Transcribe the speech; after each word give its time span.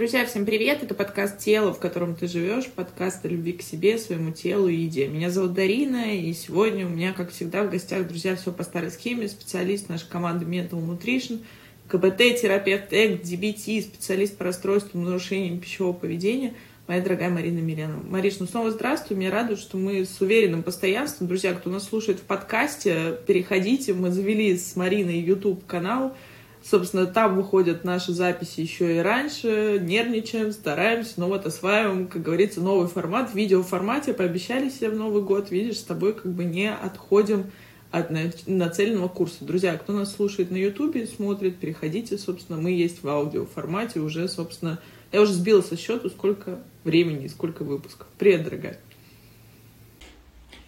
Друзья, 0.00 0.24
всем 0.24 0.46
привет! 0.46 0.82
Это 0.82 0.94
подкаст 0.94 1.40
«Тело, 1.40 1.74
в 1.74 1.78
котором 1.78 2.16
ты 2.16 2.26
живешь», 2.26 2.68
подкаст 2.68 3.22
о 3.26 3.28
любви 3.28 3.52
к 3.52 3.60
себе, 3.60 3.98
своему 3.98 4.32
телу 4.32 4.66
и 4.66 4.74
еде. 4.74 5.08
Меня 5.08 5.28
зовут 5.28 5.52
Дарина, 5.52 6.16
и 6.16 6.32
сегодня 6.32 6.86
у 6.86 6.88
меня, 6.88 7.12
как 7.12 7.30
всегда, 7.30 7.64
в 7.64 7.70
гостях, 7.70 8.08
друзья, 8.08 8.34
все 8.34 8.50
по 8.50 8.62
старой 8.62 8.90
схеме, 8.90 9.28
специалист 9.28 9.90
нашей 9.90 10.08
команды 10.08 10.46
Mental 10.46 10.80
Nutrition, 10.80 11.40
КБТ, 11.88 12.40
терапевт 12.40 12.90
ЭК, 12.94 13.20
DBT, 13.20 13.82
специалист 13.82 14.38
по 14.38 14.44
расстройствам 14.44 15.04
нарушениям 15.04 15.60
пищевого 15.60 15.92
поведения, 15.92 16.54
моя 16.86 17.02
дорогая 17.02 17.28
Марина 17.28 17.58
Мирянова. 17.58 18.02
Мариш, 18.02 18.38
ну 18.38 18.46
снова 18.46 18.70
здравствуй, 18.70 19.18
меня 19.18 19.30
радует, 19.30 19.58
что 19.58 19.76
мы 19.76 20.06
с 20.06 20.18
уверенным 20.22 20.62
постоянством, 20.62 21.26
друзья, 21.28 21.52
кто 21.52 21.68
нас 21.68 21.86
слушает 21.86 22.20
в 22.20 22.22
подкасте, 22.22 23.18
переходите, 23.26 23.92
мы 23.92 24.10
завели 24.10 24.56
с 24.56 24.76
Мариной 24.76 25.20
YouTube-канал, 25.20 26.16
Собственно, 26.62 27.06
там 27.06 27.36
выходят 27.36 27.84
наши 27.84 28.12
записи 28.12 28.60
еще 28.60 28.96
и 28.96 28.98
раньше, 28.98 29.78
нервничаем, 29.80 30.52
стараемся, 30.52 31.14
но 31.16 31.28
вот 31.28 31.46
осваиваем, 31.46 32.06
как 32.06 32.22
говорится, 32.22 32.60
новый 32.60 32.86
формат, 32.86 33.30
в 33.30 33.34
видеоформате, 33.34 34.12
пообещали 34.12 34.68
себе 34.68 34.90
в 34.90 34.96
Новый 34.96 35.22
год, 35.22 35.50
видишь, 35.50 35.78
с 35.78 35.84
тобой 35.84 36.12
как 36.12 36.30
бы 36.30 36.44
не 36.44 36.70
отходим 36.70 37.50
от 37.90 38.10
нацеленного 38.46 39.08
курса. 39.08 39.44
Друзья, 39.44 39.74
кто 39.76 39.92
нас 39.94 40.14
слушает 40.14 40.50
на 40.50 40.56
Ютубе, 40.56 41.06
смотрит, 41.06 41.56
переходите, 41.56 42.18
собственно, 42.18 42.60
мы 42.60 42.70
есть 42.72 43.02
в 43.02 43.08
аудиоформате 43.08 44.00
уже, 44.00 44.28
собственно, 44.28 44.78
я 45.12 45.22
уже 45.22 45.32
сбила 45.32 45.62
со 45.62 45.76
счету, 45.76 46.10
сколько 46.10 46.60
времени, 46.84 47.26
сколько 47.26 47.64
выпусков. 47.64 48.06
Привет, 48.18 48.44
дорогая. 48.44 48.78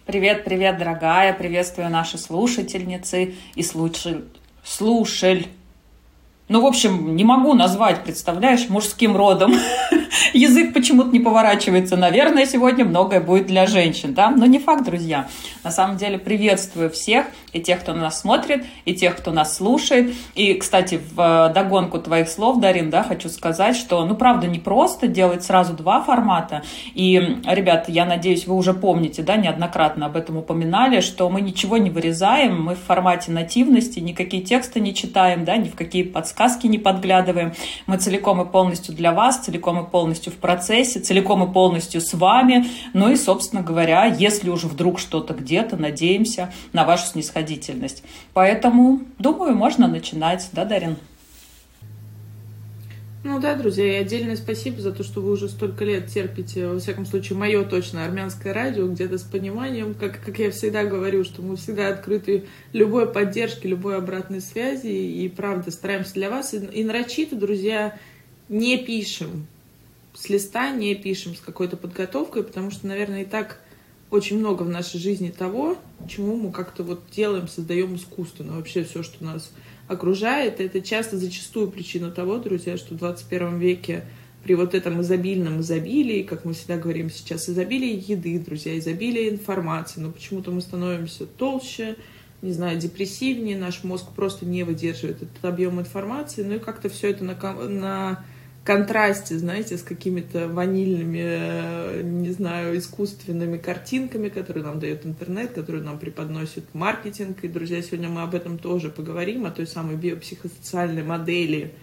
Привет, 0.05 0.43
привет, 0.43 0.79
дорогая, 0.79 1.33
приветствую 1.33 1.89
наши 1.89 2.17
слушательницы 2.17 3.35
и 3.55 3.63
слушатель, 3.63 4.25
слушатель 4.63 5.47
ну, 6.49 6.61
в 6.61 6.65
общем, 6.65 7.15
не 7.15 7.23
могу 7.23 7.53
назвать, 7.53 8.03
представляешь, 8.03 8.67
мужским 8.67 9.15
родом. 9.15 9.53
Язык 10.33 10.73
почему-то 10.73 11.09
не 11.09 11.19
поворачивается. 11.19 11.95
Наверное, 11.95 12.45
сегодня 12.45 12.83
многое 12.83 13.21
будет 13.21 13.47
для 13.47 13.65
женщин, 13.65 14.13
да? 14.13 14.29
Но 14.29 14.45
не 14.45 14.59
факт, 14.59 14.83
друзья. 14.83 15.27
На 15.63 15.71
самом 15.71 15.95
деле, 15.95 16.19
приветствую 16.19 16.89
всех, 16.89 17.27
и 17.53 17.61
тех, 17.61 17.79
кто 17.79 17.93
нас 17.93 18.19
смотрит, 18.19 18.65
и 18.83 18.93
тех, 18.93 19.15
кто 19.15 19.31
нас 19.31 19.55
слушает. 19.55 20.13
И, 20.35 20.55
кстати, 20.55 20.99
в 21.15 21.49
э, 21.49 21.53
догонку 21.53 21.97
твоих 21.99 22.27
слов, 22.27 22.59
Дарин, 22.59 22.89
да, 22.89 23.03
хочу 23.03 23.29
сказать, 23.29 23.77
что, 23.77 24.05
ну, 24.05 24.15
правда, 24.15 24.47
не 24.47 24.59
просто 24.59 25.07
делать 25.07 25.43
сразу 25.43 25.73
два 25.73 26.01
формата. 26.01 26.63
И, 26.93 27.39
ребята, 27.45 27.91
я 27.91 28.05
надеюсь, 28.05 28.47
вы 28.47 28.55
уже 28.55 28.73
помните, 28.73 29.23
да, 29.23 29.37
неоднократно 29.37 30.07
об 30.07 30.17
этом 30.17 30.37
упоминали, 30.37 30.99
что 30.99 31.29
мы 31.29 31.39
ничего 31.39 31.77
не 31.77 31.89
вырезаем, 31.89 32.61
мы 32.61 32.75
в 32.75 32.79
формате 32.79 33.31
нативности, 33.31 33.99
никакие 33.99 34.43
тексты 34.43 34.81
не 34.81 34.93
читаем, 34.93 35.45
да, 35.45 35.55
ни 35.55 35.69
в 35.69 35.75
какие 35.75 36.03
подсказки 36.03 36.32
не 36.67 36.77
подглядываем. 36.77 37.53
Мы 37.87 37.97
целиком 37.97 38.41
и 38.41 38.45
полностью 38.45 38.93
для 38.93 39.11
вас, 39.11 39.37
целиком 39.39 39.83
и 39.83 39.89
полностью 39.89 40.31
в 40.31 40.35
процессе, 40.35 40.99
целиком 40.99 41.49
и 41.49 41.53
полностью 41.53 42.01
с 42.01 42.13
вами. 42.13 42.65
Ну 42.93 43.11
и, 43.11 43.15
собственно 43.15 43.61
говоря, 43.61 44.05
если 44.05 44.49
уже 44.49 44.67
вдруг 44.67 44.99
что-то 44.99 45.33
где-то, 45.33 45.77
надеемся 45.77 46.51
на 46.73 46.85
вашу 46.85 47.07
снисходительность. 47.07 48.03
Поэтому, 48.33 49.01
думаю, 49.19 49.55
можно 49.55 49.87
начинать, 49.87 50.49
да, 50.51 50.65
Дарин? 50.65 50.97
Ну 53.23 53.39
да, 53.39 53.55
друзья, 53.55 53.85
и 53.85 54.01
отдельное 54.01 54.35
спасибо 54.35 54.81
за 54.81 54.91
то, 54.91 55.01
что 55.01 55.21
вы 55.21 55.31
уже 55.31 55.47
столько 55.47 55.85
лет 55.85 56.07
терпите, 56.07 56.67
во 56.67 56.77
всяком 56.77 57.05
случае, 57.05 57.37
мое 57.37 57.63
точно 57.63 58.03
армянское 58.03 58.51
радио, 58.51 58.85
где-то 58.85 59.17
с 59.17 59.23
пониманием, 59.23 59.93
как, 59.93 60.19
как 60.21 60.39
я 60.39 60.51
всегда 60.51 60.83
говорю, 60.83 61.23
что 61.23 61.41
мы 61.41 61.55
всегда 61.55 61.87
открыты 61.87 62.43
любой 62.73 63.09
поддержке, 63.09 63.69
любой 63.69 63.95
обратной 63.95 64.41
связи, 64.41 64.87
и 64.87 65.29
правда 65.29 65.71
стараемся 65.71 66.15
для 66.15 66.29
вас. 66.29 66.53
И, 66.53 66.57
и 66.57 66.83
нарочито, 66.83 67.37
друзья, 67.37 67.97
не 68.49 68.77
пишем 68.77 69.47
с 70.13 70.27
листа, 70.27 70.71
не 70.71 70.93
пишем 70.93 71.33
с 71.33 71.39
какой-то 71.39 71.77
подготовкой, 71.77 72.43
потому 72.43 72.71
что, 72.71 72.87
наверное, 72.87 73.21
и 73.21 73.25
так 73.25 73.61
очень 74.11 74.37
много 74.37 74.63
в 74.63 74.69
нашей 74.69 74.99
жизни 74.99 75.29
того, 75.29 75.77
чему 76.09 76.35
мы 76.35 76.51
как-то 76.51 76.83
вот 76.83 77.03
делаем, 77.15 77.47
создаем 77.47 77.95
искусственно. 77.95 78.57
Вообще 78.57 78.83
все, 78.83 79.01
что 79.01 79.23
нас 79.23 79.49
окружает, 79.93 80.59
это 80.59 80.81
часто 80.81 81.17
зачастую 81.17 81.71
причина 81.71 82.11
того, 82.11 82.37
друзья, 82.37 82.77
что 82.77 82.93
в 82.93 82.97
21 82.97 83.59
веке 83.59 84.03
при 84.43 84.55
вот 84.55 84.75
этом 84.75 85.01
изобильном 85.01 85.61
изобилии, 85.61 86.23
как 86.23 86.43
мы 86.43 86.53
всегда 86.53 86.77
говорим 86.77 87.09
сейчас, 87.09 87.49
изобилие 87.49 87.93
еды, 87.93 88.37
друзья, 88.39 88.77
изобилие 88.77 89.29
информации, 89.29 90.01
но 90.01 90.11
почему-то 90.11 90.51
мы 90.51 90.61
становимся 90.61 91.25
толще, 91.25 91.95
не 92.41 92.51
знаю, 92.51 92.77
депрессивнее, 92.77 93.57
наш 93.57 93.85
мозг 93.85 94.11
просто 94.13 94.45
не 94.45 94.63
выдерживает 94.63 95.23
этот 95.23 95.45
объем 95.45 95.79
информации, 95.79 96.43
ну 96.43 96.55
и 96.55 96.59
как-то 96.59 96.89
все 96.89 97.11
это 97.11 97.23
на, 97.23 97.35
на 97.69 98.25
контрасте, 98.63 99.37
знаете, 99.37 99.77
с 99.77 99.83
какими-то 99.83 100.47
ванильными, 100.47 101.21
э, 101.21 102.01
не 102.01 102.31
знаю, 102.31 102.77
искусственными 102.77 103.57
картинками, 103.57 104.29
которые 104.29 104.63
нам 104.63 104.79
дает 104.79 105.05
интернет, 105.05 105.51
которые 105.51 105.83
нам 105.83 105.99
преподносит 105.99 106.73
маркетинг. 106.73 107.43
И, 107.43 107.49
друзья, 107.49 107.81
сегодня 107.81 108.07
мы 108.07 108.21
об 108.21 108.35
этом 108.35 108.57
тоже 108.57 108.89
поговорим, 108.89 109.45
о 109.45 109.51
той 109.51 109.67
самой 109.67 109.97
биопсихосоциальной 109.97 111.03
модели, 111.03 111.73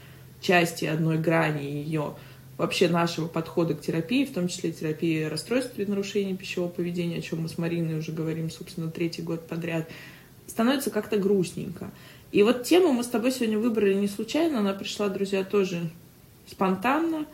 части 0.41 0.87
одной 0.87 1.19
грани 1.19 1.65
ее 1.65 2.15
вообще 2.57 2.89
нашего 2.89 3.27
подхода 3.27 3.75
к 3.75 3.81
терапии, 3.81 4.25
в 4.25 4.33
том 4.33 4.49
числе 4.49 4.73
терапии 4.73 5.25
расстройств 5.25 5.79
и 5.79 5.85
нарушений 5.85 6.37
пищевого 6.37 6.71
поведения, 6.71 7.19
о 7.19 7.23
чем 7.23 7.43
мы 7.43 7.49
с 7.49 7.59
Мариной 7.59 7.99
уже 7.99 8.13
говорим, 8.13 8.51
собственно, 8.51 8.91
третий 8.91 9.23
год 9.23 9.47
подряд, 9.47 9.89
становится 10.47 10.91
как-то 10.91 11.19
грустненько. 11.19 11.91
И 12.33 12.43
вот 12.43 12.65
тему 12.65 12.93
мы 12.93 13.03
с 13.03 13.09
тобой 13.09 13.33
сегодня 13.33 13.59
выбрали 13.59 13.95
не 13.95 14.09
случайно, 14.09 14.61
она 14.61 14.73
пришла, 14.73 15.09
друзья, 15.09 15.43
тоже 15.45 15.91
спонтанно. 16.51 17.27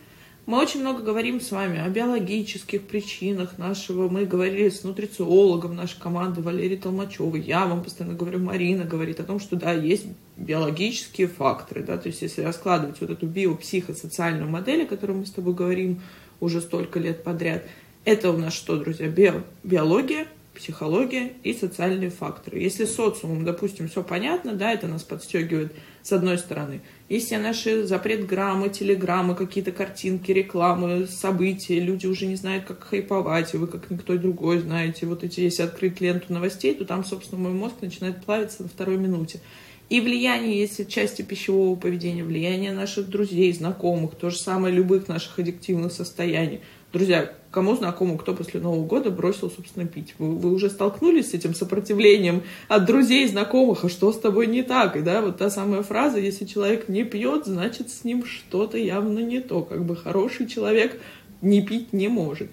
Мы 0.47 0.59
очень 0.59 0.81
много 0.81 1.03
говорим 1.03 1.41
с 1.41 1.51
вами 1.51 1.81
о 1.81 1.89
биологических 1.89 2.83
причинах 2.83 3.59
нашего. 3.59 4.09
Мы 4.09 4.27
говорили 4.27 4.69
с 4.69 4.85
нутрициологом 4.85 5.75
нашей 5.75 6.01
команды 6.01 6.41
Валерией 6.41 6.81
Толмачевой. 6.81 7.41
Я 7.41 7.67
вам 7.67 7.83
постоянно 7.83 8.17
говорю, 8.17 8.39
Марина 8.39 8.85
говорит 8.85 9.19
о 9.19 9.25
том, 9.25 9.41
что 9.41 9.57
да, 9.57 9.73
есть 9.73 10.07
биологические 10.37 11.27
факторы. 11.27 11.83
Да? 11.83 11.99
То 11.99 12.09
есть 12.09 12.23
если 12.23 12.43
раскладывать 12.43 13.01
вот 13.01 13.11
эту 13.11 13.27
биопсихосоциальную 13.27 14.49
модель, 14.49 14.85
о 14.85 14.87
которой 14.87 15.13
мы 15.13 15.27
с 15.27 15.33
тобой 15.33 15.53
говорим 15.53 16.01
уже 16.39 16.61
столько 16.61 17.01
лет 17.01 17.25
подряд, 17.25 17.65
это 18.05 18.31
у 18.31 18.37
нас 18.37 18.53
что, 18.53 18.77
друзья? 18.77 19.09
Био, 19.09 19.43
биология, 19.65 20.29
психология 20.57 21.35
и 21.43 21.53
социальные 21.53 22.11
факторы. 22.11 22.59
Если 22.59 22.85
социумом, 22.85 23.45
допустим, 23.45 23.89
все 23.89 24.03
понятно, 24.03 24.55
да, 24.55 24.73
это 24.73 24.89
нас 24.89 25.03
подстегивает 25.03 25.73
с 26.03 26.13
одной 26.13 26.39
стороны. 26.39 26.81
Есть 27.09 27.27
все 27.27 27.39
наши 27.39 27.85
запрет 27.85 28.27
граммы, 28.27 28.69
телеграммы, 28.69 29.35
какие-то 29.35 29.73
картинки, 29.73 30.33
рекламы, 30.33 31.07
события, 31.07 31.79
люди 31.79 32.07
уже 32.07 32.27
не 32.27 32.37
знают, 32.37 32.65
как 32.65 32.85
хайповать, 32.85 33.55
и 33.55 33.57
вы, 33.57 33.67
как 33.67 33.91
никто 33.91 34.17
другой, 34.17 34.61
знаете, 34.61 35.07
вот 35.07 35.23
эти, 35.23 35.41
если 35.41 35.63
открыть 35.63 36.01
ленту 36.01 36.33
новостей, 36.33 36.75
то 36.75 36.85
там, 36.85 37.05
собственно, 37.05 37.41
мой 37.41 37.53
мозг 37.53 37.77
начинает 37.81 38.25
плавиться 38.25 38.63
на 38.63 38.69
второй 38.69 38.97
минуте. 38.97 39.41
И 39.89 40.01
влияние, 40.01 40.59
если 40.59 40.83
части 40.83 41.23
пищевого 41.23 41.77
поведения, 41.77 42.25
влияние 42.25 42.73
наших 42.73 43.09
друзей, 43.09 43.53
знакомых, 43.53 44.17
то 44.17 44.31
же 44.31 44.39
самое 44.39 44.75
любых 44.75 45.07
наших 45.07 45.39
аддиктивных 45.39 45.93
состояний– 45.93 46.61
Друзья, 46.93 47.33
кому 47.51 47.75
знакомо, 47.75 48.17
кто 48.17 48.33
после 48.35 48.61
Нового 48.61 48.87
года 48.87 49.11
бросил, 49.11 49.51
собственно, 49.51 49.87
пить? 49.87 50.15
Вы, 50.19 50.37
вы 50.37 50.53
уже 50.53 50.71
столкнулись 50.71 51.31
с 51.31 51.35
этим 51.35 51.55
сопротивлением 51.55 52.43
от 52.69 52.85
друзей, 52.85 53.27
знакомых, 53.27 53.85
а 53.85 53.89
что 53.89 54.13
с 54.13 54.19
тобой 54.19 54.47
не 54.47 54.63
так? 54.63 54.97
И 54.97 55.01
да, 55.01 55.21
вот 55.21 55.39
та 55.39 55.51
самая 55.51 55.83
фраза, 55.83 56.19
если 56.19 56.45
человек 56.45 56.89
не 56.89 57.05
пьет, 57.05 57.47
значит, 57.47 57.91
с 57.91 58.05
ним 58.05 58.25
что-то 58.25 58.79
явно 58.79 59.19
не 59.19 59.41
то. 59.41 59.63
Как 59.63 59.85
бы 59.85 59.97
хороший 59.97 60.47
человек 60.47 61.01
не 61.43 61.61
пить 61.61 61.93
не 61.93 62.09
может. 62.09 62.51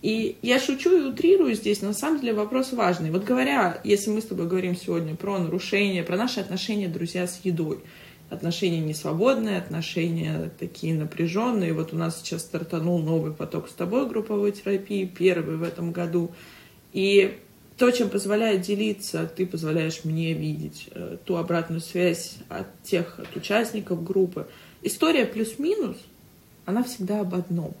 И 0.00 0.36
я 0.42 0.58
шучу 0.58 0.96
и 0.96 1.08
утрирую 1.10 1.54
здесь, 1.54 1.80
на 1.80 1.94
самом 1.94 2.20
деле 2.20 2.34
вопрос 2.34 2.72
важный. 2.72 3.10
Вот 3.10 3.24
говоря, 3.24 3.80
если 3.84 4.10
мы 4.10 4.20
с 4.20 4.24
тобой 4.24 4.46
говорим 4.46 4.76
сегодня 4.76 5.14
про 5.14 5.38
нарушения, 5.38 6.02
про 6.02 6.16
наши 6.16 6.40
отношения, 6.40 6.88
друзья, 6.88 7.26
с 7.26 7.40
едой– 7.44 7.78
отношения 8.34 8.80
несвободные, 8.80 9.58
отношения 9.58 10.50
такие 10.58 10.94
напряженные. 10.94 11.72
Вот 11.72 11.92
у 11.92 11.96
нас 11.96 12.20
сейчас 12.20 12.42
стартанул 12.42 12.98
новый 12.98 13.32
поток 13.32 13.68
с 13.68 13.72
тобой 13.72 14.08
групповой 14.08 14.52
терапии, 14.52 15.06
первый 15.06 15.56
в 15.56 15.62
этом 15.62 15.92
году. 15.92 16.32
И 16.92 17.38
то, 17.76 17.90
чем 17.90 18.08
позволяет 18.08 18.62
делиться, 18.62 19.26
ты 19.26 19.46
позволяешь 19.46 20.04
мне 20.04 20.32
видеть 20.32 20.88
э, 20.92 21.16
ту 21.24 21.36
обратную 21.36 21.80
связь 21.80 22.36
от 22.48 22.66
тех, 22.82 23.18
от 23.18 23.34
участников 23.34 24.04
группы. 24.04 24.46
История 24.82 25.26
плюс-минус, 25.26 25.96
она 26.66 26.84
всегда 26.84 27.20
об 27.20 27.34
одном. 27.34 27.74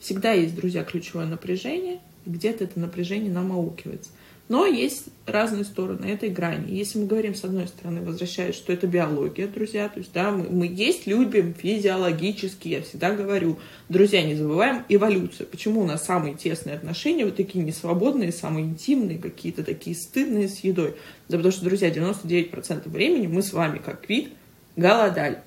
Всегда 0.00 0.32
есть, 0.32 0.54
друзья, 0.54 0.84
ключевое 0.84 1.26
напряжение, 1.26 2.00
где-то 2.26 2.64
это 2.64 2.80
напряжение 2.80 3.32
намаукивается. 3.32 4.10
Но 4.48 4.66
есть 4.66 5.06
разные 5.24 5.64
стороны 5.64 6.04
этой 6.04 6.28
грани. 6.28 6.70
Если 6.70 6.98
мы 6.98 7.06
говорим, 7.06 7.34
с 7.34 7.44
одной 7.44 7.66
стороны, 7.66 8.02
возвращаясь, 8.02 8.54
что 8.54 8.74
это 8.74 8.86
биология, 8.86 9.48
друзья, 9.48 9.88
то 9.88 10.00
есть, 10.00 10.12
да, 10.12 10.30
мы, 10.30 10.50
мы 10.50 10.66
есть, 10.66 11.06
любим 11.06 11.54
физиологически, 11.54 12.68
я 12.68 12.82
всегда 12.82 13.12
говорю, 13.12 13.58
друзья, 13.88 14.22
не 14.22 14.34
забываем 14.34 14.84
эволюцию. 14.90 15.46
Почему 15.46 15.80
у 15.80 15.86
нас 15.86 16.04
самые 16.04 16.34
тесные 16.34 16.76
отношения, 16.76 17.24
вот 17.24 17.36
такие 17.36 17.64
несвободные, 17.64 18.32
самые 18.32 18.66
интимные, 18.66 19.18
какие-то 19.18 19.64
такие 19.64 19.96
стыдные 19.96 20.48
с 20.48 20.60
едой? 20.60 20.96
Да 21.30 21.38
потому 21.38 21.52
что, 21.52 21.64
друзья, 21.64 21.88
99% 21.88 22.86
времени 22.90 23.26
мы 23.26 23.42
с 23.42 23.54
вами, 23.54 23.78
как 23.78 24.06
вид, 24.10 24.34
голодали. 24.76 25.38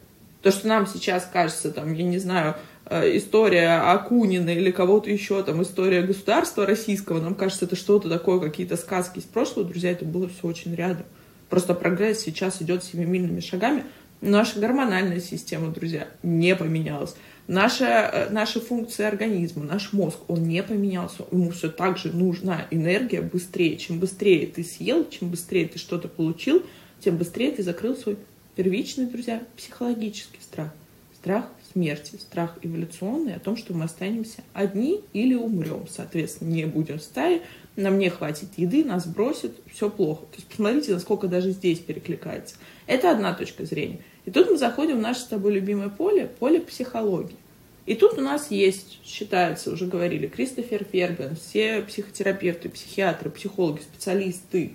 То, 0.42 0.52
что 0.52 0.68
нам 0.68 0.88
сейчас 0.88 1.30
кажется, 1.32 1.72
там, 1.72 1.94
я 1.94 2.04
не 2.04 2.18
знаю, 2.18 2.56
история 2.90 3.80
Акунина 3.92 4.50
или 4.50 4.72
кого-то 4.72 5.10
еще, 5.10 5.44
там, 5.44 5.62
история 5.62 6.02
государства 6.02 6.66
российского, 6.66 7.22
нам 7.22 7.36
кажется, 7.36 7.66
это 7.66 7.76
что-то 7.76 8.10
такое, 8.10 8.40
какие-то 8.40 8.78
сказки 8.78 9.20
из 9.20 9.24
прошлого, 9.24 9.68
друзья, 9.68 9.92
это 9.92 10.06
было 10.06 10.30
все 10.30 10.48
очень 10.48 10.74
рядом. 10.76 11.06
Просто 11.50 11.74
прогресс 11.74 12.20
сейчас 12.20 12.62
идет 12.62 12.84
семимильными 12.84 13.40
шагами. 13.40 13.84
Наша 14.20 14.60
гормональная 14.60 15.20
система, 15.20 15.70
друзья, 15.70 16.08
не 16.24 16.56
поменялась. 16.56 17.16
Наша, 17.48 17.86
э, 17.86 18.30
наши 18.30 18.60
функции 18.60 19.06
организма, 19.06 19.64
наш 19.64 19.94
мозг, 19.94 20.18
он 20.28 20.44
не 20.44 20.62
поменялся. 20.64 21.24
Ему 21.32 21.52
все 21.52 21.70
так 21.70 21.98
же 21.98 22.12
нужна 22.12 22.66
энергия 22.72 23.22
быстрее. 23.22 23.78
Чем 23.78 24.00
быстрее 24.00 24.48
ты 24.48 24.64
съел, 24.64 25.08
чем 25.10 25.30
быстрее 25.30 25.68
ты 25.68 25.78
что-то 25.78 26.08
получил, 26.08 26.64
тем 27.00 27.18
быстрее 27.18 27.52
ты 27.52 27.64
закрыл 27.64 27.96
свой 27.96 28.18
первичный, 28.56 29.06
друзья, 29.06 29.44
психологический 29.56 30.42
страх. 30.42 30.74
Страх 31.16 31.46
смерти, 31.72 32.16
страх 32.16 32.58
эволюционный 32.62 33.36
о 33.36 33.40
том, 33.40 33.58
что 33.58 33.74
мы 33.74 33.86
останемся 33.86 34.44
одни 34.54 35.02
или 35.14 35.36
умрем. 35.36 35.86
Соответственно, 35.90 36.50
не 36.50 36.66
будем 36.66 37.00
в 37.00 37.04
стае, 37.04 37.42
нам 37.76 38.00
не 38.00 38.10
хватит 38.10 38.50
еды, 38.58 38.84
нас 38.84 39.06
бросят, 39.06 39.54
все 39.72 39.90
плохо. 39.90 40.22
То 40.32 40.38
есть 40.38 40.48
посмотрите, 40.48 40.94
насколько 40.94 41.28
даже 41.28 41.52
здесь 41.52 41.80
перекликается. 41.80 42.56
Это 42.88 43.12
одна 43.12 43.34
точка 43.34 43.66
зрения. 43.66 44.00
И 44.26 44.32
тут 44.32 44.50
мы 44.50 44.58
заходим 44.58 44.98
в 44.98 45.02
наше 45.02 45.22
с 45.22 45.26
тобой 45.26 45.54
любимое 45.54 45.90
поле, 45.90 46.30
поле 46.40 46.60
психологии. 46.60 47.38
И 47.86 47.96
тут 47.96 48.18
у 48.18 48.22
нас 48.22 48.52
есть, 48.52 49.00
считается, 49.06 49.72
уже 49.72 49.86
говорили, 49.86 50.28
Кристофер 50.28 50.84
Фербен, 50.84 51.38
все 51.38 51.82
психотерапевты, 51.82 52.68
психиатры, 52.68 53.30
психологи, 53.30 53.80
специалисты 53.80 54.74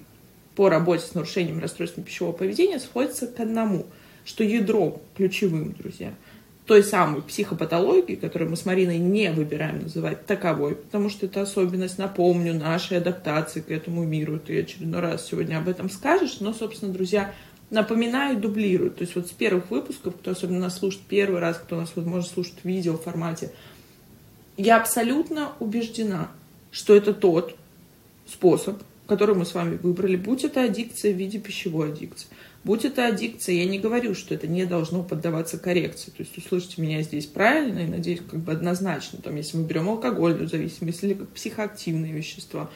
по 0.54 0.70
работе 0.70 1.04
с 1.04 1.14
нарушением 1.14 1.58
расстройства 1.60 2.02
пищевого 2.02 2.32
поведения 2.32 2.78
сходятся 2.78 3.26
к 3.26 3.38
одному, 3.38 3.84
что 4.24 4.44
ядром 4.44 5.00
ключевым, 5.14 5.72
друзья, 5.72 6.14
той 6.66 6.84
самой 6.84 7.22
психопатологии, 7.22 8.14
которую 8.14 8.50
мы 8.50 8.56
с 8.56 8.64
Мариной 8.64 8.98
не 8.98 9.32
выбираем 9.32 9.82
называть 9.82 10.26
таковой, 10.26 10.76
потому 10.76 11.08
что 11.08 11.26
это 11.26 11.42
особенность, 11.42 11.98
напомню, 11.98 12.54
нашей 12.54 12.98
адаптации 12.98 13.60
к 13.60 13.70
этому 13.70 14.04
миру. 14.04 14.38
Ты 14.38 14.60
очередной 14.60 15.00
раз 15.00 15.26
сегодня 15.26 15.58
об 15.58 15.68
этом 15.68 15.90
скажешь, 15.90 16.38
но, 16.40 16.52
собственно, 16.52 16.92
друзья, 16.92 17.34
напоминаю, 17.70 18.38
дублирую. 18.38 18.92
То 18.92 19.02
есть 19.02 19.16
вот 19.16 19.26
с 19.26 19.30
первых 19.30 19.70
выпусков, 19.70 20.14
кто 20.14 20.30
особенно 20.30 20.60
нас 20.60 20.78
слушает 20.78 21.04
первый 21.08 21.40
раз, 21.40 21.56
кто 21.56 21.76
нас, 21.76 21.90
возможно, 21.96 22.30
слушает 22.30 22.58
в 22.62 22.64
видео 22.64 22.96
формате, 22.96 23.50
я 24.56 24.76
абсолютно 24.76 25.52
убеждена, 25.58 26.30
что 26.70 26.94
это 26.94 27.12
тот 27.12 27.56
способ, 28.26 28.82
который 29.06 29.34
мы 29.34 29.44
с 29.44 29.54
вами 29.54 29.78
выбрали, 29.82 30.16
будь 30.16 30.44
это 30.44 30.62
аддикция 30.62 31.12
в 31.12 31.16
виде 31.16 31.38
пищевой 31.38 31.88
аддикции, 31.88 32.28
будь 32.64 32.84
это 32.84 33.06
аддикция, 33.06 33.56
я 33.56 33.66
не 33.66 33.78
говорю, 33.78 34.14
что 34.14 34.34
это 34.34 34.46
не 34.46 34.64
должно 34.64 35.02
поддаваться 35.02 35.58
коррекции. 35.58 36.10
То 36.10 36.22
есть 36.22 36.36
услышите 36.36 36.80
меня 36.80 37.02
здесь 37.02 37.26
правильно 37.26 37.80
и, 37.80 37.86
надеюсь, 37.86 38.20
как 38.28 38.40
бы 38.40 38.52
однозначно. 38.52 39.20
Там, 39.22 39.36
если 39.36 39.56
мы 39.56 39.64
берем 39.64 39.88
алкогольную 39.88 40.48
зависимость 40.48 41.02
или 41.04 41.14
как 41.14 41.28
психоактивные 41.28 42.12
вещества, 42.12 42.70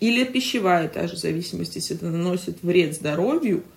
или 0.00 0.24
пищевая 0.24 0.88
та 0.88 1.06
же 1.06 1.16
зависимость, 1.16 1.76
если 1.76 1.96
это 1.96 2.06
наносит 2.06 2.62
вред 2.62 2.94
здоровью– 2.94 3.64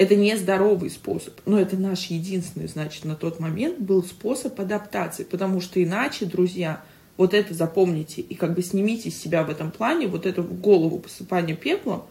это 0.00 0.16
не 0.16 0.34
здоровый 0.34 0.88
способ, 0.88 1.34
но 1.44 1.60
это 1.60 1.76
наш 1.76 2.06
единственный, 2.06 2.68
значит, 2.68 3.04
на 3.04 3.16
тот 3.16 3.38
момент 3.38 3.80
был 3.80 4.02
способ 4.02 4.58
адаптации, 4.58 5.24
потому 5.24 5.60
что 5.60 5.82
иначе, 5.82 6.24
друзья, 6.24 6.82
вот 7.18 7.34
это 7.34 7.52
запомните 7.52 8.22
и 8.22 8.34
как 8.34 8.54
бы 8.54 8.62
снимите 8.62 9.10
с 9.10 9.20
себя 9.20 9.42
в 9.44 9.50
этом 9.50 9.70
плане 9.70 10.06
вот 10.06 10.24
это 10.24 10.40
в 10.40 10.58
голову 10.58 11.00
посыпание 11.00 11.54
пеплом, 11.54 12.06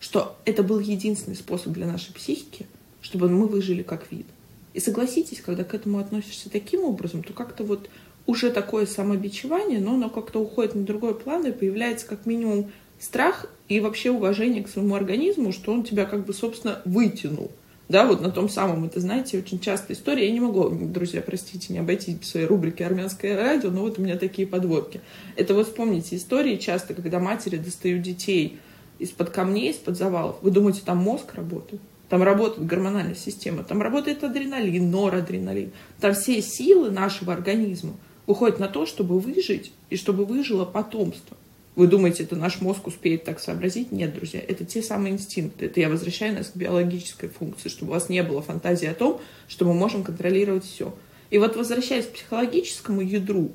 что 0.00 0.36
это 0.44 0.62
был 0.62 0.78
единственный 0.78 1.36
способ 1.36 1.72
для 1.72 1.86
нашей 1.86 2.12
психики, 2.12 2.66
чтобы 3.00 3.28
мы 3.28 3.46
выжили 3.46 3.82
как 3.82 4.10
вид. 4.10 4.26
И 4.74 4.80
согласитесь, 4.80 5.40
когда 5.40 5.64
к 5.64 5.74
этому 5.74 5.98
относишься 5.98 6.50
таким 6.50 6.84
образом, 6.84 7.22
то 7.22 7.32
как-то 7.32 7.64
вот 7.64 7.88
уже 8.26 8.50
такое 8.50 8.86
самобичевание, 8.86 9.80
но 9.80 9.94
оно 9.94 10.10
как-то 10.10 10.40
уходит 10.40 10.74
на 10.74 10.82
другой 10.82 11.14
план 11.14 11.46
и 11.46 11.52
появляется 11.52 12.06
как 12.06 12.26
минимум 12.26 12.70
страх 12.98 13.46
и 13.68 13.80
вообще 13.80 14.10
уважение 14.10 14.62
к 14.62 14.68
своему 14.68 14.94
организму, 14.94 15.52
что 15.52 15.72
он 15.72 15.84
тебя 15.84 16.04
как 16.04 16.26
бы, 16.26 16.34
собственно, 16.34 16.82
вытянул. 16.84 17.50
Да, 17.88 18.04
вот 18.04 18.20
на 18.20 18.30
том 18.30 18.48
самом, 18.48 18.84
это, 18.84 18.98
знаете, 18.98 19.38
очень 19.38 19.60
частая 19.60 19.96
история. 19.96 20.26
Я 20.26 20.32
не 20.32 20.40
могу, 20.40 20.68
друзья, 20.70 21.22
простите, 21.22 21.72
не 21.72 21.78
обойти 21.78 22.18
в 22.20 22.26
своей 22.26 22.46
рубрике 22.46 22.84
«Армянское 22.84 23.36
радио», 23.36 23.70
но 23.70 23.82
вот 23.82 23.98
у 23.98 24.02
меня 24.02 24.16
такие 24.16 24.48
подводки. 24.48 25.00
Это 25.36 25.54
вот 25.54 25.68
вспомните 25.68 26.16
истории 26.16 26.56
часто, 26.56 26.94
когда 26.94 27.20
матери 27.20 27.58
достают 27.58 28.02
детей 28.02 28.58
из-под 28.98 29.30
камней, 29.30 29.70
из-под 29.70 29.96
завалов. 29.96 30.36
Вы 30.42 30.50
думаете, 30.50 30.82
там 30.84 30.98
мозг 30.98 31.34
работает? 31.34 31.80
Там 32.08 32.22
работает 32.22 32.66
гормональная 32.66 33.16
система, 33.16 33.64
там 33.64 33.82
работает 33.82 34.22
адреналин, 34.22 34.90
норадреналин. 34.90 35.72
Там 36.00 36.14
все 36.14 36.40
силы 36.40 36.90
нашего 36.90 37.32
организма 37.32 37.94
уходят 38.26 38.58
на 38.58 38.68
то, 38.68 38.86
чтобы 38.86 39.18
выжить 39.18 39.72
и 39.90 39.96
чтобы 39.96 40.24
выжило 40.24 40.64
потомство. 40.64 41.36
Вы 41.74 41.88
думаете, 41.88 42.22
это 42.22 42.36
наш 42.36 42.62
мозг 42.62 42.86
успеет 42.86 43.24
так 43.24 43.38
сообразить? 43.38 43.92
Нет, 43.92 44.14
друзья, 44.14 44.40
это 44.40 44.64
те 44.64 44.82
самые 44.82 45.12
инстинкты. 45.12 45.66
Это 45.66 45.80
я 45.80 45.90
возвращаю 45.90 46.34
нас 46.34 46.48
к 46.48 46.56
биологической 46.56 47.28
функции, 47.28 47.68
чтобы 47.68 47.90
у 47.90 47.94
вас 47.94 48.08
не 48.08 48.22
было 48.22 48.40
фантазии 48.40 48.86
о 48.86 48.94
том, 48.94 49.20
что 49.46 49.66
мы 49.66 49.74
можем 49.74 50.02
контролировать 50.02 50.64
все. 50.64 50.94
И 51.28 51.38
вот 51.38 51.54
возвращаясь 51.54 52.06
к 52.06 52.12
психологическому 52.12 53.02
ядру 53.02 53.50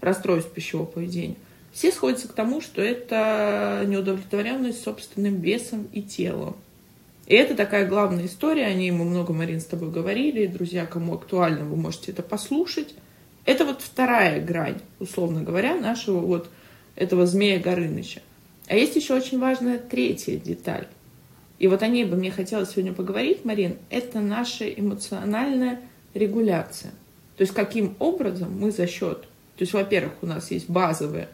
расстройств 0.00 0.52
пищевого 0.52 0.86
поведения, 0.86 1.36
все 1.72 1.92
сходятся 1.92 2.28
к 2.28 2.32
тому, 2.32 2.60
что 2.60 2.82
это 2.82 3.84
неудовлетворенность 3.86 4.82
собственным 4.82 5.40
весом 5.40 5.88
и 5.92 6.02
телом. 6.02 6.56
И 7.26 7.34
это 7.34 7.54
такая 7.54 7.86
главная 7.86 8.26
история, 8.26 8.66
о 8.66 8.74
ней 8.74 8.90
мы 8.90 9.04
много, 9.04 9.32
Марин, 9.32 9.60
с 9.60 9.64
тобой 9.64 9.90
говорили. 9.90 10.46
Друзья, 10.46 10.84
кому 10.84 11.14
актуально, 11.14 11.64
вы 11.64 11.76
можете 11.76 12.10
это 12.10 12.22
послушать. 12.22 12.94
Это 13.44 13.64
вот 13.64 13.82
вторая 13.82 14.44
грань, 14.44 14.80
условно 14.98 15.42
говоря, 15.42 15.76
нашего 15.76 16.18
вот 16.18 16.50
этого 16.96 17.26
змея 17.26 17.60
Горыныча. 17.60 18.20
А 18.66 18.74
есть 18.74 18.96
еще 18.96 19.14
очень 19.14 19.38
важная 19.38 19.78
третья 19.78 20.36
деталь. 20.36 20.88
И 21.60 21.68
вот 21.68 21.82
о 21.82 21.86
ней 21.86 22.04
бы 22.04 22.16
мне 22.16 22.30
хотелось 22.32 22.70
сегодня 22.70 22.92
поговорить, 22.92 23.44
Марин. 23.44 23.76
Это 23.90 24.20
наша 24.20 24.68
эмоциональная 24.68 25.80
регуляция. 26.14 26.90
То 27.36 27.42
есть 27.42 27.54
каким 27.54 27.94
образом 27.98 28.58
мы 28.58 28.70
за 28.70 28.86
счет... 28.86 29.22
То 29.56 29.64
есть, 29.64 29.72
во-первых, 29.74 30.14
у 30.22 30.26
нас 30.26 30.50
есть 30.50 30.70
базовая 30.70 31.28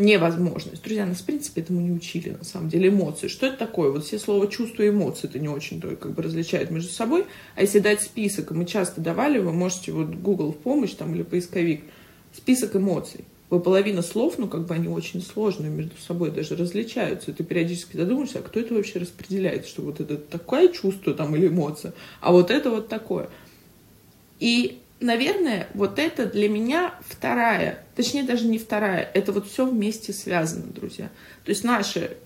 невозможность. 0.00 0.82
Друзья, 0.82 1.06
нас, 1.06 1.18
в 1.18 1.24
принципе, 1.24 1.60
этому 1.60 1.80
не 1.80 1.92
учили, 1.92 2.30
на 2.30 2.44
самом 2.44 2.68
деле, 2.68 2.88
эмоции. 2.88 3.28
Что 3.28 3.46
это 3.46 3.56
такое? 3.58 3.90
Вот 3.90 4.04
все 4.04 4.18
слова 4.18 4.46
чувства 4.46 4.82
и 4.82 4.88
эмоции 4.88 5.28
это 5.28 5.38
не 5.38 5.48
очень 5.48 5.80
то, 5.80 5.94
как 5.96 6.12
бы 6.12 6.22
различают 6.22 6.70
между 6.70 6.90
собой. 6.92 7.26
А 7.56 7.62
если 7.62 7.78
дать 7.78 8.02
список, 8.02 8.50
и 8.50 8.54
мы 8.54 8.64
часто 8.64 9.00
давали, 9.00 9.38
вы 9.38 9.52
можете 9.52 9.92
вот 9.92 10.08
Google 10.08 10.52
в 10.52 10.56
помощь 10.56 10.92
там 10.92 11.14
или 11.14 11.22
поисковик, 11.22 11.82
список 12.32 12.76
эмоций 12.76 13.24
вы 13.50 13.58
половина 13.58 14.00
слов, 14.00 14.38
ну, 14.38 14.46
как 14.46 14.66
бы 14.66 14.74
они 14.74 14.88
очень 14.88 15.20
сложные 15.20 15.70
между 15.70 16.00
собой 16.00 16.30
даже 16.30 16.54
различаются. 16.54 17.32
Ты 17.32 17.42
периодически 17.42 17.96
задумаешься, 17.96 18.38
а 18.38 18.42
кто 18.42 18.60
это 18.60 18.74
вообще 18.74 19.00
распределяет, 19.00 19.66
что 19.66 19.82
вот 19.82 20.00
это 20.00 20.16
такое 20.16 20.68
чувство 20.68 21.12
там 21.12 21.34
или 21.34 21.48
эмоция, 21.48 21.92
а 22.20 22.30
вот 22.30 22.52
это 22.52 22.70
вот 22.70 22.88
такое. 22.88 23.28
И, 24.38 24.79
наверное, 25.00 25.68
вот 25.74 25.98
это 25.98 26.26
для 26.26 26.48
меня 26.48 26.94
вторая, 27.06 27.84
точнее 27.96 28.22
даже 28.22 28.46
не 28.46 28.58
вторая, 28.58 29.10
это 29.14 29.32
вот 29.32 29.48
все 29.48 29.66
вместе 29.66 30.12
связано, 30.12 30.66
друзья. 30.66 31.10
То 31.44 31.50
есть 31.50 31.64
наше 31.64 32.16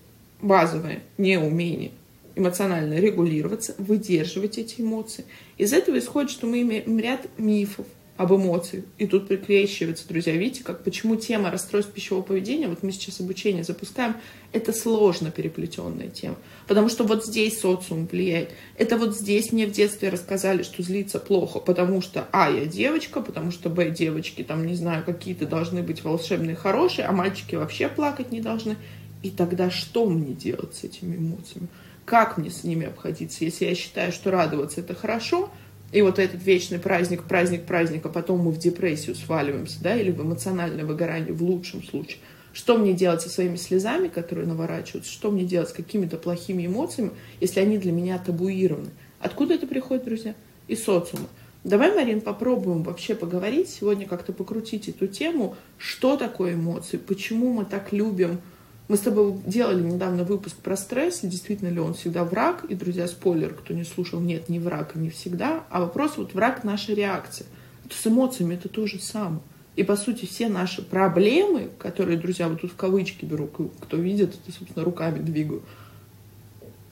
базовое 0.41 1.01
неумение 1.17 1.91
эмоционально 2.35 2.95
регулироваться, 2.95 3.75
выдерживать 3.77 4.57
эти 4.57 4.81
эмоции. 4.81 5.25
Из 5.57 5.71
этого 5.73 5.97
исходит, 5.97 6.31
что 6.31 6.47
мы 6.47 6.61
имеем 6.61 6.99
ряд 6.99 7.27
мифов, 7.37 7.87
об 8.17 8.31
эмоциях. 8.33 8.85
И 8.97 9.07
тут 9.07 9.27
прикрещивается, 9.27 10.07
друзья, 10.07 10.33
видите, 10.33 10.63
как 10.63 10.83
почему 10.83 11.17
тема 11.17 11.51
расстройств 11.51 11.91
пищевого 11.91 12.23
поведения, 12.23 12.69
вот 12.69 12.81
мы 12.81 12.91
сейчас 12.93 13.19
обучение 13.19 13.65
запускаем, 13.65 14.15
это 14.53 14.71
сложно 14.71 15.31
переплетенная 15.31 16.07
тема. 16.07 16.37
Потому 16.65 16.87
что 16.87 17.03
вот 17.03 17.25
здесь 17.25 17.59
социум 17.59 18.07
влияет. 18.07 18.51
Это 18.77 18.97
вот 18.97 19.17
здесь 19.17 19.51
мне 19.51 19.67
в 19.67 19.71
детстве 19.71 20.07
рассказали, 20.09 20.63
что 20.63 20.81
злиться 20.81 21.19
плохо, 21.19 21.59
потому 21.59 22.01
что, 22.01 22.27
а, 22.31 22.49
я 22.49 22.65
девочка, 22.65 23.19
потому 23.19 23.51
что, 23.51 23.69
б, 23.69 23.89
девочки 23.89 24.43
там, 24.43 24.65
не 24.65 24.75
знаю, 24.75 25.03
какие-то 25.03 25.45
должны 25.45 25.83
быть 25.83 26.03
волшебные, 26.03 26.55
хорошие, 26.55 27.05
а 27.05 27.11
мальчики 27.11 27.55
вообще 27.55 27.89
плакать 27.89 28.31
не 28.31 28.39
должны. 28.39 28.77
И 29.23 29.29
тогда 29.29 29.69
что 29.69 30.05
мне 30.05 30.33
делать 30.33 30.75
с 30.75 30.83
этими 30.85 31.17
эмоциями? 31.17 31.67
Как 32.05 32.37
мне 32.37 32.51
с 32.51 32.63
ними 32.63 32.85
обходиться? 32.85 33.43
Если 33.43 33.65
я 33.65 33.75
считаю, 33.75 34.13
что 34.13 34.31
радоваться 34.31 34.79
это 34.79 34.95
хорошо– 34.95 35.49
и 35.91 36.01
вот 36.01 36.19
этот 36.19 36.43
вечный 36.43 36.79
праздник, 36.79 37.23
праздник, 37.23 37.65
праздник, 37.65 38.05
а 38.05 38.09
потом 38.09 38.39
мы 38.39 38.51
в 38.51 38.57
депрессию 38.57 39.15
сваливаемся, 39.15 39.81
да, 39.81 39.95
или 39.95 40.11
в 40.11 40.21
эмоциональное 40.21 40.85
выгорание 40.85 41.33
в 41.33 41.41
лучшем 41.41 41.83
случае. 41.83 42.17
Что 42.53 42.77
мне 42.77 42.93
делать 42.93 43.21
со 43.21 43.29
своими 43.29 43.57
слезами, 43.57 44.07
которые 44.07 44.47
наворачиваются? 44.47 45.11
Что 45.11 45.29
мне 45.29 45.43
делать 45.43 45.69
с 45.69 45.73
какими-то 45.73 46.17
плохими 46.17 46.65
эмоциями, 46.65 47.11
если 47.41 47.59
они 47.59 47.77
для 47.77 47.91
меня 47.91 48.17
табуированы? 48.17 48.91
Откуда 49.19 49.55
это 49.55 49.67
приходит, 49.67 50.05
друзья? 50.05 50.35
Из 50.67 50.83
социума. 50.83 51.27
Давай, 51.65 51.93
Марин, 51.95 52.21
попробуем 52.21 52.83
вообще 52.83 53.15
поговорить 53.15 53.69
сегодня, 53.69 54.07
как-то 54.07 54.33
покрутить 54.33 54.87
эту 54.87 55.07
тему, 55.07 55.55
что 55.77 56.15
такое 56.15 56.53
эмоции, 56.53 56.97
почему 56.97 57.51
мы 57.51 57.65
так 57.65 57.91
любим 57.91 58.39
мы 58.87 58.97
с 58.97 58.99
тобой 58.99 59.35
делали 59.45 59.81
недавно 59.81 60.23
выпуск 60.23 60.57
про 60.57 60.77
стресс, 60.77 61.23
и 61.23 61.27
действительно 61.27 61.69
ли 61.69 61.79
он 61.79 61.95
всегда 61.95 62.23
враг. 62.23 62.65
И, 62.65 62.75
друзья, 62.75 63.07
спойлер, 63.07 63.53
кто 63.53 63.73
не 63.73 63.83
слушал, 63.83 64.19
нет, 64.19 64.47
не 64.47 64.59
враг 64.59 64.95
и 64.95 64.99
не 64.99 65.09
всегда. 65.09 65.63
А 65.69 65.81
вопрос 65.81 66.17
вот 66.17 66.33
враг 66.33 66.63
наша 66.63 66.93
реакция. 66.93 67.47
с 67.89 68.05
эмоциями 68.05 68.55
это 68.55 68.69
то 68.69 68.85
же 68.85 68.99
самое. 68.99 69.41
И, 69.75 69.83
по 69.83 69.95
сути, 69.95 70.25
все 70.25 70.47
наши 70.49 70.81
проблемы, 70.81 71.69
которые, 71.79 72.17
друзья, 72.17 72.47
вот 72.47 72.61
тут 72.61 72.71
в 72.71 72.75
кавычки 72.75 73.25
беру, 73.25 73.47
кто 73.47 73.97
видит, 73.97 74.35
это, 74.35 74.57
собственно, 74.57 74.85
руками 74.85 75.19
двигаю, 75.19 75.63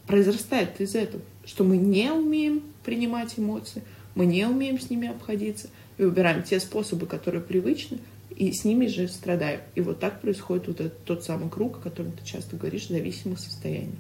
произрастает 0.08 0.82
из 0.82 0.96
этого, 0.96 1.24
что 1.46 1.64
мы 1.64 1.78
не 1.78 2.12
умеем 2.12 2.64
принимать 2.84 3.36
эмоции, 3.38 3.84
мы 4.16 4.26
не 4.26 4.46
умеем 4.46 4.80
с 4.80 4.90
ними 4.90 5.08
обходиться, 5.08 5.70
и 5.98 6.04
выбираем 6.04 6.44
те 6.44 6.60
способы, 6.60 7.06
которые 7.06 7.42
привычны, 7.42 8.00
и 8.36 8.52
с 8.52 8.66
ними 8.66 8.88
же 8.88 9.08
страдаем. 9.08 9.62
И 9.76 9.82
вот 9.82 10.00
так 10.00 10.22
происходит 10.22 10.68
вот 10.68 10.80
этот 10.80 11.04
тот 11.06 11.24
самый 11.24 11.50
круг, 11.50 11.78
о 11.78 11.82
котором 11.82 12.12
ты 12.14 12.26
часто 12.26 12.56
говоришь, 12.56 12.88
зависимых 12.88 13.40
состояний. 13.40 13.98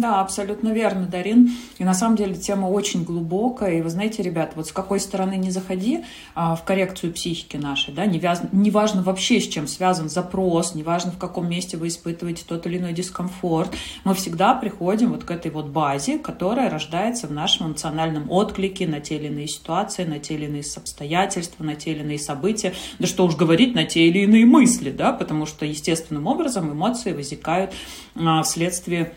Да, 0.00 0.22
абсолютно 0.22 0.70
верно, 0.70 1.04
Дарин. 1.04 1.50
И 1.76 1.84
на 1.84 1.92
самом 1.92 2.16
деле 2.16 2.34
тема 2.34 2.68
очень 2.68 3.04
глубокая. 3.04 3.78
И 3.78 3.82
вы 3.82 3.90
знаете, 3.90 4.22
ребят, 4.22 4.52
вот 4.54 4.66
с 4.66 4.72
какой 4.72 4.98
стороны 4.98 5.36
не 5.36 5.50
заходи 5.50 6.04
а, 6.34 6.56
в 6.56 6.64
коррекцию 6.64 7.12
психики 7.12 7.58
нашей, 7.58 7.92
да, 7.92 8.06
невязно, 8.06 8.48
неважно 8.50 9.02
вообще, 9.02 9.40
с 9.40 9.46
чем 9.46 9.66
связан 9.66 10.08
запрос, 10.08 10.74
неважно, 10.74 11.12
в 11.12 11.18
каком 11.18 11.50
месте 11.50 11.76
вы 11.76 11.88
испытываете 11.88 12.44
тот 12.48 12.66
или 12.66 12.78
иной 12.78 12.94
дискомфорт, 12.94 13.72
мы 14.04 14.14
всегда 14.14 14.54
приходим 14.54 15.10
вот 15.10 15.24
к 15.24 15.30
этой 15.30 15.50
вот 15.50 15.66
базе, 15.66 16.18
которая 16.18 16.70
рождается 16.70 17.26
в 17.26 17.32
нашем 17.32 17.68
эмоциональном 17.68 18.30
отклике 18.30 18.86
на 18.86 19.00
те 19.00 19.16
или 19.16 19.26
иные 19.26 19.48
ситуации, 19.48 20.04
на 20.04 20.18
те 20.18 20.34
или 20.34 20.46
иные 20.46 20.62
обстоятельства, 20.76 21.62
на 21.62 21.74
те 21.74 21.92
или 21.92 22.00
иные 22.00 22.18
события, 22.18 22.72
да 22.98 23.06
что 23.06 23.26
уж 23.26 23.36
говорить, 23.36 23.74
на 23.74 23.84
те 23.84 24.06
или 24.06 24.20
иные 24.20 24.46
мысли, 24.46 24.90
да, 24.90 25.12
потому 25.12 25.44
что 25.44 25.66
естественным 25.66 26.26
образом 26.26 26.72
эмоции 26.72 27.12
возникают 27.12 27.74
а, 28.16 28.42
вследствие 28.44 29.12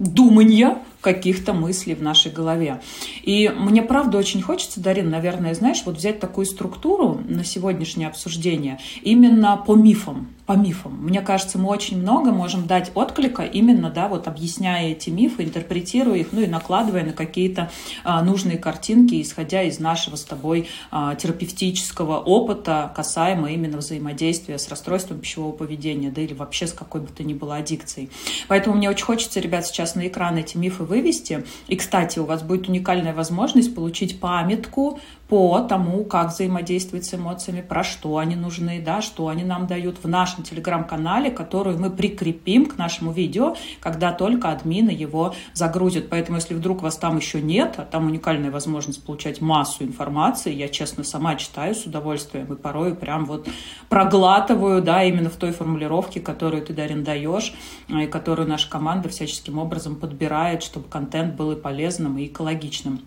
думания 0.00 0.78
каких-то 1.00 1.52
мыслей 1.52 1.94
в 1.94 2.02
нашей 2.02 2.30
голове. 2.30 2.80
И 3.22 3.48
мне 3.48 3.82
правда 3.82 4.18
очень 4.18 4.42
хочется, 4.42 4.80
Дарин, 4.80 5.10
наверное, 5.10 5.54
знаешь, 5.54 5.82
вот 5.84 5.96
взять 5.96 6.20
такую 6.20 6.46
структуру 6.46 7.20
на 7.26 7.44
сегодняшнее 7.44 8.08
обсуждение 8.08 8.78
именно 9.02 9.56
по 9.56 9.74
мифам, 9.74 10.28
по 10.46 10.54
мифам. 10.54 10.98
Мне 11.02 11.20
кажется, 11.20 11.58
мы 11.58 11.68
очень 11.68 12.00
много 12.00 12.32
можем 12.32 12.66
дать 12.66 12.90
отклика 12.94 13.42
именно, 13.44 13.88
да, 13.88 14.08
вот 14.08 14.26
объясняя 14.26 14.88
эти 14.90 15.08
мифы, 15.08 15.44
интерпретируя 15.44 16.18
их, 16.18 16.32
ну 16.32 16.40
и 16.40 16.46
накладывая 16.46 17.04
на 17.04 17.12
какие-то 17.12 17.70
а, 18.02 18.22
нужные 18.22 18.58
картинки, 18.58 19.22
исходя 19.22 19.62
из 19.62 19.78
нашего 19.78 20.16
с 20.16 20.24
тобой 20.24 20.68
а, 20.90 21.14
терапевтического 21.14 22.18
опыта, 22.18 22.92
касаемо 22.96 23.52
именно 23.52 23.78
взаимодействия 23.78 24.58
с 24.58 24.68
расстройством 24.68 25.20
пищевого 25.20 25.52
поведения, 25.52 26.10
да, 26.10 26.20
или 26.20 26.34
вообще 26.34 26.66
с 26.66 26.72
какой 26.72 27.00
бы 27.00 27.08
то 27.08 27.22
ни 27.22 27.32
было 27.32 27.56
аддикцией. 27.56 28.10
Поэтому 28.48 28.76
мне 28.76 28.90
очень 28.90 29.04
хочется, 29.04 29.38
ребят, 29.38 29.66
сейчас 29.66 29.94
на 29.94 30.08
экран 30.08 30.36
эти 30.36 30.56
мифы 30.56 30.82
вывести. 30.90 31.44
И, 31.68 31.76
кстати, 31.76 32.18
у 32.18 32.24
вас 32.26 32.42
будет 32.42 32.68
уникальная 32.68 33.14
возможность 33.14 33.74
получить 33.74 34.20
памятку 34.20 35.00
по 35.30 35.60
тому, 35.60 36.02
как 36.04 36.32
взаимодействовать 36.32 37.04
с 37.04 37.14
эмоциями, 37.14 37.60
про 37.60 37.84
что 37.84 38.18
они 38.18 38.34
нужны, 38.34 38.82
да, 38.84 39.00
что 39.00 39.28
они 39.28 39.44
нам 39.44 39.68
дают 39.68 39.98
в 40.02 40.08
нашем 40.08 40.42
телеграм-канале, 40.42 41.30
который 41.30 41.76
мы 41.76 41.88
прикрепим 41.88 42.66
к 42.66 42.76
нашему 42.76 43.12
видео, 43.12 43.54
когда 43.78 44.12
только 44.12 44.50
админы 44.50 44.90
его 44.90 45.32
загрузят. 45.54 46.08
Поэтому, 46.10 46.38
если 46.38 46.54
вдруг 46.54 46.82
вас 46.82 46.96
там 46.96 47.16
еще 47.16 47.40
нет, 47.40 47.74
а 47.76 47.82
там 47.82 48.06
уникальная 48.06 48.50
возможность 48.50 49.04
получать 49.04 49.40
массу 49.40 49.84
информации, 49.84 50.52
я, 50.52 50.68
честно, 50.68 51.04
сама 51.04 51.36
читаю 51.36 51.76
с 51.76 51.86
удовольствием 51.86 52.52
и 52.52 52.56
порой 52.56 52.96
прям 52.96 53.24
вот 53.24 53.48
проглатываю, 53.88 54.82
да, 54.82 55.04
именно 55.04 55.30
в 55.30 55.36
той 55.36 55.52
формулировке, 55.52 56.18
которую 56.18 56.66
ты, 56.66 56.72
Дарин, 56.72 57.04
даешь, 57.04 57.54
и 57.86 58.06
которую 58.06 58.48
наша 58.48 58.68
команда 58.68 59.08
всяческим 59.08 59.58
образом 59.58 59.94
подбирает, 59.94 60.64
чтобы 60.64 60.88
контент 60.88 61.36
был 61.36 61.52
и 61.52 61.56
полезным, 61.56 62.18
и 62.18 62.26
экологичным. 62.26 63.02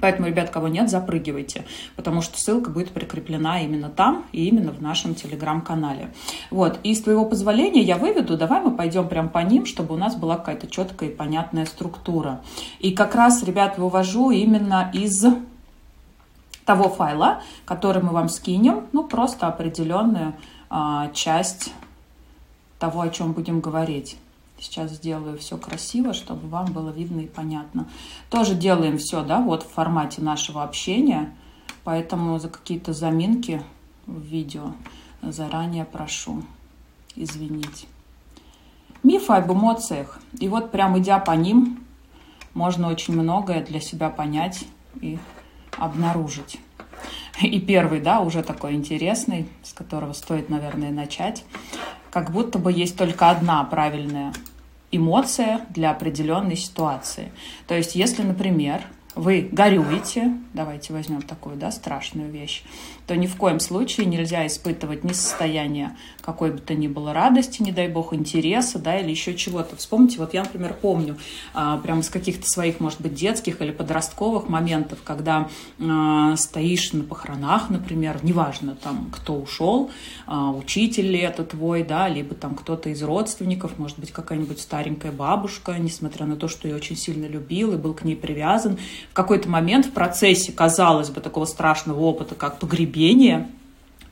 Поэтому, 0.00 0.28
ребят, 0.28 0.50
кого 0.50 0.68
нет, 0.68 0.90
запрыгивайте, 0.90 1.64
потому 1.96 2.22
что 2.22 2.38
ссылка 2.38 2.70
будет 2.70 2.90
прикреплена 2.90 3.60
именно 3.62 3.88
там 3.88 4.24
и 4.32 4.46
именно 4.46 4.72
в 4.72 4.82
нашем 4.82 5.14
телеграм-канале. 5.14 6.12
Вот, 6.50 6.78
и 6.82 6.94
с 6.94 7.02
твоего 7.02 7.24
позволения 7.24 7.82
я 7.82 7.96
выведу, 7.96 8.36
давай 8.36 8.60
мы 8.60 8.76
пойдем 8.76 9.08
прям 9.08 9.28
по 9.28 9.38
ним, 9.38 9.66
чтобы 9.66 9.94
у 9.94 9.98
нас 9.98 10.16
была 10.16 10.36
какая-то 10.36 10.66
четкая 10.66 11.10
и 11.10 11.14
понятная 11.14 11.66
структура. 11.66 12.40
И 12.78 12.92
как 12.92 13.14
раз, 13.14 13.42
ребят, 13.42 13.78
вывожу 13.78 14.30
именно 14.30 14.90
из 14.92 15.24
того 16.64 16.88
файла, 16.88 17.42
который 17.64 18.02
мы 18.02 18.10
вам 18.10 18.28
скинем, 18.28 18.86
ну, 18.92 19.04
просто 19.04 19.46
определенную 19.46 20.34
а, 20.68 21.08
часть 21.14 21.72
того, 22.78 23.00
о 23.00 23.08
чем 23.08 23.32
будем 23.32 23.60
говорить. 23.60 24.16
Сейчас 24.58 24.92
сделаю 24.92 25.38
все 25.38 25.58
красиво, 25.58 26.14
чтобы 26.14 26.48
вам 26.48 26.72
было 26.72 26.90
видно 26.90 27.20
и 27.20 27.26
понятно. 27.26 27.86
Тоже 28.30 28.54
делаем 28.54 28.98
все, 28.98 29.22
да, 29.22 29.40
вот 29.40 29.62
в 29.62 29.68
формате 29.68 30.22
нашего 30.22 30.62
общения. 30.62 31.34
Поэтому 31.84 32.38
за 32.38 32.48
какие-то 32.48 32.92
заминки 32.92 33.62
в 34.06 34.20
видео 34.20 34.72
заранее 35.22 35.84
прошу 35.84 36.42
извинить. 37.14 37.86
Мифы 39.02 39.34
об 39.34 39.52
эмоциях. 39.52 40.18
И 40.40 40.48
вот 40.48 40.72
прям 40.72 40.98
идя 40.98 41.18
по 41.18 41.32
ним, 41.32 41.84
можно 42.54 42.88
очень 42.88 43.14
многое 43.14 43.64
для 43.64 43.80
себя 43.80 44.10
понять 44.10 44.64
и 45.00 45.18
обнаружить. 45.76 46.58
И 47.40 47.60
первый, 47.60 48.00
да, 48.00 48.20
уже 48.20 48.42
такой 48.42 48.74
интересный, 48.74 49.46
с 49.62 49.74
которого 49.74 50.14
стоит, 50.14 50.48
наверное, 50.48 50.90
начать 50.90 51.44
как 52.16 52.30
будто 52.30 52.58
бы 52.58 52.72
есть 52.72 52.96
только 52.96 53.28
одна 53.28 53.62
правильная 53.64 54.32
эмоция 54.90 55.60
для 55.68 55.90
определенной 55.90 56.56
ситуации. 56.56 57.30
То 57.66 57.74
есть, 57.74 57.94
если, 57.94 58.22
например, 58.22 58.80
вы 59.14 59.46
горюете, 59.52 60.32
давайте 60.54 60.94
возьмем 60.94 61.20
такую, 61.20 61.56
да, 61.56 61.70
страшную 61.70 62.30
вещь, 62.30 62.62
то 63.06 63.16
ни 63.16 63.26
в 63.26 63.36
коем 63.36 63.60
случае 63.60 64.06
нельзя 64.06 64.46
испытывать 64.46 65.04
ни 65.04 65.12
состояние 65.12 65.96
какой 66.26 66.50
бы 66.50 66.58
то 66.58 66.74
ни 66.74 66.88
было 66.88 67.14
радости, 67.14 67.62
не 67.62 67.70
дай 67.70 67.86
бог, 67.86 68.12
интереса, 68.12 68.80
да, 68.80 68.98
или 68.98 69.10
еще 69.10 69.36
чего-то. 69.36 69.76
Вспомните, 69.76 70.18
вот 70.18 70.34
я, 70.34 70.42
например, 70.42 70.74
помню 70.74 71.16
а, 71.54 71.78
прямо 71.78 72.00
из 72.00 72.10
каких-то 72.10 72.48
своих, 72.50 72.80
может 72.80 73.00
быть, 73.00 73.14
детских 73.14 73.62
или 73.62 73.70
подростковых 73.70 74.48
моментов, 74.48 74.98
когда 75.04 75.48
а, 75.78 76.36
стоишь 76.36 76.92
на 76.92 77.04
похоронах, 77.04 77.70
например, 77.70 78.18
неважно, 78.24 78.74
там, 78.74 79.08
кто 79.12 79.36
ушел, 79.36 79.92
а, 80.26 80.50
учитель 80.50 81.06
ли 81.06 81.20
это 81.20 81.44
твой, 81.44 81.84
да, 81.84 82.08
либо 82.08 82.34
там 82.34 82.56
кто-то 82.56 82.90
из 82.90 83.00
родственников, 83.04 83.78
может 83.78 84.00
быть, 84.00 84.10
какая-нибудь 84.10 84.60
старенькая 84.60 85.12
бабушка, 85.12 85.76
несмотря 85.78 86.26
на 86.26 86.34
то, 86.34 86.48
что 86.48 86.66
я 86.66 86.74
очень 86.74 86.96
сильно 86.96 87.26
любил 87.26 87.72
и 87.72 87.76
был 87.76 87.94
к 87.94 88.02
ней 88.02 88.16
привязан, 88.16 88.78
в 89.12 89.14
какой-то 89.14 89.48
момент 89.48 89.86
в 89.86 89.92
процессе, 89.92 90.50
казалось 90.50 91.10
бы, 91.10 91.20
такого 91.20 91.44
страшного 91.44 92.00
опыта, 92.00 92.34
как 92.34 92.58
погребение, 92.58 92.95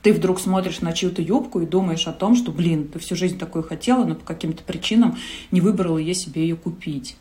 ты 0.01 0.13
вдруг 0.13 0.39
смотришь 0.39 0.81
на 0.81 0.93
чью-то 0.93 1.21
юбку 1.21 1.61
и 1.61 1.65
думаешь 1.65 2.05
о 2.07 2.13
том, 2.13 2.35
что, 2.35 2.51
блин, 2.51 2.87
ты 2.87 2.99
всю 2.99 3.15
жизнь 3.15 3.39
такое 3.39 3.63
хотела, 3.63 4.05
но 4.05 4.13
по 4.13 4.23
каким-то 4.23 4.61
причинам 4.61 5.17
не 5.49 5.61
выбрала 5.61 5.97
я 5.97 6.13
себе 6.13 6.43
ее 6.43 6.55
купить. 6.55 7.17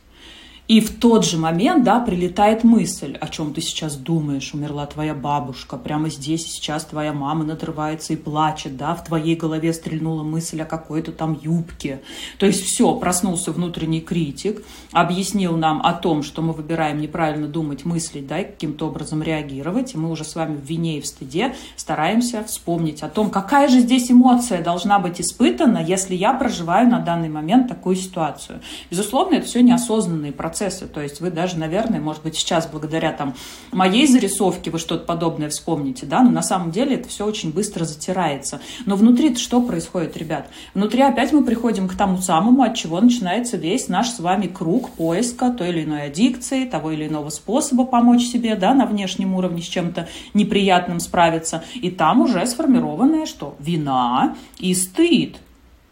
И 0.66 0.80
в 0.80 0.98
тот 0.98 1.26
же 1.26 1.36
момент, 1.36 1.84
да, 1.84 2.00
прилетает 2.00 2.64
мысль, 2.64 3.18
о 3.20 3.28
чем 3.28 3.52
ты 3.52 3.60
сейчас 3.60 3.96
думаешь, 3.96 4.54
умерла 4.54 4.86
твоя 4.86 5.12
бабушка, 5.12 5.76
прямо 5.76 6.08
здесь 6.08 6.46
сейчас 6.46 6.86
твоя 6.86 7.12
мама 7.12 7.44
надрывается 7.44 8.14
и 8.14 8.16
плачет, 8.16 8.78
да, 8.78 8.94
в 8.94 9.04
твоей 9.04 9.36
голове 9.36 9.74
стрельнула 9.74 10.22
мысль 10.22 10.62
о 10.62 10.64
какой-то 10.64 11.12
там 11.12 11.38
юбке. 11.42 12.00
То 12.38 12.46
есть 12.46 12.64
все, 12.64 12.94
проснулся 12.94 13.52
внутренний 13.52 14.00
критик, 14.00 14.64
объяснил 14.92 15.54
нам 15.58 15.84
о 15.84 15.92
том, 15.92 16.22
что 16.22 16.40
мы 16.40 16.54
выбираем 16.54 16.98
неправильно 16.98 17.46
думать, 17.46 17.84
мыслить, 17.84 18.26
да, 18.26 18.40
и 18.40 18.46
каким-то 18.46 18.86
образом 18.86 19.22
реагировать, 19.22 19.92
и 19.92 19.98
мы 19.98 20.10
уже 20.10 20.24
с 20.24 20.34
вами 20.34 20.56
в 20.56 20.64
вине 20.64 20.96
и 20.96 21.02
в 21.02 21.06
стыде 21.06 21.54
стараемся 21.76 22.42
вспомнить 22.42 23.02
о 23.02 23.10
том, 23.10 23.28
какая 23.28 23.68
же 23.68 23.80
здесь 23.80 24.10
эмоция 24.10 24.62
должна 24.62 24.98
быть 24.98 25.20
испытана, 25.20 25.84
если 25.84 26.14
я 26.14 26.32
проживаю 26.32 26.88
на 26.88 27.00
данный 27.00 27.28
момент 27.28 27.68
такую 27.68 27.96
ситуацию. 27.96 28.62
Безусловно, 28.90 29.34
это 29.34 29.46
все 29.46 29.62
неосознанные 29.62 30.32
процессы 30.32 30.53
процессы. 30.54 30.86
То 30.86 31.00
есть 31.00 31.20
вы 31.20 31.30
даже, 31.30 31.58
наверное, 31.58 32.00
может 32.00 32.22
быть, 32.22 32.36
сейчас 32.36 32.68
благодаря 32.68 33.10
там 33.10 33.34
моей 33.72 34.06
зарисовке 34.06 34.70
вы 34.70 34.78
что-то 34.78 35.04
подобное 35.04 35.48
вспомните, 35.48 36.06
да, 36.06 36.22
но 36.22 36.30
на 36.30 36.42
самом 36.42 36.70
деле 36.70 36.94
это 36.94 37.08
все 37.08 37.26
очень 37.26 37.52
быстро 37.52 37.84
затирается. 37.84 38.60
Но 38.86 38.94
внутри 38.94 39.34
что 39.34 39.60
происходит, 39.60 40.16
ребят? 40.16 40.46
Внутри 40.72 41.02
опять 41.02 41.32
мы 41.32 41.44
приходим 41.44 41.88
к 41.88 41.96
тому 41.96 42.18
самому, 42.18 42.62
от 42.62 42.76
чего 42.76 43.00
начинается 43.00 43.56
весь 43.56 43.88
наш 43.88 44.10
с 44.10 44.20
вами 44.20 44.46
круг 44.46 44.90
поиска 44.90 45.50
той 45.50 45.70
или 45.70 45.82
иной 45.82 46.04
аддикции, 46.04 46.66
того 46.66 46.92
или 46.92 47.08
иного 47.08 47.30
способа 47.30 47.84
помочь 47.84 48.22
себе, 48.22 48.54
да, 48.54 48.74
на 48.74 48.86
внешнем 48.86 49.34
уровне 49.34 49.60
с 49.60 49.66
чем-то 49.66 50.06
неприятным 50.34 51.00
справиться. 51.00 51.64
И 51.74 51.90
там 51.90 52.20
уже 52.20 52.46
сформированное 52.46 53.26
что? 53.26 53.56
Вина 53.58 54.36
и 54.60 54.72
стыд. 54.74 55.36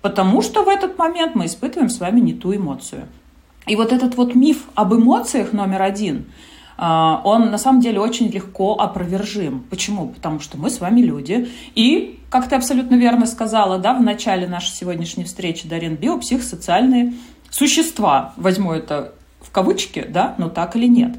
Потому 0.03 0.41
что 0.41 0.63
в 0.63 0.69
этот 0.69 0.99
момент 0.99 1.35
мы 1.35 1.47
испытываем 1.47 1.89
с 1.89 1.99
вами 1.99 2.21
не 2.21 2.35
ту 2.35 2.55
эмоцию. 2.55 3.09
И 3.67 3.77
вот 3.77 3.93
этот 3.93 4.17
вот 4.17 4.35
миф 4.35 4.65
об 4.75 4.95
эмоциях 4.95 5.53
номер 5.53 5.83
один, 5.83 6.27
а, 6.77 7.21
он 7.25 7.51
на 7.51 7.59
самом 7.59 7.81
деле 7.81 8.01
очень 8.01 8.29
легко 8.29 8.75
опровержим. 8.75 9.65
Почему? 9.71 10.09
Потому 10.09 10.41
что 10.41 10.59
мы 10.59 10.69
с 10.69 10.81
вами 10.81 11.01
люди. 11.01 11.49
И, 11.75 12.19
как 12.29 12.49
ты 12.49 12.57
абсолютно 12.57 12.97
верно 12.97 13.27
сказала, 13.27 13.79
да, 13.79 13.95
в 13.95 14.03
начале 14.03 14.49
нашей 14.49 14.73
сегодняшней 14.73 15.25
встречи, 15.25 15.69
Дарин, 15.69 15.97
биопсихосоциальные 15.97 17.15
существа. 17.51 18.33
Возьму 18.37 18.73
это 18.73 19.15
в 19.43 19.51
кавычки, 19.51 20.07
да, 20.09 20.35
но 20.39 20.49
так 20.49 20.77
или 20.77 20.87
нет. 20.87 21.17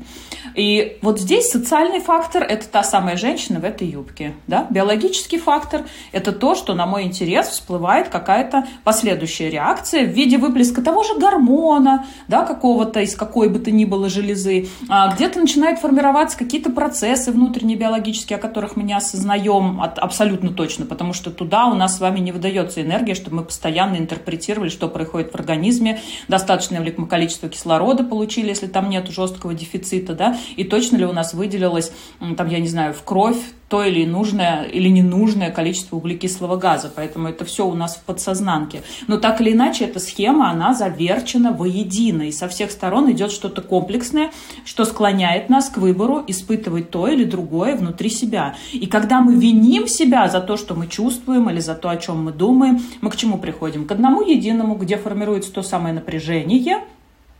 И 0.56 0.98
вот 1.02 1.20
здесь 1.20 1.50
социальный 1.50 2.00
фактор– 2.00 2.44
это 2.50 2.68
та 2.68 2.84
самая 2.84 3.18
женщина 3.18 3.60
в 3.60 3.64
этой 3.64 3.88
юбке. 3.88 4.34
Да? 4.48 4.68
Биологический 4.70 5.40
фактор– 5.40 5.86
это 6.12 6.32
то, 6.32 6.56
что 6.56 6.74
на 6.76 6.86
мой 6.86 7.04
интерес 7.04 7.48
всплывает 7.48 8.10
какая-то 8.10 8.68
последующая 8.84 9.50
реакция 9.50 10.06
в 10.06 10.10
виде 10.10 10.38
выплеска 10.38 10.82
того 10.82 11.04
же 11.04 11.18
гормона, 11.20 12.06
да, 12.28 12.44
какого-то 12.46 13.00
из 13.00 13.16
какой 13.16 13.50
бы 13.50 13.60
то 13.60 13.72
ни 13.72 13.86
было 13.86 14.10
железы. 14.10 14.68
А 14.90 15.14
где-то 15.16 15.40
начинают 15.40 15.80
формироваться 15.80 16.38
какие-то 16.38 16.70
процессы 16.70 17.32
внутренние 17.32 17.78
биологические, 17.78 18.38
о 18.38 18.40
которых 18.40 18.76
мы 18.76 18.84
не 18.84 18.94
осознаем 18.94 19.82
абсолютно 19.82 20.52
точно, 20.52 20.86
потому 20.86 21.14
что 21.14 21.32
туда 21.32 21.66
у 21.66 21.74
нас 21.74 21.98
с 21.98 22.00
вами 22.00 22.20
не 22.20 22.32
выдается 22.32 22.82
энергия, 22.82 23.16
чтобы 23.16 23.38
мы 23.38 23.44
постоянно 23.44 23.98
интерпретировали, 23.98 24.70
что 24.70 24.88
происходит 24.88 25.32
в 25.32 25.36
организме, 25.36 26.02
достаточное 26.28 26.80
ли 26.82 26.92
количество 26.92 27.50
кислорода 27.50 28.04
получили, 28.14 28.50
если 28.50 28.68
там 28.68 28.92
нет 28.92 29.10
жесткого 29.10 29.56
дефицита, 29.56 30.14
да, 30.14 30.38
и 30.56 30.64
точно 30.64 30.98
ли 30.98 31.06
у 31.06 31.14
нас 31.14 31.34
выделилось, 31.34 31.92
там, 32.38 32.48
я 32.48 32.60
не 32.60 32.68
знаю, 32.68 32.94
в 32.94 33.02
кровь 33.04 33.42
то 33.74 33.84
или 33.84 34.06
нужное 34.06 34.66
или 34.66 34.88
ненужное 34.88 35.50
количество 35.50 35.96
углекислого 35.96 36.58
газа. 36.58 36.92
Поэтому 36.96 37.28
это 37.28 37.44
все 37.44 37.66
у 37.66 37.74
нас 37.74 37.96
в 37.96 38.04
подсознанке. 38.04 38.84
Но 39.08 39.18
так 39.18 39.42
или 39.42 39.52
иначе, 39.52 39.86
эта 39.86 40.00
схема, 40.00 40.52
она 40.52 40.76
заверчена 40.76 41.52
воедино. 41.52 42.22
И 42.22 42.32
со 42.32 42.48
всех 42.48 42.70
сторон 42.70 43.12
идет 43.12 43.32
что-то 43.32 43.64
комплексное, 43.64 44.30
что 44.64 44.86
склоняет 44.86 45.50
нас 45.50 45.70
к 45.70 45.78
выбору 45.78 46.24
испытывать 46.28 46.92
то 46.92 47.08
или 47.08 47.24
другое 47.24 47.76
внутри 47.76 48.12
себя. 48.12 48.56
И 48.74 48.86
когда 48.86 49.22
мы 49.22 49.34
виним 49.34 49.88
себя 49.88 50.28
за 50.28 50.40
то, 50.40 50.56
что 50.56 50.76
мы 50.76 50.86
чувствуем 50.86 51.50
или 51.50 51.60
за 51.60 51.74
то, 51.74 51.90
о 51.90 51.98
чем 51.98 52.26
мы 52.26 52.32
думаем, 52.32 52.80
мы 53.02 53.10
к 53.10 53.16
чему 53.16 53.40
приходим? 53.40 53.88
К 53.88 53.94
одному 53.94 54.22
единому, 54.22 54.76
где 54.76 54.98
формируется 54.98 55.52
то 55.52 55.64
самое 55.64 55.96
напряжение, 55.96 56.84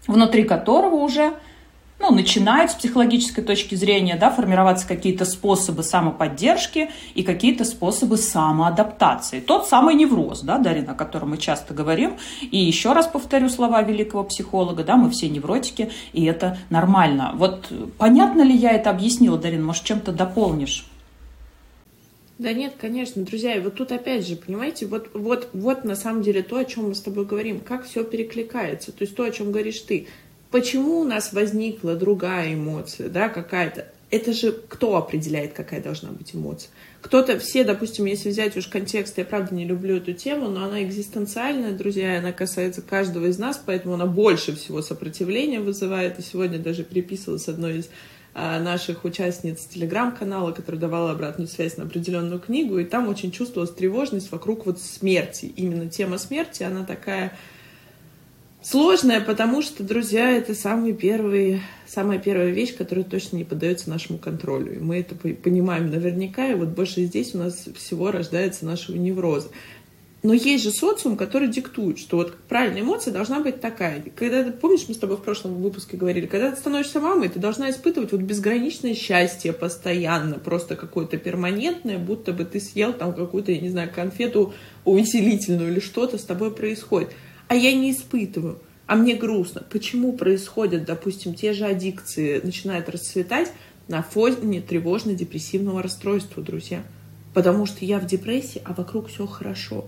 внутри 0.08 0.44
которого 0.44 0.96
уже 0.96 1.34
ну, 2.04 2.14
начинают 2.14 2.72
с 2.72 2.74
психологической 2.76 3.44
точки 3.44 3.76
зрения 3.76 4.18
да, 4.18 4.30
формироваться 4.30 4.86
какие-то 4.86 5.24
способы 5.24 5.84
самоподдержки 5.84 6.90
и 7.16 7.24
какие-то 7.24 7.64
способы 7.64 8.18
самоадаптации. 8.18 9.40
Тот 9.40 9.68
самый 9.68 9.96
невроз, 9.96 10.42
да, 10.42 10.58
Дарина, 10.58 10.92
о 10.92 10.96
котором 10.96 11.30
мы 11.30 11.38
часто 11.38 11.74
говорим. 11.74 12.18
И 12.42 12.58
еще 12.58 12.92
раз 12.92 13.08
повторю 13.08 13.48
слова 13.48 13.82
великого 13.82 14.26
психолога, 14.26 14.84
да, 14.84 14.98
мы 14.98 15.12
все 15.12 15.30
невротики, 15.30 15.92
и 16.12 16.26
это 16.26 16.58
нормально. 16.70 17.32
Вот 17.36 17.72
понятно 17.98 18.42
ли 18.42 18.56
я 18.56 18.72
это 18.72 18.90
объяснила, 18.90 19.38
Дарина? 19.38 19.64
Может, 19.64 19.84
чем-то 19.86 20.12
дополнишь? 20.12 20.86
Да 22.40 22.52
нет, 22.52 22.74
конечно, 22.80 23.24
друзья, 23.24 23.56
и 23.56 23.60
вот 23.60 23.76
тут 23.76 23.92
опять 23.92 24.28
же, 24.28 24.36
понимаете, 24.36 24.88
вот, 24.88 25.12
вот, 25.14 25.50
вот 25.54 25.84
на 25.84 25.96
самом 25.96 26.24
деле 26.24 26.42
то, 26.42 26.58
о 26.58 26.66
чем 26.66 26.90
мы 26.90 26.96
с 26.96 27.02
тобой 27.02 27.26
говорим, 27.26 27.60
как 27.60 27.86
все 27.86 28.04
перекликается. 28.04 28.92
То 28.92 29.04
есть 29.04 29.16
то, 29.16 29.24
о 29.24 29.32
чем 29.32 29.52
говоришь 29.52 29.80
ты 29.82 30.08
почему 30.54 31.00
у 31.00 31.04
нас 31.04 31.34
возникла 31.34 31.96
другая 31.96 32.54
эмоция, 32.54 33.10
да, 33.10 33.28
какая-то. 33.28 33.88
Это 34.12 34.32
же 34.34 34.52
кто 34.52 34.96
определяет, 34.96 35.54
какая 35.54 35.82
должна 35.82 36.12
быть 36.12 36.36
эмоция? 36.36 36.70
Кто-то, 37.02 37.40
все, 37.40 37.64
допустим, 37.64 38.06
если 38.06 38.30
взять 38.30 38.56
уж 38.56 38.68
контекст, 38.68 39.18
я 39.18 39.26
правда 39.26 39.56
не 39.56 39.66
люблю 39.66 39.98
эту 39.98 40.14
тему, 40.14 40.50
но 40.50 40.66
она 40.66 40.84
экзистенциальная, 40.84 41.72
друзья, 41.72 42.20
она 42.20 42.32
касается 42.32 42.84
каждого 42.84 43.26
из 43.26 43.40
нас, 43.40 43.60
поэтому 43.66 43.96
она 43.96 44.06
больше 44.06 44.56
всего 44.56 44.84
сопротивления 44.84 45.60
вызывает. 45.60 46.20
И 46.20 46.22
сегодня 46.22 46.60
даже 46.60 46.84
переписывалась 46.84 47.46
с 47.46 47.50
одной 47.50 47.80
из 47.80 47.90
наших 48.34 49.06
участниц 49.06 49.66
телеграм-канала, 49.66 50.52
которая 50.52 50.82
давала 50.82 51.12
обратную 51.12 51.48
связь 51.48 51.78
на 51.78 51.84
определенную 51.84 52.40
книгу, 52.40 52.80
и 52.80 52.86
там 52.86 53.08
очень 53.08 53.32
чувствовалась 53.32 53.74
тревожность 53.74 54.32
вокруг 54.32 54.66
вот 54.66 54.80
смерти. 54.80 55.54
Именно 55.56 55.90
тема 55.90 56.18
смерти, 56.18 56.64
она 56.64 56.84
такая 56.84 57.34
Сложная, 58.64 59.20
потому 59.20 59.62
что, 59.62 59.84
друзья, 59.84 60.32
это 60.32 60.56
самый 60.56 60.94
первый, 60.94 61.60
самая 61.86 62.18
первая 62.18 62.50
вещь, 62.52 62.74
которая 62.78 63.04
точно 63.04 63.36
не 63.36 63.44
поддается 63.44 63.90
нашему 63.90 64.18
контролю. 64.18 64.76
И 64.76 64.80
мы 64.80 65.00
это 65.00 65.16
понимаем 65.16 65.92
наверняка, 65.92 66.48
и 66.48 66.54
вот 66.54 66.70
больше 66.70 67.04
здесь 67.04 67.36
у 67.36 67.40
нас 67.40 67.68
всего 67.76 68.10
рождается 68.10 68.66
нашего 68.66 68.96
невроза. 68.96 69.50
Но 70.24 70.34
есть 70.34 70.64
же 70.64 70.72
социум, 70.72 71.18
который 71.18 71.50
диктует, 71.50 72.00
что 72.00 72.18
вот 72.18 72.36
правильная 72.48 72.82
эмоция 72.82 73.14
должна 73.14 73.42
быть 73.42 73.60
такая. 73.60 74.02
Когда 74.16 74.44
ты, 74.44 74.52
помнишь, 74.52 74.86
мы 74.88 74.94
с 74.94 74.98
тобой 74.98 75.18
в 75.18 75.22
прошлом 75.22 75.62
выпуске 75.62 75.98
говорили, 75.98 76.28
когда 76.28 76.50
ты 76.50 76.58
становишься 76.58 77.02
мамой, 77.02 77.28
ты 77.28 77.40
должна 77.40 77.70
испытывать 77.70 78.14
вот 78.14 78.22
безграничное 78.22 78.96
счастье 78.96 79.52
постоянно, 79.52 80.40
просто 80.40 80.78
какое-то 80.78 81.18
перманентное, 81.18 81.98
будто 81.98 82.32
бы 82.32 82.46
ты 82.46 82.62
съел 82.62 82.94
там 82.94 83.14
какую-то, 83.14 83.52
я 83.52 83.60
не 83.60 83.70
знаю, 83.70 83.92
конфету 83.94 84.54
увеселительную 84.86 85.72
или 85.72 85.80
что-то 85.82 86.18
с 86.18 86.24
тобой 86.24 86.52
происходит 86.52 87.10
а 87.48 87.56
я 87.56 87.72
не 87.72 87.92
испытываю, 87.92 88.60
а 88.88 88.96
мне 88.96 89.16
грустно. 89.16 89.64
Почему 89.70 90.14
происходят, 90.14 90.86
допустим, 90.86 91.36
те 91.36 91.54
же 91.54 91.66
аддикции, 91.66 92.42
начинают 92.44 92.90
расцветать 92.90 93.52
на 93.88 94.02
фоне 94.02 94.60
тревожно-депрессивного 94.60 95.84
расстройства, 95.84 96.42
друзья? 96.42 96.84
Потому 97.36 97.68
что 97.68 97.86
я 97.86 98.00
в 98.00 98.08
депрессии, 98.08 98.62
а 98.66 98.74
вокруг 98.74 99.10
все 99.10 99.28
хорошо. 99.28 99.86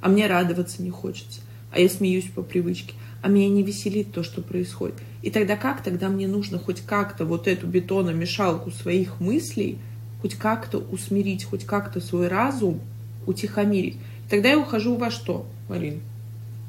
А 0.00 0.08
мне 0.08 0.26
радоваться 0.26 0.82
не 0.82 0.90
хочется. 0.90 1.40
А 1.72 1.80
я 1.80 1.88
смеюсь 1.88 2.30
по 2.30 2.42
привычке. 2.42 2.94
А 3.22 3.28
меня 3.28 3.48
не 3.48 3.62
веселит 3.62 4.12
то, 4.12 4.22
что 4.22 4.42
происходит. 4.42 4.96
И 5.22 5.30
тогда 5.30 5.56
как? 5.56 5.82
Тогда 5.82 6.08
мне 6.08 6.28
нужно 6.28 6.58
хоть 6.58 6.80
как-то 6.82 7.24
вот 7.24 7.48
эту 7.48 7.66
бетономешалку 7.66 8.70
своих 8.70 9.20
мыслей 9.20 9.78
хоть 10.22 10.34
как-то 10.34 10.78
усмирить, 10.78 11.44
хоть 11.44 11.64
как-то 11.64 12.00
свой 12.00 12.28
разум 12.28 12.80
утихомирить. 13.26 13.96
Тогда 14.30 14.50
я 14.50 14.58
ухожу 14.58 14.96
во 14.96 15.10
что, 15.10 15.46
Марин? 15.68 16.00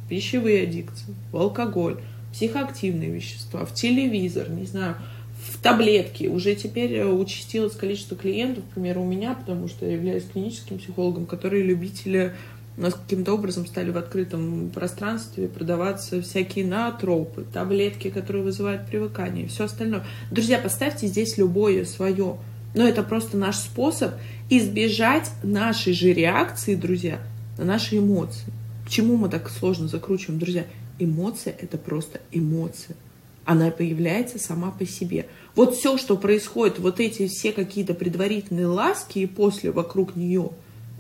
пищевые 0.10 0.64
аддикции, 0.64 1.16
в 1.32 1.38
алкоголь, 1.38 1.98
психоактивные 2.32 3.10
вещества, 3.10 3.66
в 3.66 3.74
телевизор, 3.74 4.50
не 4.50 4.66
знаю, 4.66 4.96
в 5.44 5.62
таблетки. 5.62 6.28
Уже 6.28 6.56
теперь 6.56 6.94
э, 6.94 7.06
участилось 7.06 7.76
количество 7.76 8.18
клиентов, 8.18 8.64
к 8.66 8.74
примеру, 8.74 9.02
у 9.02 9.06
меня, 9.06 9.34
потому 9.34 9.68
что 9.68 9.86
я 9.86 9.94
являюсь 9.94 10.26
клиническим 10.26 10.80
психологом, 10.80 11.26
которые 11.26 11.64
любители 11.64 12.34
у 12.78 12.82
нас 12.82 12.94
каким-то 12.94 13.34
образом 13.34 13.66
стали 13.66 13.90
в 13.90 13.98
открытом 13.98 14.70
пространстве 14.70 15.48
продаваться 15.48 16.22
всякие 16.22 16.66
натропы, 16.66 17.44
таблетки, 17.52 18.10
которые 18.12 18.44
вызывают 18.44 18.88
привыкание 18.88 19.46
и 19.46 19.48
все 19.48 19.64
остальное. 19.64 20.06
Друзья, 20.30 20.60
поставьте 20.60 21.08
здесь 21.08 21.38
любое 21.38 21.86
свое. 21.86 22.38
Но 22.76 22.88
это 22.88 23.02
просто 23.02 23.36
наш 23.36 23.56
способ 23.56 24.14
избежать 24.52 25.32
нашей 25.42 25.94
же 25.94 26.14
реакции, 26.14 26.76
друзья, 26.76 27.20
на 27.58 27.66
наши 27.66 27.98
эмоции. 27.98 28.54
Почему 28.86 29.18
мы 29.18 29.30
так 29.30 29.50
сложно 29.50 29.88
закручиваем, 29.88 30.40
друзья? 30.40 30.66
Эмоция— 31.00 31.56
это 31.60 31.80
просто 31.80 32.22
эмоция. 32.32 32.96
Она 33.44 33.72
появляется 33.72 34.38
сама 34.38 34.70
по 34.70 34.86
себе. 34.86 35.26
Вот 35.56 35.76
все, 35.76 35.98
что 35.98 36.16
происходит, 36.16 36.78
вот 36.78 37.00
эти 37.00 37.28
все 37.28 37.54
какие-то 37.54 37.96
предварительные 37.96 38.68
ласки 38.68 39.20
и 39.20 39.26
после 39.26 39.72
вокруг 39.72 40.16
нее, 40.16 40.52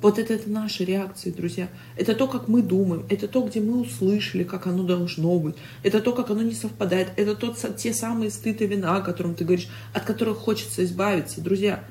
вот 0.01 0.19
это, 0.19 0.33
это 0.33 0.49
наши 0.49 0.85
реакции, 0.85 1.31
друзья. 1.31 1.69
Это 1.95 2.13
то, 2.13 2.27
как 2.27 2.47
мы 2.47 2.61
думаем, 2.61 3.05
это 3.09 3.27
то, 3.27 3.41
где 3.41 3.59
мы 3.59 3.81
услышали, 3.81 4.43
как 4.43 4.67
оно 4.67 4.83
должно 4.83 5.39
быть. 5.39 5.55
Это 5.83 6.01
то, 6.01 6.13
как 6.13 6.29
оно 6.29 6.41
не 6.41 6.53
совпадает. 6.53 7.09
Это 7.17 7.35
тот, 7.35 7.57
те 7.77 7.93
самые 7.93 8.29
стыд 8.29 8.61
и 8.61 8.67
вина, 8.67 8.97
о 8.97 9.01
котором 9.01 9.33
ты 9.33 9.43
говоришь, 9.43 9.69
от 9.93 10.03
которых 10.03 10.37
хочется 10.37 10.83
избавиться. 10.83 11.41
Друзья, 11.41 11.83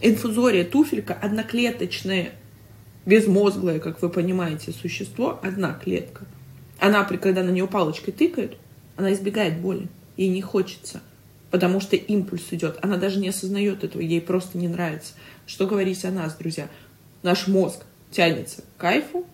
инфузория, 0.00 0.64
туфелька 0.64 1.14
одноклеточная– 1.14 2.32
безмозглое, 3.06 3.80
как 3.80 4.00
вы 4.02 4.08
понимаете, 4.08 4.72
существо, 4.72 5.38
одна 5.42 5.74
клетка. 5.74 6.24
Она, 6.78 7.04
когда 7.04 7.42
на 7.42 7.50
нее 7.50 7.66
палочкой 7.66 8.12
тыкает, 8.12 8.56
она 8.96 9.12
избегает 9.12 9.60
боли. 9.60 9.88
Ей 10.16 10.28
не 10.28 10.42
хочется, 10.42 11.00
потому 11.50 11.80
что 11.80 11.96
импульс 11.96 12.46
идет. 12.50 12.78
Она 12.82 12.96
даже 12.96 13.20
не 13.20 13.28
осознает 13.28 13.84
этого, 13.84 14.02
ей 14.02 14.20
просто 14.20 14.58
не 14.58 14.68
нравится. 14.68 15.14
Что 15.46 15.66
говорить 15.66 16.04
о 16.04 16.10
нас, 16.10 16.36
друзья? 16.36 16.68
Наш 17.24 17.48
мозг 17.48 17.80
тянется 18.10 18.62
к 18.62 18.80
кайфу, 18.80 19.24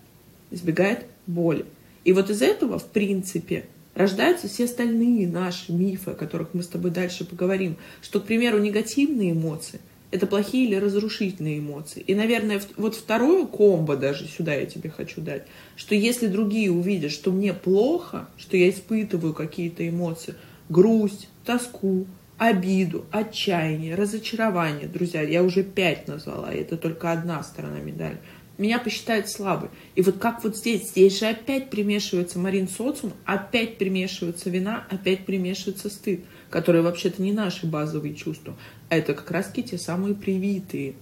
избегает 0.49 1.05
боли. 1.27 1.65
И 2.05 2.13
вот 2.13 2.29
из 2.29 2.41
этого, 2.41 2.79
в 2.79 2.85
принципе, 2.85 3.65
рождаются 3.95 4.47
все 4.47 4.63
остальные 4.63 5.27
наши 5.27 5.73
мифы, 5.73 6.11
о 6.11 6.15
которых 6.15 6.53
мы 6.53 6.63
с 6.63 6.67
тобой 6.67 6.91
дальше 6.91 7.25
поговорим. 7.25 7.75
Что, 8.01 8.21
к 8.21 8.25
примеру, 8.25 8.59
негативные 8.59 9.33
эмоции– 9.33 9.81
это 10.11 10.25
плохие 10.25 10.67
или 10.67 10.75
разрушительные 10.75 11.59
эмоции. 11.59 12.01
И, 12.01 12.15
наверное, 12.15 12.61
вот 12.77 12.95
второе 12.95 13.45
комбо 13.45 13.97
даже 13.97 14.25
сюда 14.25 14.53
я 14.53 14.65
тебе 14.65 14.89
хочу 14.89 15.19
дать, 15.19 15.43
что 15.75 15.93
если 15.93 16.27
другие 16.27 16.71
увидят, 16.71 17.11
что 17.11 17.31
мне 17.31 17.53
плохо, 17.53 18.29
что 18.37 18.55
я 18.55 18.69
испытываю 18.69 19.33
какие-то 19.33 19.87
эмоции, 19.87 20.35
грусть, 20.69 21.27
тоску, 21.45 22.07
обиду, 22.41 23.05
отчаяние, 23.11 23.95
разочарование, 23.95 24.87
друзья, 24.87 25.21
я 25.21 25.43
уже 25.43 25.63
пять 25.63 26.07
назвала, 26.07 26.51
и 26.51 26.61
это 26.61 26.75
только 26.75 27.11
одна 27.11 27.43
сторона 27.43 27.79
медали, 27.79 28.17
меня 28.57 28.79
посчитают 28.79 29.29
слабой. 29.29 29.69
И 29.95 30.01
вот 30.01 30.17
как 30.17 30.43
вот 30.43 30.57
здесь, 30.57 30.89
здесь 30.89 31.19
же 31.19 31.27
опять 31.27 31.69
примешивается 31.69 32.39
Марин 32.39 32.67
социум, 32.67 33.13
опять 33.25 33.77
примешивается 33.77 34.49
вина, 34.49 34.85
опять 34.89 35.25
примешивается 35.25 35.89
стыд 35.89 36.21
которые 36.51 36.83
вообще-то 36.83 37.21
не 37.21 37.31
наши 37.31 37.65
базовые 37.65 38.13
чувства, 38.13 38.55
а 38.89 38.97
это 38.97 39.15
как 39.15 39.31
раз 39.31 39.51
те 39.51 39.77
самые 39.77 40.13
привитые 40.13 40.93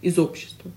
из 0.00 0.18
общества. 0.18 0.70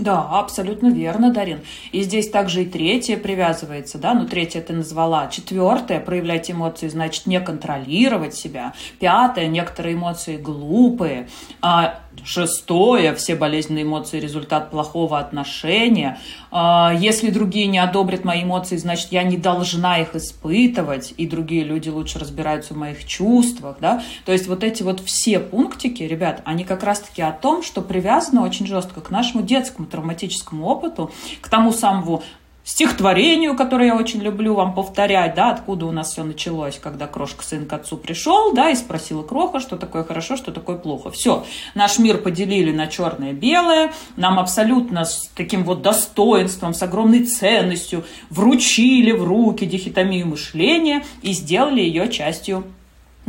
Да, 0.00 0.22
абсолютно 0.30 0.88
верно, 0.88 1.30
Дарин. 1.30 1.60
И 1.92 2.00
здесь 2.02 2.30
также 2.30 2.62
и 2.62 2.66
третье 2.66 3.18
привязывается, 3.18 3.98
да, 3.98 4.14
ну 4.14 4.26
третье 4.26 4.62
ты 4.62 4.72
назвала. 4.72 5.28
Четвертое, 5.28 6.00
проявлять 6.00 6.50
эмоции, 6.50 6.88
значит, 6.88 7.26
не 7.26 7.38
контролировать 7.38 8.34
себя. 8.34 8.72
Пятое, 8.98 9.46
некоторые 9.46 9.94
эмоции 9.94 10.38
глупые. 10.38 11.28
А 11.60 12.00
Шестое, 12.24 13.14
все 13.14 13.34
болезненные 13.34 13.84
эмоции– 13.84 14.20
результат 14.20 14.70
плохого 14.70 15.18
отношения. 15.18 16.18
А, 16.50 16.92
если 16.98 17.30
другие 17.30 17.66
не 17.66 17.78
одобрят 17.78 18.24
мои 18.24 18.42
эмоции, 18.42 18.76
значит, 18.76 19.12
я 19.12 19.22
не 19.22 19.36
должна 19.36 19.98
их 19.98 20.14
испытывать, 20.14 21.14
и 21.16 21.26
другие 21.26 21.62
люди 21.64 21.88
лучше 21.88 22.18
разбираются 22.18 22.74
в 22.74 22.76
моих 22.76 23.06
чувствах. 23.06 23.76
Да? 23.80 24.02
То 24.24 24.32
есть 24.32 24.48
вот 24.48 24.64
эти 24.64 24.82
вот 24.82 25.00
все 25.00 25.38
пунктики, 25.38 26.02
ребят, 26.02 26.42
они 26.44 26.64
как 26.64 26.82
раз-таки 26.82 27.22
о 27.22 27.32
том, 27.32 27.62
что 27.62 27.80
привязаны 27.80 28.40
очень 28.40 28.66
жестко 28.66 29.00
к 29.00 29.10
нашему 29.10 29.42
детскому 29.42 29.86
травматическому 29.86 30.66
опыту, 30.66 31.10
к 31.40 31.48
тому 31.48 31.72
самому 31.72 32.22
стихотворению, 32.64 33.56
которое 33.56 33.86
я 33.86 33.96
очень 33.96 34.20
люблю 34.20 34.54
вам 34.54 34.74
повторять, 34.74 35.34
да, 35.34 35.50
откуда 35.50 35.86
у 35.86 35.92
нас 35.92 36.12
все 36.12 36.24
началось, 36.24 36.78
когда 36.78 37.06
крошка 37.06 37.42
сын 37.42 37.66
к 37.66 37.72
отцу 37.72 37.96
пришел, 37.96 38.52
да, 38.52 38.70
и 38.70 38.74
спросила 38.74 39.22
кроха, 39.22 39.60
что 39.60 39.76
такое 39.76 40.04
хорошо, 40.04 40.36
что 40.36 40.52
такое 40.52 40.76
плохо. 40.76 41.10
Все, 41.10 41.44
наш 41.74 41.98
мир 41.98 42.18
поделили 42.18 42.72
на 42.72 42.86
черное 42.86 43.30
и 43.30 43.34
белое, 43.34 43.92
нам 44.16 44.38
абсолютно 44.38 45.04
с 45.04 45.30
таким 45.34 45.64
вот 45.64 45.82
достоинством, 45.82 46.74
с 46.74 46.82
огромной 46.82 47.24
ценностью 47.24 48.04
вручили 48.28 49.12
в 49.12 49.24
руки 49.24 49.64
дихотомию 49.64 50.26
мышления 50.26 51.04
и 51.22 51.32
сделали 51.32 51.80
ее 51.80 52.10
частью 52.10 52.64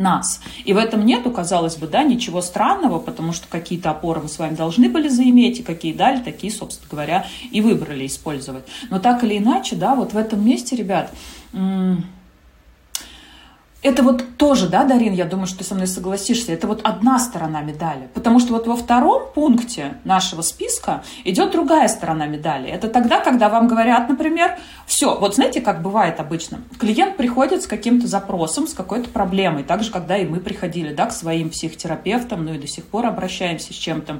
нас. 0.01 0.41
И 0.65 0.73
в 0.73 0.77
этом 0.77 1.05
нету, 1.05 1.31
казалось 1.31 1.75
бы, 1.75 1.87
да, 1.87 2.03
ничего 2.03 2.41
странного, 2.41 2.99
потому 2.99 3.33
что 3.33 3.47
какие-то 3.47 3.91
опоры 3.91 4.21
мы 4.21 4.29
с 4.29 4.39
вами 4.39 4.55
должны 4.55 4.89
были 4.89 5.07
заиметь, 5.07 5.59
и 5.59 5.63
какие 5.63 5.93
дали, 5.93 6.21
такие, 6.21 6.51
собственно 6.51 6.89
говоря, 6.89 7.25
и 7.51 7.61
выбрали 7.61 8.05
использовать. 8.05 8.63
Но 8.89 8.99
так 8.99 9.23
или 9.23 9.37
иначе, 9.37 9.75
да, 9.75 9.95
вот 9.95 10.13
в 10.13 10.17
этом 10.17 10.45
месте, 10.45 10.75
ребят, 10.75 11.11
это 13.83 14.03
вот 14.03 14.37
тоже, 14.37 14.69
да, 14.69 14.83
Дарин, 14.83 15.13
я 15.13 15.25
думаю, 15.25 15.47
что 15.47 15.59
ты 15.59 15.63
со 15.63 15.73
мной 15.73 15.87
согласишься, 15.87 16.53
это 16.53 16.67
вот 16.67 16.81
одна 16.83 17.19
сторона 17.19 17.61
медали. 17.61 18.09
Потому 18.13 18.39
что 18.39 18.53
вот 18.53 18.67
во 18.67 18.75
втором 18.75 19.23
пункте 19.33 19.95
нашего 20.03 20.43
списка 20.43 21.03
идет 21.23 21.51
другая 21.51 21.87
сторона 21.87 22.27
медали. 22.27 22.69
Это 22.69 22.89
тогда, 22.89 23.19
когда 23.19 23.49
вам 23.49 23.67
говорят, 23.67 24.07
например, 24.07 24.57
все, 24.85 25.17
вот 25.19 25.35
знаете, 25.35 25.61
как 25.61 25.81
бывает 25.81 26.19
обычно, 26.19 26.59
клиент 26.79 27.17
приходит 27.17 27.63
с 27.63 27.67
каким-то 27.67 28.07
запросом, 28.07 28.67
с 28.67 28.73
какой-то 28.73 29.09
проблемой, 29.09 29.63
так 29.63 29.83
же, 29.83 29.91
когда 29.91 30.15
и 30.15 30.25
мы 30.25 30.39
приходили, 30.39 30.93
да, 30.93 31.07
к 31.07 31.11
своим 31.11 31.49
психотерапевтам, 31.49 32.45
ну 32.45 32.53
и 32.53 32.59
до 32.59 32.67
сих 32.67 32.85
пор 32.85 33.07
обращаемся 33.07 33.73
с 33.73 33.77
чем-то 33.77 34.19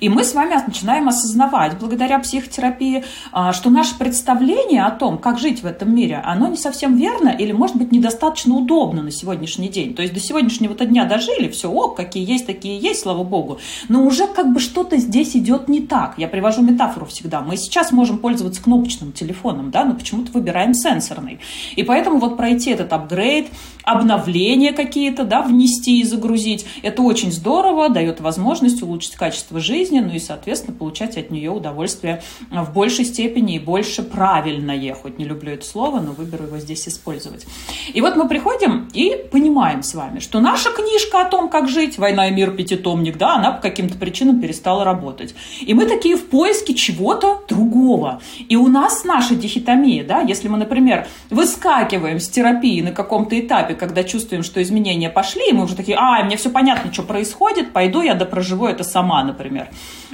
и 0.00 0.08
мы 0.08 0.24
с 0.24 0.34
вами 0.34 0.52
начинаем 0.66 1.08
осознавать, 1.08 1.78
благодаря 1.78 2.18
психотерапии, 2.18 3.04
а, 3.32 3.52
что 3.52 3.70
наше 3.70 3.96
представление 3.98 4.84
о 4.84 4.90
том, 4.90 5.18
как 5.18 5.38
жить 5.38 5.62
в 5.62 5.66
этом 5.66 5.94
мире, 5.94 6.22
оно 6.24 6.48
не 6.48 6.56
совсем 6.56 6.96
верно 6.96 7.28
или, 7.28 7.52
может 7.52 7.76
быть, 7.76 7.92
недостаточно 7.92 8.54
удобно 8.54 9.02
на 9.02 9.10
сегодняшний 9.10 9.68
день. 9.68 9.94
То 9.94 10.02
есть 10.02 10.14
до 10.14 10.20
сегодняшнего-то 10.20 10.86
дня 10.86 11.04
дожили, 11.04 11.48
все, 11.48 11.70
ок, 11.70 11.96
какие 11.96 12.28
есть, 12.28 12.46
такие 12.46 12.78
есть, 12.78 13.00
слава 13.00 13.24
богу. 13.24 13.58
Но 13.88 14.04
уже 14.04 14.26
как 14.26 14.52
бы 14.52 14.60
что-то 14.60 14.96
здесь 14.96 15.36
идет 15.36 15.68
не 15.68 15.80
так. 15.80 16.14
Я 16.16 16.28
привожу 16.28 16.62
метафору 16.62 17.06
всегда. 17.06 17.40
Мы 17.40 17.56
сейчас 17.56 17.92
можем 17.92 18.18
пользоваться 18.18 18.62
кнопочным 18.62 19.12
телефоном, 19.12 19.70
да, 19.70 19.84
но 19.84 19.94
почему-то 19.94 20.32
выбираем 20.32 20.74
сенсорный. 20.74 21.40
И 21.76 21.82
поэтому 21.82 22.18
вот 22.18 22.36
пройти 22.36 22.70
этот 22.70 22.92
апгрейд, 22.92 23.48
обновления 23.84 24.72
какие-то, 24.72 25.24
да, 25.24 25.42
внести 25.42 26.00
и 26.00 26.04
загрузить, 26.04 26.64
это 26.82 27.02
очень 27.02 27.32
здорово, 27.32 27.88
дает 27.88 28.20
возможность 28.20 28.82
улучшить 28.82 29.14
качество 29.14 29.31
качество 29.32 29.60
жизни, 29.60 30.00
ну 30.00 30.12
и, 30.12 30.18
соответственно, 30.18 30.76
получать 30.76 31.16
от 31.16 31.30
нее 31.30 31.50
удовольствие 31.50 32.22
в 32.50 32.70
большей 32.74 33.06
степени 33.06 33.56
и 33.56 33.58
больше 33.58 34.02
правильно 34.02 34.72
я 34.72 34.94
хоть 34.94 35.18
не 35.18 35.24
люблю 35.24 35.52
это 35.52 35.64
слово, 35.64 36.00
но 36.00 36.12
выберу 36.12 36.44
его 36.44 36.58
здесь 36.58 36.86
использовать. 36.86 37.46
И 37.94 38.02
вот 38.02 38.14
мы 38.16 38.28
приходим 38.28 38.90
и 38.92 39.16
понимаем 39.32 39.82
с 39.82 39.94
вами, 39.94 40.18
что 40.18 40.40
наша 40.40 40.70
книжка 40.70 41.22
о 41.22 41.24
том, 41.24 41.48
как 41.48 41.70
жить, 41.70 41.96
«Война 41.96 42.28
и 42.28 42.30
мир», 42.30 42.50
пятитомник, 42.50 43.16
да, 43.16 43.36
она 43.36 43.52
по 43.52 43.62
каким-то 43.62 43.96
причинам 43.96 44.38
перестала 44.38 44.84
работать. 44.84 45.34
И 45.62 45.72
мы 45.72 45.86
такие 45.86 46.16
в 46.16 46.26
поиске 46.26 46.74
чего-то 46.74 47.42
другого. 47.48 48.20
И 48.50 48.56
у 48.56 48.68
нас 48.68 49.04
наша 49.04 49.34
дихотомия, 49.34 50.04
да, 50.04 50.20
если 50.20 50.48
мы, 50.48 50.58
например, 50.58 51.06
выскакиваем 51.30 52.20
с 52.20 52.28
терапии 52.28 52.82
на 52.82 52.92
каком-то 52.92 53.40
этапе, 53.40 53.74
когда 53.74 54.04
чувствуем, 54.04 54.42
что 54.42 54.60
изменения 54.62 55.08
пошли, 55.08 55.48
и 55.48 55.52
мы 55.54 55.64
уже 55.64 55.74
такие, 55.74 55.96
а, 55.96 56.22
мне 56.22 56.36
все 56.36 56.50
понятно, 56.50 56.92
что 56.92 57.02
происходит, 57.02 57.72
пойду 57.72 58.02
я 58.02 58.14
допроживу 58.14 58.66
это 58.66 58.84
сама, 58.84 59.21
например. 59.24 59.68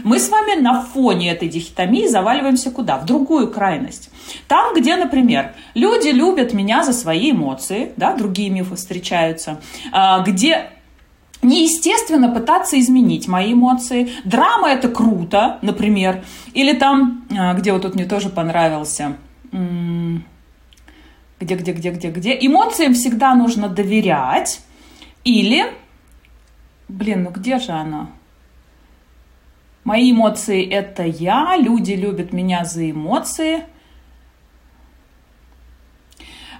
Мы 0.05 0.19
с 0.19 0.29
вами 0.29 0.61
на 0.61 0.83
фоне 0.83 1.31
этой 1.31 1.49
дихотомии 1.49 2.07
заваливаемся 2.07 2.71
куда? 2.71 2.99
В 2.99 3.07
другую 3.07 3.51
крайность. 3.51 4.11
Там, 4.47 4.75
где, 4.75 4.97
например, 4.97 5.55
люди 5.75 6.09
любят 6.09 6.53
меня 6.53 6.85
за 6.85 6.93
свои 6.93 7.33
эмоции, 7.33 7.93
да, 7.97 8.15
другие 8.15 8.51
мифы 8.51 8.77
встречаются, 8.77 9.61
а, 9.93 10.21
где 10.21 10.71
неестественно 11.43 12.29
пытаться 12.29 12.79
изменить 12.79 13.29
мои 13.29 13.53
эмоции. 13.53 14.11
Драма 14.25 14.71
это 14.71 14.89
круто, 14.89 15.59
например. 15.63 16.25
Или 16.53 16.73
там, 16.73 17.25
а, 17.37 17.55
где 17.55 17.73
вот 17.73 17.83
тут 17.83 17.95
мне 17.95 18.05
тоже 18.05 18.29
понравился, 18.29 19.17
где, 19.53 21.55
где, 21.55 21.73
где, 21.73 21.91
где, 21.91 22.11
где. 22.11 22.39
Эмоциям 22.41 22.95
всегда 22.95 23.35
нужно 23.35 23.69
доверять. 23.69 24.61
Или, 25.25 25.67
блин, 26.89 27.25
ну 27.25 27.31
где 27.31 27.59
же 27.59 27.73
она? 27.73 28.09
Мои 29.89 30.13
эмоции– 30.13 30.69
это 30.71 31.03
я, 31.03 31.57
люди 31.57 31.93
любят 31.93 32.31
меня 32.35 32.67
за 32.67 32.91
эмоции– 32.91 33.63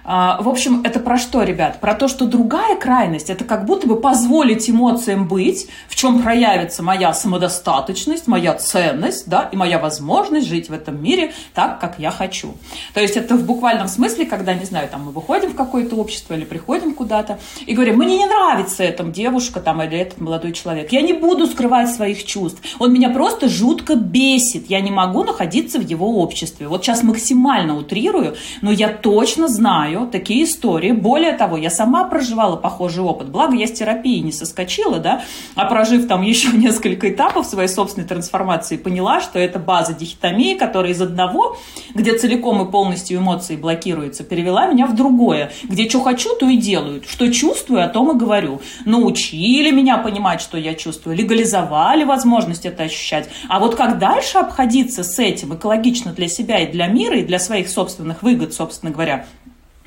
в 0.03 0.47
общем, 0.49 0.81
это 0.83 0.99
про 0.99 1.17
что, 1.17 1.43
ребят? 1.43 1.79
Про 1.79 1.93
то, 1.93 2.07
что 2.07 2.25
другая 2.25 2.75
крайность– 2.75 3.29
это 3.31 3.43
как 3.43 3.65
будто 3.65 3.87
бы 3.87 3.99
позволить 3.99 4.69
эмоциям 4.69 5.27
быть, 5.27 5.67
в 5.87 5.95
чем 5.95 6.21
проявится 6.21 6.83
моя 6.83 7.13
самодостаточность, 7.13 8.27
моя 8.27 8.53
ценность, 8.53 9.29
да, 9.29 9.49
и 9.51 9.55
моя 9.55 9.79
возможность 9.79 10.47
жить 10.47 10.69
в 10.69 10.73
этом 10.73 11.01
мире 11.01 11.33
так, 11.53 11.79
как 11.79 11.99
я 11.99 12.11
хочу. 12.11 12.55
То 12.93 13.01
есть 13.01 13.17
это 13.17 13.35
в 13.35 13.45
буквальном 13.45 13.87
смысле, 13.87 14.25
когда, 14.25 14.53
не 14.53 14.65
знаю, 14.65 14.87
там 14.89 15.05
мы 15.05 15.11
выходим 15.11 15.51
в 15.51 15.55
какое-то 15.55 15.95
общество 15.95 16.33
или 16.33 16.45
приходим 16.45 16.93
куда-то 16.93 17.39
и 17.65 17.73
говорим, 17.73 17.97
мне 17.97 18.17
не 18.17 18.25
нравится 18.25 18.83
эта 18.83 19.03
девушка 19.03 19.59
там 19.59 19.81
или 19.81 19.97
этот 19.97 20.21
молодой 20.21 20.53
человек, 20.53 20.91
я 20.91 21.01
не 21.01 21.13
буду 21.13 21.47
скрывать 21.47 21.93
своих 21.93 22.25
чувств, 22.25 22.61
он 22.79 22.93
меня 22.93 23.09
просто 23.09 23.49
жутко 23.49 23.95
бесит, 23.95 24.69
я 24.69 24.79
не 24.81 24.91
могу 24.91 25.23
находиться 25.23 25.79
в 25.79 25.83
его 25.83 26.21
обществе. 26.21 26.67
Вот 26.67 26.83
сейчас 26.83 27.03
максимально 27.03 27.75
утрирую, 27.75 28.35
но 28.61 28.71
я 28.71 28.89
точно 28.89 29.47
знаю, 29.47 29.88
знаю 29.89 30.07
такие 30.07 30.43
истории. 30.43 30.91
Более 30.91 31.33
того, 31.33 31.57
я 31.57 31.69
сама 31.69 32.03
проживала 32.05 32.55
похожий 32.55 33.03
опыт. 33.03 33.29
Благо, 33.29 33.55
я 33.55 33.67
с 33.67 33.71
терапией 33.71 34.21
не 34.21 34.31
соскочила, 34.31 34.99
да, 34.99 35.21
а 35.55 35.65
прожив 35.65 36.07
там 36.07 36.21
еще 36.29 36.49
несколько 36.49 37.09
этапов 37.09 37.45
своей 37.45 37.67
собственной 37.67 38.07
трансформации, 38.07 38.77
поняла, 38.77 39.21
что 39.21 39.39
это 39.39 39.59
база 39.59 39.93
дихотомии, 39.93 40.55
которая 40.55 40.91
из 40.91 41.01
одного, 41.01 41.57
где 41.93 42.17
целиком 42.17 42.67
и 42.67 42.71
полностью 42.71 43.19
эмоции 43.19 43.55
блокируются, 43.55 44.23
перевела 44.23 44.67
меня 44.67 44.85
в 44.85 44.95
другое, 44.95 45.51
где 45.63 45.89
что 45.89 46.01
хочу, 46.01 46.35
то 46.35 46.47
и 46.47 46.57
делаю. 46.57 47.01
Что 47.07 47.31
чувствую, 47.31 47.83
о 47.83 47.87
том 47.87 48.15
и 48.15 48.19
говорю. 48.19 48.61
Научили 48.85 49.71
меня 49.71 49.97
понимать, 49.97 50.41
что 50.41 50.57
я 50.57 50.73
чувствую, 50.73 51.15
легализовали 51.15 52.03
возможность 52.03 52.65
это 52.65 52.83
ощущать. 52.83 53.29
А 53.47 53.59
вот 53.59 53.75
как 53.75 53.97
дальше 53.97 54.37
обходиться 54.37 55.03
с 55.03 55.19
этим 55.19 55.55
экологично 55.55 56.13
для 56.13 56.27
себя 56.27 56.59
и 56.59 56.71
для 56.71 56.87
мира, 56.87 57.17
и 57.17 57.23
для 57.23 57.39
своих 57.39 57.69
собственных 57.69 58.23
выгод, 58.23 58.53
собственно 58.53 58.91
говоря, 58.91 59.25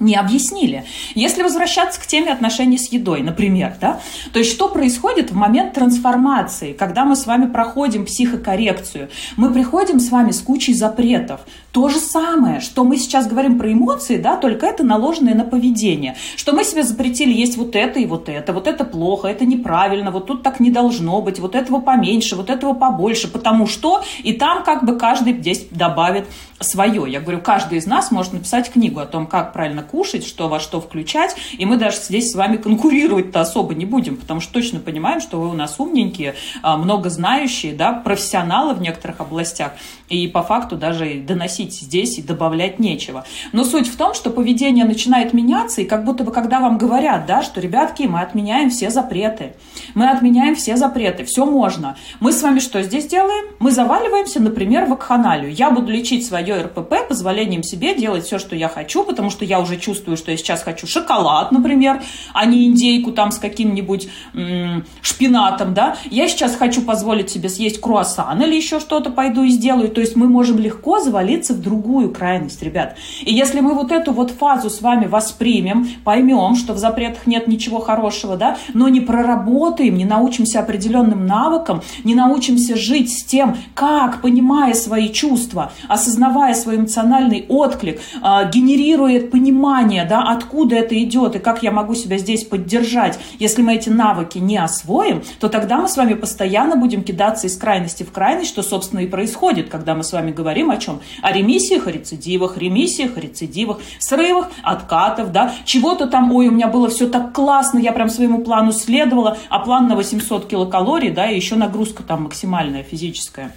не 0.03 0.17
объяснили. 0.17 0.85
Если 1.15 1.43
возвращаться 1.43 2.01
к 2.01 2.07
теме 2.07 2.33
отношений 2.33 2.79
с 2.79 2.93
едой, 2.93 3.23
например, 3.23 3.75
да, 3.81 4.01
то 4.33 4.39
есть 4.39 4.51
что 4.51 4.69
происходит 4.69 5.31
в 5.31 5.35
момент 5.35 5.73
трансформации, 5.75 6.73
когда 6.73 7.05
мы 7.05 7.17
с 7.17 7.27
вами 7.27 7.47
проходим 7.47 8.05
психокоррекцию, 8.05 9.09
мы 9.37 9.53
приходим 9.53 10.01
с 10.01 10.11
вами 10.11 10.33
с 10.33 10.41
кучей 10.41 10.75
запретов. 10.75 11.41
То 11.73 11.89
же 11.89 11.99
самое, 11.99 12.61
что 12.61 12.85
мы 12.85 12.99
сейчас 12.99 13.27
говорим 13.27 13.59
про 13.59 13.73
эмоции, 13.73 14.19
да, 14.19 14.37
только 14.37 14.67
это 14.67 14.85
наложенное 14.85 15.35
на 15.35 15.45
поведение. 15.45 16.17
Что 16.37 16.53
мы 16.53 16.65
себе 16.65 16.83
запретили 16.83 17.33
есть 17.33 17.57
вот 17.57 17.75
это 17.77 17.99
и 17.99 18.05
вот 18.05 18.29
это, 18.29 18.53
вот 18.53 18.67
это 18.67 18.85
плохо, 18.85 19.29
это 19.29 19.47
неправильно, 19.47 20.11
вот 20.11 20.27
тут 20.27 20.43
так 20.43 20.61
не 20.61 20.71
должно 20.71 21.23
быть, 21.23 21.39
вот 21.39 21.55
этого 21.55 21.81
поменьше, 21.81 22.37
вот 22.37 22.51
этого 22.51 22.75
побольше, 22.75 23.29
потому 23.29 23.67
что, 23.67 24.03
и 24.23 24.35
там 24.35 24.65
как 24.65 24.85
бы 24.85 24.99
каждый 24.99 25.33
здесь 25.33 25.67
добавит 25.71 26.27
свое. 26.63 27.05
Я 27.11 27.21
говорю, 27.21 27.41
каждый 27.41 27.79
из 27.79 27.87
нас 27.87 28.11
может 28.11 28.33
написать 28.33 28.71
книгу 28.71 29.01
о 29.01 29.07
том, 29.07 29.27
как 29.27 29.53
правильно 29.53 29.83
кушать, 29.83 30.27
что 30.27 30.49
во 30.49 30.61
что 30.61 30.81
включать, 30.81 31.35
и 31.57 31.65
мы 31.67 31.77
даже 31.77 31.99
здесь 31.99 32.31
с 32.31 32.35
вами 32.35 32.57
конкурировать-то 32.57 33.41
особо 33.41 33.75
не 33.75 33.85
будем, 33.85 34.17
потому 34.17 34.41
что 34.41 34.53
точно 34.55 34.81
понимаем, 34.81 35.21
что 35.21 35.41
вы 35.41 35.49
у 35.49 35.53
нас 35.53 35.79
умненькие, 35.79 36.35
а, 36.63 36.77
много 36.77 37.11
знающие, 37.11 37.75
да, 37.75 37.93
профессионалы 37.93 38.75
в 38.75 38.81
некоторых 38.81 39.21
областях, 39.21 39.73
и 40.09 40.27
по 40.29 40.43
факту 40.43 40.77
даже 40.77 41.15
доносить 41.27 41.75
здесь 41.75 42.19
и 42.19 42.23
добавлять 42.23 42.79
нечего. 42.79 43.25
Но 43.53 43.65
суть 43.65 43.89
в 43.89 43.97
том, 43.97 44.15
что 44.15 44.31
поведение 44.31 44.85
начинает 44.85 45.33
меняться, 45.33 45.81
и 45.81 45.85
как 45.85 46.05
будто 46.05 46.25
бы 46.25 46.33
когда 46.33 46.61
вам 46.61 46.79
говорят, 46.79 47.27
да, 47.27 47.43
что, 47.43 47.61
ребятки, 47.61 48.05
мы 48.05 48.21
отменяем 48.21 48.71
все 48.71 48.91
запреты, 48.91 49.55
мы 49.95 50.11
отменяем 50.11 50.55
все 50.55 50.77
запреты, 50.77 51.25
все 51.25 51.47
можно. 51.47 51.97
Мы 52.21 52.33
с 52.33 52.43
вами 52.43 52.59
что 52.59 52.83
здесь 52.83 53.07
делаем? 53.07 53.47
Мы 53.59 53.71
заваливаемся, 53.71 54.41
например, 54.41 54.87
в 54.87 54.93
акханалию. 54.93 55.53
Я 55.53 55.71
буду 55.71 55.91
лечить 55.91 56.27
свое 56.27 56.52
РПП 56.61 57.09
позволением 57.09 57.63
себе 57.63 57.95
делать 57.95 58.25
все, 58.25 58.39
что 58.39 58.55
я 58.57 58.69
хочу, 58.69 59.05
потому 59.05 59.31
что 59.31 59.45
я 59.45 59.61
уже 59.61 59.77
чувствую, 59.77 60.17
что 60.17 60.31
я 60.31 60.37
сейчас 60.37 60.63
хочу 60.63 60.87
шоколад, 60.87 61.53
например, 61.53 62.03
а 62.35 62.45
не 62.47 62.67
индейку 62.67 63.13
там 63.13 63.31
с 63.31 63.39
каким-нибудь 63.39 64.09
м- 64.35 64.85
шпинатом, 65.01 65.75
да. 65.75 65.97
Я 66.11 66.29
сейчас 66.29 66.57
хочу 66.57 66.83
позволить 66.83 67.31
себе 67.31 67.49
съесть 67.49 67.81
круассан 67.81 68.43
или 68.43 68.55
еще 68.55 68.81
что-то 68.81 69.11
пойду 69.11 69.45
и 69.45 69.51
сделаю. 69.51 69.89
То 69.89 70.01
есть 70.01 70.17
мы 70.17 70.27
можем 70.27 70.59
легко 70.59 71.01
завалиться 71.01 71.55
в 71.55 71.61
другую 71.61 72.11
крайность, 72.13 72.63
ребят. 72.63 72.97
И 73.23 73.33
если 73.33 73.61
мы 73.61 73.75
вот 73.75 73.93
эту 73.93 74.13
вот 74.13 74.31
фазу 74.31 74.69
с 74.71 74.81
вами 74.83 75.07
воспримем, 75.07 75.89
поймем, 76.05 76.57
что 76.57 76.73
в 76.73 76.79
запретах 76.79 77.27
нет 77.27 77.47
ничего 77.49 77.81
хорошего, 77.81 78.37
да, 78.37 78.57
но 78.75 78.89
не 78.89 79.01
проработаем, 79.01 79.97
не 79.97 80.05
научимся 80.05 80.61
определенным 80.61 81.27
навыкам, 81.27 81.83
не 82.05 82.15
научимся 82.15 82.77
жить 82.77 83.11
с 83.13 83.25
тем, 83.25 83.57
как, 83.75 84.21
понимая 84.21 84.75
свои 84.75 85.09
чувства, 85.09 85.73
осознавая 85.89 86.42
свой 86.55 86.77
эмоциональный 86.77 87.47
отклик, 87.49 88.01
э, 88.23 88.51
генерирует 88.53 89.31
понимание, 89.31 90.05
да, 90.05 90.23
откуда 90.23 90.77
это 90.77 91.01
идет 91.03 91.37
и 91.37 91.39
как 91.39 91.63
я 91.63 91.71
могу 91.71 91.95
себя 91.95 92.19
здесь 92.19 92.45
поддержать. 92.45 93.19
Если 93.39 93.63
мы 93.63 93.75
эти 93.75 93.89
навыки 93.89 94.39
не 94.39 94.59
освоим, 94.59 95.23
то 95.41 95.49
тогда 95.49 95.79
мы 95.79 95.89
с 95.89 95.97
вами 95.97 96.15
постоянно 96.15 96.77
будем 96.77 97.03
кидаться 97.03 97.47
из 97.47 97.57
крайности 97.57 98.03
в 98.03 98.13
крайность, 98.13 98.51
что, 98.51 98.63
собственно, 98.63 99.01
и 99.01 99.07
происходит, 99.07 99.69
когда 99.69 99.95
мы 99.95 100.05
с 100.05 100.13
вами 100.13 100.33
говорим 100.33 100.71
о 100.71 100.77
чем? 100.77 101.01
О 101.23 101.33
ремиссиях, 101.33 101.87
о 101.87 101.93
рецидивах, 101.93 102.59
ремиссиях, 102.59 103.17
рецидивах, 103.17 103.79
срывах, 103.99 104.51
откатов, 104.63 105.33
да, 105.33 105.55
чего-то 105.65 106.07
там, 106.07 106.33
ой, 106.33 106.49
у 106.49 106.51
меня 106.53 106.69
было 106.69 106.89
все 106.89 107.09
так 107.09 107.33
классно, 107.33 107.79
я 107.79 107.93
прям 107.93 108.09
своему 108.09 108.43
плану 108.43 108.73
следовала, 108.73 109.37
а 109.49 109.59
план 109.61 109.89
на 109.89 109.97
800 109.97 110.47
килокалорий, 110.47 111.11
да, 111.11 111.31
и 111.31 111.37
еще 111.37 111.57
нагрузка 111.57 112.03
там 112.03 112.25
максимальная 112.25 112.83
физическая 112.83 113.53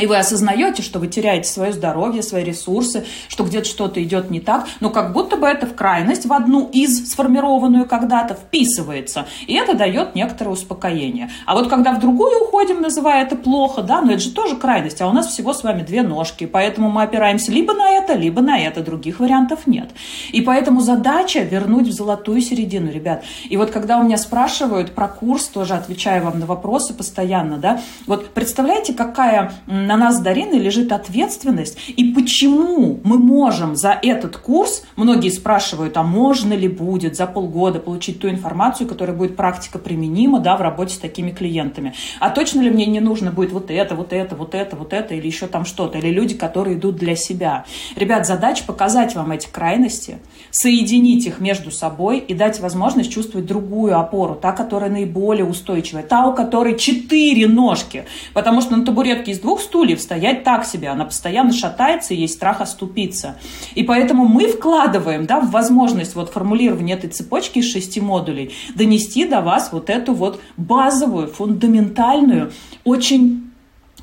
и 0.00 0.06
вы 0.06 0.16
осознаете, 0.16 0.82
что 0.82 0.98
вы 0.98 1.08
теряете 1.08 1.48
свое 1.48 1.72
здоровье, 1.72 2.22
свои 2.22 2.42
ресурсы, 2.42 3.04
что 3.28 3.44
где-то 3.44 3.68
что-то 3.68 4.02
идет 4.02 4.30
не 4.30 4.40
так, 4.40 4.66
но 4.80 4.90
как 4.90 5.12
будто 5.12 5.36
бы 5.36 5.46
это 5.46 5.66
в 5.66 5.74
крайность, 5.74 6.26
в 6.26 6.32
одну 6.32 6.68
из 6.72 7.10
сформированную 7.10 7.86
когда-то, 7.86 8.34
вписывается. 8.34 9.26
И 9.46 9.54
это 9.54 9.74
дает 9.74 10.14
некоторое 10.14 10.50
успокоение. 10.50 11.30
А 11.46 11.54
вот 11.54 11.68
когда 11.68 11.92
в 11.92 12.00
другую 12.00 12.42
уходим, 12.42 12.80
называя 12.80 13.24
это 13.24 13.36
плохо, 13.36 13.82
да, 13.82 14.00
но 14.00 14.12
это 14.12 14.20
же 14.20 14.32
тоже 14.32 14.56
крайность, 14.56 15.00
а 15.00 15.08
у 15.08 15.12
нас 15.12 15.26
всего 15.26 15.52
с 15.52 15.62
вами 15.62 15.82
две 15.82 16.02
ножки, 16.02 16.46
поэтому 16.46 16.90
мы 16.90 17.02
опираемся 17.02 17.52
либо 17.52 17.74
на 17.74 17.90
это, 17.90 18.14
либо 18.14 18.40
на 18.40 18.58
это, 18.58 18.82
других 18.82 19.20
вариантов 19.20 19.66
нет. 19.66 19.90
И 20.32 20.40
поэтому 20.40 20.80
задача 20.80 21.40
вернуть 21.40 21.88
в 21.88 21.92
золотую 21.92 22.40
середину, 22.40 22.90
ребят. 22.90 23.24
И 23.48 23.56
вот 23.56 23.70
когда 23.70 23.98
у 23.98 24.04
меня 24.04 24.16
спрашивают 24.16 24.92
про 24.92 25.08
курс, 25.08 25.48
тоже 25.48 25.74
отвечаю 25.74 26.24
вам 26.24 26.40
на 26.40 26.46
вопросы 26.46 26.94
постоянно, 26.94 27.58
да, 27.58 27.80
вот 28.06 28.30
представляете, 28.30 28.94
какая 28.94 29.52
на 29.90 29.96
нас 29.96 30.18
с 30.18 30.20
Дариной 30.20 30.60
лежит 30.60 30.92
ответственность, 30.92 31.76
и 31.88 32.04
почему 32.12 33.00
мы 33.02 33.18
можем 33.18 33.74
за 33.74 33.98
этот 34.00 34.36
курс, 34.36 34.84
многие 34.94 35.30
спрашивают, 35.30 35.96
а 35.96 36.04
можно 36.04 36.54
ли 36.54 36.68
будет 36.68 37.16
за 37.16 37.26
полгода 37.26 37.80
получить 37.80 38.20
ту 38.20 38.28
информацию, 38.28 38.86
которая 38.86 39.16
будет 39.16 39.34
практика 39.34 39.80
применима 39.80 40.38
да, 40.38 40.56
в 40.56 40.60
работе 40.60 40.94
с 40.94 40.98
такими 40.98 41.32
клиентами. 41.32 41.92
А 42.20 42.30
точно 42.30 42.60
ли 42.60 42.70
мне 42.70 42.86
не 42.86 43.00
нужно 43.00 43.32
будет 43.32 43.50
вот 43.50 43.68
это, 43.68 43.96
вот 43.96 44.12
это, 44.12 44.36
вот 44.36 44.54
это, 44.54 44.76
вот 44.76 44.92
это, 44.92 45.16
или 45.16 45.26
еще 45.26 45.48
там 45.48 45.64
что-то, 45.64 45.98
или 45.98 46.10
люди, 46.10 46.36
которые 46.36 46.76
идут 46.76 46.94
для 46.94 47.16
себя. 47.16 47.64
Ребят, 47.96 48.28
задача 48.28 48.62
показать 48.64 49.16
вам 49.16 49.32
эти 49.32 49.48
крайности, 49.48 50.18
соединить 50.52 51.26
их 51.26 51.40
между 51.40 51.72
собой 51.72 52.20
и 52.20 52.32
дать 52.32 52.60
возможность 52.60 53.10
чувствовать 53.10 53.46
другую 53.48 53.98
опору, 53.98 54.36
та, 54.36 54.52
которая 54.52 54.88
наиболее 54.88 55.44
устойчивая, 55.44 56.04
та, 56.04 56.28
у 56.28 56.32
которой 56.32 56.78
четыре 56.78 57.48
ножки, 57.48 58.04
потому 58.34 58.60
что 58.60 58.76
на 58.76 58.84
табуретке 58.86 59.32
из 59.32 59.40
двух 59.40 59.60
стульев 59.80 60.00
стоять 60.00 60.44
так 60.44 60.66
себе, 60.66 60.88
она 60.88 61.06
постоянно 61.06 61.54
шатается, 61.54 62.12
и 62.12 62.18
есть 62.18 62.34
страх 62.34 62.60
оступиться. 62.60 63.38
И 63.74 63.82
поэтому 63.82 64.26
мы 64.26 64.46
вкладываем 64.46 65.24
да, 65.24 65.40
в 65.40 65.50
возможность 65.50 66.14
вот 66.14 66.28
формулирования 66.28 66.94
этой 66.94 67.08
цепочки 67.08 67.60
из 67.60 67.72
шести 67.72 67.98
модулей 68.00 68.52
донести 68.74 69.24
до 69.24 69.40
вас 69.40 69.70
вот 69.72 69.88
эту 69.88 70.12
вот 70.12 70.40
базовую, 70.58 71.28
фундаментальную, 71.28 72.52
очень 72.84 73.50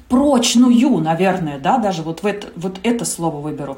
прочную, 0.10 0.98
наверное, 1.00 1.60
да, 1.60 1.78
даже 1.78 2.02
вот, 2.02 2.24
в 2.24 2.26
это, 2.26 2.48
вот 2.56 2.80
это 2.82 3.06
слово 3.06 3.38
выберу, 3.38 3.78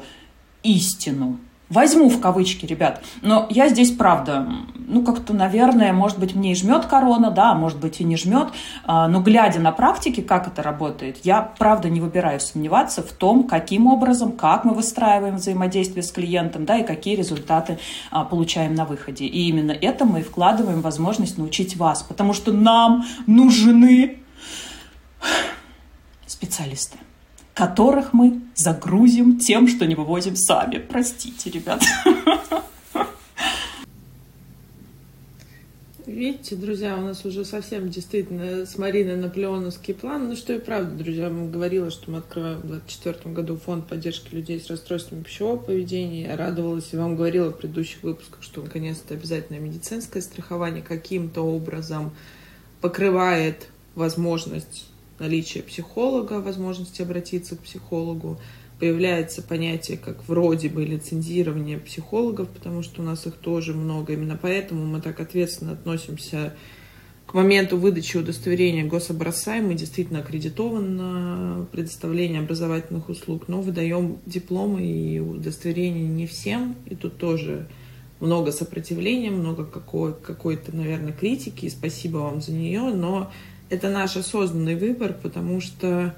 истину. 0.62 1.38
Возьму 1.70 2.08
в 2.08 2.20
кавычки, 2.20 2.66
ребят. 2.66 3.00
Но 3.22 3.46
я 3.48 3.68
здесь, 3.68 3.92
правда, 3.92 4.44
ну, 4.74 5.04
как-то, 5.04 5.32
наверное, 5.32 5.92
может 5.92 6.18
быть, 6.18 6.34
мне 6.34 6.50
и 6.50 6.54
жмет 6.56 6.86
корона, 6.86 7.30
да, 7.30 7.54
может 7.54 7.78
быть, 7.78 8.00
и 8.00 8.04
не 8.04 8.16
жмет. 8.16 8.48
А, 8.84 9.06
но 9.06 9.20
глядя 9.20 9.60
на 9.60 9.70
практике, 9.70 10.20
как 10.22 10.48
это 10.48 10.64
работает, 10.64 11.20
я, 11.22 11.42
правда, 11.42 11.88
не 11.88 12.00
выбираю 12.00 12.40
сомневаться 12.40 13.02
в 13.04 13.12
том, 13.12 13.44
каким 13.44 13.86
образом, 13.86 14.32
как 14.32 14.64
мы 14.64 14.74
выстраиваем 14.74 15.36
взаимодействие 15.36 16.02
с 16.02 16.10
клиентом, 16.10 16.64
да, 16.64 16.78
и 16.78 16.84
какие 16.84 17.14
результаты 17.14 17.78
а, 18.10 18.24
получаем 18.24 18.74
на 18.74 18.84
выходе. 18.84 19.26
И 19.26 19.48
именно 19.48 19.70
это 19.70 20.04
мы 20.04 20.22
вкладываем 20.22 20.80
возможность 20.80 21.38
научить 21.38 21.76
вас, 21.76 22.02
потому 22.02 22.32
что 22.32 22.52
нам 22.52 23.04
нужны 23.28 24.18
специалисты 26.26 26.98
которых 27.60 28.14
мы 28.14 28.40
загрузим 28.54 29.38
тем, 29.38 29.68
что 29.68 29.86
не 29.86 29.94
вывозим 29.94 30.34
сами. 30.34 30.78
Простите, 30.78 31.50
ребят. 31.50 31.82
Видите, 36.06 36.56
друзья, 36.56 36.96
у 36.96 37.02
нас 37.02 37.26
уже 37.26 37.44
совсем 37.44 37.90
действительно 37.90 38.64
с 38.64 38.78
Мариной 38.78 39.16
наполеоновский 39.16 39.92
план. 39.92 40.30
Ну 40.30 40.36
что 40.36 40.54
и 40.54 40.58
правда, 40.58 40.90
друзья, 40.92 41.28
мы 41.28 41.50
говорила, 41.50 41.90
что 41.90 42.10
мы 42.10 42.18
открываем 42.18 42.60
в 42.60 42.66
2024 42.66 43.34
году 43.34 43.56
фонд 43.58 43.86
поддержки 43.86 44.34
людей 44.34 44.58
с 44.58 44.70
расстройствами 44.70 45.22
пищевого 45.22 45.58
поведения. 45.58 46.28
Я 46.28 46.38
радовалась 46.38 46.88
и 46.92 46.96
вам 46.96 47.14
говорила 47.14 47.50
в 47.50 47.58
предыдущих 47.58 48.02
выпусках, 48.02 48.42
что 48.42 48.62
наконец-то 48.62 49.12
обязательное 49.12 49.60
медицинское 49.60 50.22
страхование 50.22 50.82
каким-то 50.82 51.42
образом 51.42 52.12
покрывает 52.80 53.68
возможность 53.94 54.89
наличие 55.20 55.62
психолога, 55.62 56.40
возможности 56.40 57.02
обратиться 57.02 57.56
к 57.56 57.60
психологу, 57.60 58.40
появляется 58.80 59.42
понятие 59.42 59.98
как 59.98 60.26
вроде 60.26 60.68
бы 60.70 60.84
лицензирование 60.84 61.78
психологов, 61.78 62.48
потому 62.48 62.82
что 62.82 63.02
у 63.02 63.04
нас 63.04 63.26
их 63.26 63.34
тоже 63.34 63.74
много. 63.74 64.14
Именно 64.14 64.38
поэтому 64.40 64.86
мы 64.86 65.00
так 65.00 65.20
ответственно 65.20 65.72
относимся 65.72 66.54
к 67.26 67.34
моменту 67.34 67.76
выдачи 67.76 68.16
удостоверения 68.16 68.84
гособразца, 68.84 69.54
мы 69.60 69.74
действительно 69.74 70.18
аккредитованы 70.18 70.88
на 70.88 71.66
предоставление 71.70 72.40
образовательных 72.40 73.08
услуг, 73.08 73.44
но 73.46 73.60
выдаем 73.60 74.18
дипломы 74.26 74.84
и 74.84 75.20
удостоверения 75.20 76.08
не 76.08 76.26
всем, 76.26 76.74
и 76.86 76.96
тут 76.96 77.18
тоже 77.18 77.68
много 78.18 78.50
сопротивления, 78.50 79.30
много 79.30 79.64
какой- 79.64 80.14
какой-то, 80.14 80.74
наверное, 80.74 81.12
критики, 81.12 81.66
и 81.66 81.70
спасибо 81.70 82.18
вам 82.18 82.40
за 82.40 82.50
нее, 82.52 82.92
но 82.92 83.30
это 83.70 83.88
наш 83.88 84.16
осознанный 84.16 84.74
выбор, 84.74 85.14
потому 85.14 85.60
что 85.60 86.14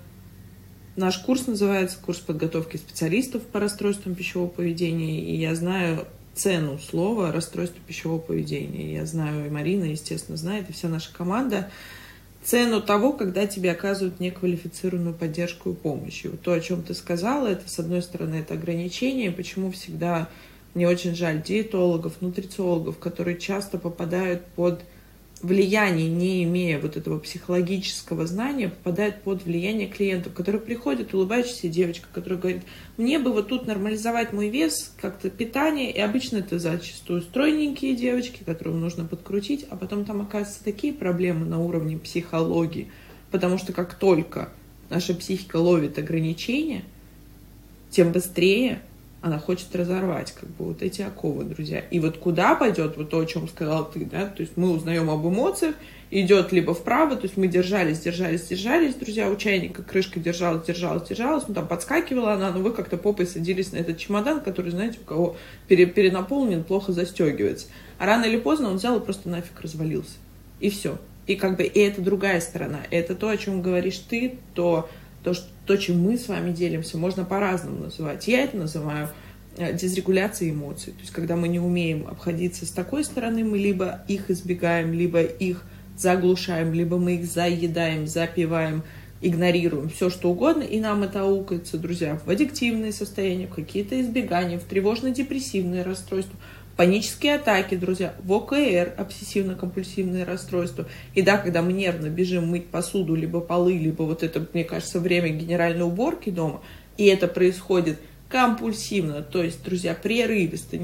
наш 0.97 1.19
курс 1.19 1.47
называется 1.47 1.99
курс 2.05 2.19
подготовки 2.19 2.79
специалистов 2.79 3.43
по 3.43 3.61
расстройствам 3.61 4.15
пищевого 4.15 4.49
поведения, 4.49 5.21
и 5.21 5.37
я 5.37 5.55
знаю 5.55 6.07
цену 6.35 6.79
слова 6.79 7.31
расстройство 7.31 7.79
пищевого 7.87 8.19
поведения. 8.19 8.95
Я 8.95 9.05
знаю, 9.05 9.47
и 9.47 9.51
Марина, 9.51 9.85
естественно, 9.85 10.39
знает, 10.39 10.71
и 10.71 10.73
вся 10.73 10.89
наша 10.89 11.13
команда 11.15 11.71
цену 12.43 12.81
того, 12.81 13.13
когда 13.13 13.47
тебе 13.47 13.71
оказывают 13.71 14.19
неквалифицированную 14.19 15.15
поддержку 15.15 15.71
и 15.71 15.75
помощь. 15.75 16.25
И 16.25 16.29
вот 16.29 16.41
то, 16.41 16.53
о 16.53 16.61
чем 16.61 16.83
ты 16.83 16.95
сказала, 16.95 17.49
это, 17.49 17.69
с 17.69 17.79
одной 17.79 18.03
стороны, 18.03 18.37
это 18.37 18.55
ограничение, 18.55 19.31
почему 19.31 19.71
всегда 19.71 20.29
мне 20.75 20.89
очень 20.89 21.15
жаль 21.15 21.43
диетологов, 21.43 22.23
нутрициологов, 22.23 22.99
которые 22.99 23.39
часто 23.39 23.79
попадают 23.79 24.45
под 24.57 24.81
влияние, 25.43 26.09
не 26.09 26.45
имея 26.45 26.79
вот 26.79 26.97
этого 26.97 27.19
психологического 27.19 28.27
знания, 28.27 28.69
попадает 28.69 29.23
под 29.23 29.45
влияние 29.45 29.89
клиентов, 29.89 30.33
которые 30.33 30.61
приходят, 30.61 31.13
улыбающаяся 31.13 31.69
девочка, 31.69 32.09
которая 32.13 32.39
говорит, 32.39 32.63
мне 32.97 33.19
бы 33.19 33.33
вот 33.33 33.49
тут 33.49 33.67
нормализовать 33.67 34.33
мой 34.33 34.49
вес, 34.49 34.95
как-то 35.01 35.31
питание, 35.31 35.91
и 35.91 35.99
обычно 36.01 36.39
это 36.39 36.59
зачастую 36.59 37.23
стройненькие 37.23 37.97
девочки, 37.97 38.43
которым 38.45 38.81
нужно 38.81 39.05
подкрутить, 39.05 39.67
а 39.69 39.77
потом 39.77 40.05
там 40.05 40.23
оказываются 40.23 40.63
такие 40.63 40.93
проблемы 40.93 41.45
на 41.45 41.59
уровне 41.61 41.99
психологии, 41.99 42.91
потому 43.31 43.59
что 43.59 43.73
как 43.73 43.95
только 43.95 44.51
наша 44.91 45.13
психика 45.15 45.57
ловит 45.57 45.99
ограничения, 45.99 46.85
тем 47.91 48.13
быстрее 48.13 48.81
она 49.23 49.39
хочет 49.39 49.75
разорвать 49.75 50.33
как 50.33 50.49
бы 50.51 50.67
вот 50.67 50.83
эти 50.83 51.01
оковы, 51.01 51.45
друзья. 51.45 51.79
И 51.79 52.01
вот 52.01 52.19
куда 52.19 52.57
пойдет, 52.57 52.97
вот 52.97 53.11
то, 53.11 53.21
о 53.21 53.25
чем 53.25 53.49
сказал 53.49 53.89
ты, 53.89 54.05
да, 54.05 54.27
то 54.27 54.43
есть 54.43 54.57
мы 54.57 54.71
узнаем 54.71 55.09
об 55.09 55.25
эмоциях, 55.27 55.77
идет 56.11 56.53
либо 56.53 56.75
вправо, 56.75 57.15
то 57.15 57.23
есть 57.23 57.37
мы 57.37 57.47
держались, 57.47 58.01
держались, 58.01 58.43
держались, 58.43 58.97
друзья, 58.97 59.31
у 59.31 59.37
чайника 59.37 59.85
крышка 59.85 60.19
держалась, 60.19 60.67
держалась, 60.67 61.09
держалась, 61.09 61.45
ну 61.47 61.55
там 61.55 61.69
подскакивала 61.69 62.33
она, 62.33 62.51
но 62.51 62.61
вы 62.61 62.73
как-то 62.73 62.97
попой 62.97 63.27
садились 63.27 63.73
на 63.73 63.77
этот 63.77 63.97
чемодан, 63.97 64.41
который, 64.41 64.73
знаете, 64.73 64.99
у 65.01 65.05
кого 65.05 65.37
пере, 65.69 65.87
перенаполнен, 65.87 66.65
плохо 66.65 66.93
застегивается. 66.93 67.69
А 67.99 68.07
рано 68.07 68.25
или 68.25 68.39
поздно 68.39 68.71
он 68.71 68.77
взял 68.77 68.99
и 68.99 69.05
просто 69.05 69.29
нафиг 69.29 69.59
развалился. 69.61 70.17
И 70.59 70.69
все. 70.69 70.99
И 71.29 71.37
как 71.37 71.57
бы 71.57 71.63
и 71.63 71.79
это 71.79 72.03
другая 72.03 72.41
сторона. 72.41 72.81
Это 72.91 73.15
то, 73.15 73.29
о 73.29 73.37
чем 73.37 73.63
говоришь 73.63 73.99
ты, 73.99 74.39
то 74.55 74.89
то, 75.23 75.35
что, 75.35 75.47
то, 75.67 75.77
чем 75.77 76.01
мы 76.01 76.19
с 76.19 76.29
вами 76.29 76.53
делимся, 76.53 76.99
можно 76.99 77.25
по-разному 77.25 77.85
называть. 77.85 78.27
Я 78.29 78.45
это 78.45 78.57
называю 78.57 79.09
э, 79.57 79.73
дезрегуляцией 79.73 80.53
эмоций. 80.53 80.93
То 80.93 81.01
есть, 81.01 81.13
когда 81.13 81.37
мы 81.37 81.49
не 81.49 81.61
умеем 81.61 82.07
обходиться 82.09 82.67
с 82.67 82.71
такой 82.71 83.05
стороны, 83.05 83.45
мы 83.45 83.59
либо 83.59 84.03
их 84.09 84.31
избегаем, 84.31 84.93
либо 84.93 85.23
их 85.23 85.65
заглушаем, 85.97 86.73
либо 86.73 86.99
мы 86.99 87.17
их 87.17 87.27
заедаем, 87.27 88.07
запиваем, 88.07 88.83
игнорируем, 89.21 89.89
все 89.89 90.11
что 90.11 90.31
угодно, 90.31 90.63
и 90.63 90.81
нам 90.81 91.05
это 91.05 91.23
аукается, 91.23 91.79
друзья, 91.79 92.19
в 92.25 92.29
аддиктивные 92.29 92.93
состояния, 92.93 93.47
в 93.47 93.55
какие-то 93.55 94.01
избегания, 94.01 94.59
в 94.59 94.65
тревожно-депрессивные 94.65 95.83
расстройства– 95.83 96.37
панические 96.77 97.37
атаки, 97.37 97.75
друзья, 97.75 98.15
в 98.23 98.33
ОКР, 98.33 98.95
обсессивно-компульсивные 98.97 100.25
расстройства. 100.25 100.87
И 101.15 101.23
да, 101.23 101.39
когда 101.39 101.63
мы 101.63 101.73
нервно 101.73 102.09
бежим 102.09 102.49
мыть 102.49 102.67
посуду, 102.67 103.15
либо 103.15 103.41
полы, 103.41 103.77
либо 103.77 104.03
вот 104.03 104.23
это, 104.23 104.47
мне 104.53 104.65
кажется, 104.65 105.01
время 105.01 105.29
генеральной 105.31 105.85
уборки 105.85 106.31
дома, 106.31 106.63
и 106.97 107.07
это 107.07 107.29
происходит 107.29 107.99
компульсивно, 108.29 109.23
то 109.23 109.43
есть, 109.43 109.63
друзья, 109.63 109.95
прерывисто, 109.95 110.79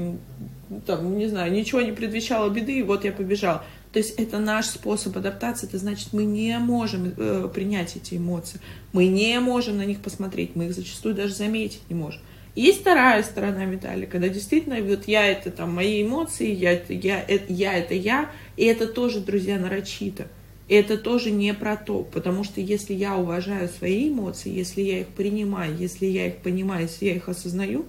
там, 0.85 1.17
не 1.17 1.27
знаю, 1.27 1.51
ничего 1.51 1.81
не 1.81 1.91
предвещало 1.91 2.49
беды, 2.49 2.79
и 2.79 2.83
вот 2.83 3.05
я 3.05 3.11
побежал. 3.11 3.63
То 3.91 3.97
есть 3.97 4.19
это 4.19 4.37
наш 4.37 4.67
способ 4.67 5.17
адаптации, 5.17 5.67
это 5.67 5.79
значит, 5.79 6.13
мы 6.13 6.25
не 6.25 6.59
можем 6.59 7.11
э, 7.17 7.49
принять 7.51 7.95
эти 7.95 8.15
эмоции, 8.15 8.59
мы 8.93 9.07
не 9.07 9.39
можем 9.39 9.77
на 9.77 9.85
них 9.85 9.99
посмотреть, 9.99 10.55
мы 10.55 10.65
их 10.65 10.75
зачастую 10.75 11.15
даже 11.15 11.33
заметить 11.33 11.81
не 11.89 11.95
можем. 11.95 12.21
Есть 12.59 12.81
вторая 12.81 13.23
сторона 13.23 13.63
медали, 13.63 14.05
когда 14.05 14.27
действительно 14.27 14.81
вот 14.81 15.07
я 15.07 15.25
это 15.25 15.49
там 15.49 15.73
мои 15.73 16.03
эмоции, 16.03 16.51
я 16.53 16.73
это 16.73 16.91
я, 16.91 17.21
это 17.21 17.53
я 17.53 17.77
это 17.77 17.93
я, 17.93 18.29
и 18.57 18.65
это 18.65 18.85
тоже, 18.85 19.21
друзья, 19.21 19.57
нарочито. 19.57 20.27
И 20.67 20.75
это 20.75 20.97
тоже 20.97 21.31
не 21.31 21.53
про 21.53 21.77
то, 21.77 22.03
потому 22.03 22.43
что 22.43 22.59
если 22.59 22.93
я 22.93 23.15
уважаю 23.15 23.69
свои 23.69 24.09
эмоции, 24.09 24.51
если 24.51 24.81
я 24.81 24.99
их 24.99 25.07
принимаю, 25.07 25.73
если 25.77 26.05
я 26.05 26.27
их 26.27 26.39
понимаю, 26.39 26.81
если 26.81 27.05
я 27.05 27.15
их 27.15 27.29
осознаю, 27.29 27.85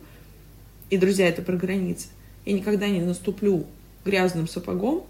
и, 0.89 0.97
друзья, 0.97 1.27
это 1.27 1.43
про 1.43 1.57
границы, 1.57 2.07
я 2.47 2.53
никогда 2.53 2.87
не 2.87 3.01
наступлю 3.01 3.67
грязным 4.05 4.47
сапогом, 4.47 5.03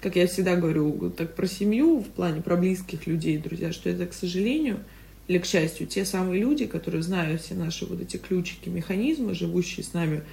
как 0.00 0.14
я 0.14 0.28
всегда 0.28 0.54
говорю, 0.54 1.10
так 1.10 1.34
про 1.34 1.48
семью, 1.48 1.98
в 1.98 2.06
плане 2.10 2.42
про 2.42 2.54
близких 2.54 3.08
людей, 3.08 3.38
друзья, 3.38 3.72
что 3.72 3.90
это, 3.90 4.06
к 4.06 4.12
сожалению, 4.12 4.84
или, 5.30 5.38
к 5.38 5.46
счастью, 5.46 5.86
те 5.86 6.04
самые 6.04 6.40
люди, 6.40 6.66
которые 6.66 7.04
знают 7.04 7.40
все 7.40 7.54
наши 7.54 7.86
вот 7.86 8.00
эти 8.00 8.16
ключики, 8.16 8.68
механизмы, 8.68 9.32
живущие 9.32 9.84
с 9.84 9.92
нами 9.92 10.24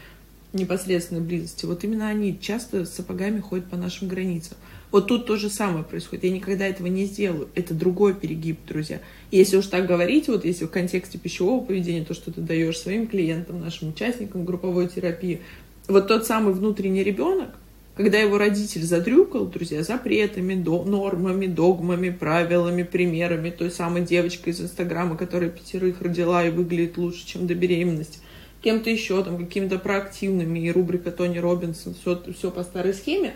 непосредственной 0.53 1.21
близости, 1.21 1.67
вот 1.67 1.83
именно 1.83 2.07
они 2.07 2.39
часто 2.39 2.83
с 2.83 2.95
сапогами 2.95 3.39
ходят 3.39 3.69
по 3.69 3.77
нашим 3.77 4.07
границам. 4.07 4.57
Вот 4.89 5.05
тут 5.05 5.27
то 5.27 5.35
же 5.35 5.51
самое 5.51 5.83
происходит. 5.83 6.23
Я 6.23 6.31
никогда 6.31 6.65
этого 6.65 6.87
не 6.87 7.05
сделаю. 7.05 7.47
Это 7.53 7.75
другой 7.75 8.15
перегиб, 8.15 8.57
друзья. 8.67 8.99
И 9.29 9.37
если 9.37 9.57
уж 9.57 9.67
так 9.67 9.85
говорить, 9.85 10.29
вот 10.29 10.45
если 10.45 10.65
в 10.65 10.71
контексте 10.71 11.19
пищевого 11.19 11.63
поведения, 11.63 12.03
то, 12.03 12.15
что 12.15 12.31
ты 12.31 12.41
даешь 12.41 12.79
своим 12.79 13.05
клиентам, 13.05 13.59
нашим 13.61 13.89
участникам 13.89 14.45
групповой 14.45 14.87
терапии, 14.87 15.41
вот 15.87 16.07
тот 16.07 16.25
самый 16.25 16.55
внутренний 16.55 17.03
ребенок, 17.03 17.51
когда 17.97 18.19
его 18.19 18.37
родитель 18.37 18.83
задрюкал, 18.83 19.47
друзья, 19.47 19.81
запретами, 19.81 20.53
до, 20.53 20.83
нормами, 20.83 21.47
догмами, 21.47 22.11
правилами, 22.11 22.83
примерами, 22.83 23.49
той 23.49 23.71
самой 23.71 24.03
девочкой 24.03 24.53
из 24.53 24.61
Инстаграма, 24.61 25.17
которая 25.17 25.49
пятерых 25.49 26.01
родила 26.01 26.45
и 26.45 26.51
выглядит 26.51 26.97
лучше, 26.97 27.25
чем 27.25 27.47
до 27.47 27.55
беременности, 27.55 28.19
кем-то 28.61 28.91
еще, 28.91 29.23
там, 29.23 29.39
какими-то 29.39 29.79
проактивными, 29.79 30.59
и 30.59 30.71
рубрика 30.71 31.11
Тони 31.11 31.39
Робинсон, 31.39 31.95
все, 31.95 32.21
все 32.37 32.51
по 32.51 32.63
старой 32.63 32.93
схеме. 32.93 33.33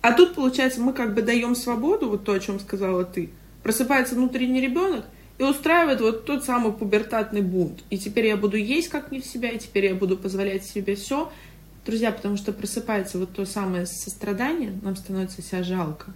А 0.00 0.12
тут, 0.12 0.34
получается, 0.34 0.80
мы 0.80 0.92
как 0.92 1.14
бы 1.14 1.22
даем 1.22 1.54
свободу, 1.54 2.08
вот 2.08 2.24
то, 2.24 2.32
о 2.32 2.40
чем 2.40 2.58
сказала 2.58 3.04
ты. 3.04 3.30
Просыпается 3.62 4.16
внутренний 4.16 4.60
ребенок 4.60 5.04
и 5.38 5.44
устраивает 5.44 6.00
вот 6.00 6.24
тот 6.24 6.44
самый 6.44 6.72
пубертатный 6.72 7.42
бунт. 7.42 7.84
И 7.90 7.98
теперь 7.98 8.26
я 8.26 8.36
буду 8.36 8.56
есть 8.56 8.88
как 8.88 9.12
не 9.12 9.20
в 9.20 9.26
себя, 9.26 9.50
и 9.50 9.58
теперь 9.58 9.86
я 9.86 9.94
буду 9.94 10.16
позволять 10.16 10.64
себе 10.64 10.96
все. 10.96 11.30
Друзья, 11.86 12.10
потому 12.10 12.36
что 12.36 12.52
просыпается 12.52 13.16
вот 13.16 13.32
то 13.32 13.46
самое 13.46 13.86
сострадание, 13.86 14.76
нам 14.82 14.96
становится 14.96 15.40
себя 15.40 15.62
жалко. 15.62 16.06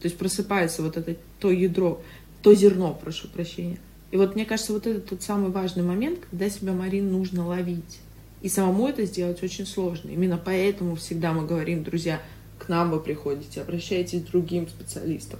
То 0.00 0.08
есть 0.08 0.18
просыпается 0.18 0.82
вот 0.82 0.96
это 0.96 1.16
то 1.38 1.52
ядро, 1.52 2.02
то 2.42 2.52
зерно, 2.54 2.92
прошу 2.92 3.28
прощения. 3.28 3.78
И 4.10 4.16
вот 4.16 4.34
мне 4.34 4.44
кажется, 4.44 4.72
вот 4.72 4.84
это 4.88 5.00
тот 5.00 5.22
самый 5.22 5.52
важный 5.52 5.84
момент, 5.84 6.20
когда 6.28 6.50
себя, 6.50 6.72
Марин, 6.72 7.12
нужно 7.12 7.46
ловить. 7.46 8.00
И 8.42 8.48
самому 8.48 8.88
это 8.88 9.04
сделать 9.04 9.40
очень 9.44 9.64
сложно. 9.64 10.10
Именно 10.10 10.38
поэтому 10.38 10.96
всегда 10.96 11.32
мы 11.32 11.46
говорим, 11.46 11.84
друзья, 11.84 12.20
к 12.58 12.68
нам 12.68 12.90
вы 12.90 12.98
приходите, 12.98 13.60
обращайтесь 13.60 14.22
к 14.22 14.26
другим 14.26 14.68
специалистам. 14.68 15.38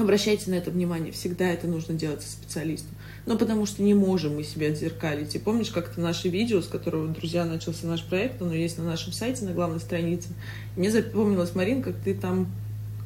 Обращайте 0.00 0.50
на 0.50 0.54
это 0.54 0.70
внимание, 0.70 1.12
всегда 1.12 1.46
это 1.50 1.66
нужно 1.66 1.92
делать 1.92 2.22
со 2.22 2.32
специалистом. 2.32 2.96
Но 3.26 3.36
потому 3.36 3.66
что 3.66 3.82
не 3.82 3.92
можем 3.92 4.36
мы 4.36 4.44
себя 4.44 4.68
отзеркалить. 4.68 5.34
И 5.34 5.38
помнишь, 5.38 5.68
как-то 5.68 6.00
наше 6.00 6.30
видео, 6.30 6.62
с 6.62 6.68
которого, 6.68 7.06
друзья, 7.08 7.44
начался 7.44 7.86
наш 7.86 8.02
проект, 8.02 8.40
оно 8.40 8.54
есть 8.54 8.78
на 8.78 8.84
нашем 8.84 9.12
сайте, 9.12 9.44
на 9.44 9.52
главной 9.52 9.78
странице. 9.78 10.30
Мне 10.74 10.90
запомнилось, 10.90 11.54
Марин, 11.54 11.82
как 11.82 11.96
ты 11.96 12.14
там 12.14 12.50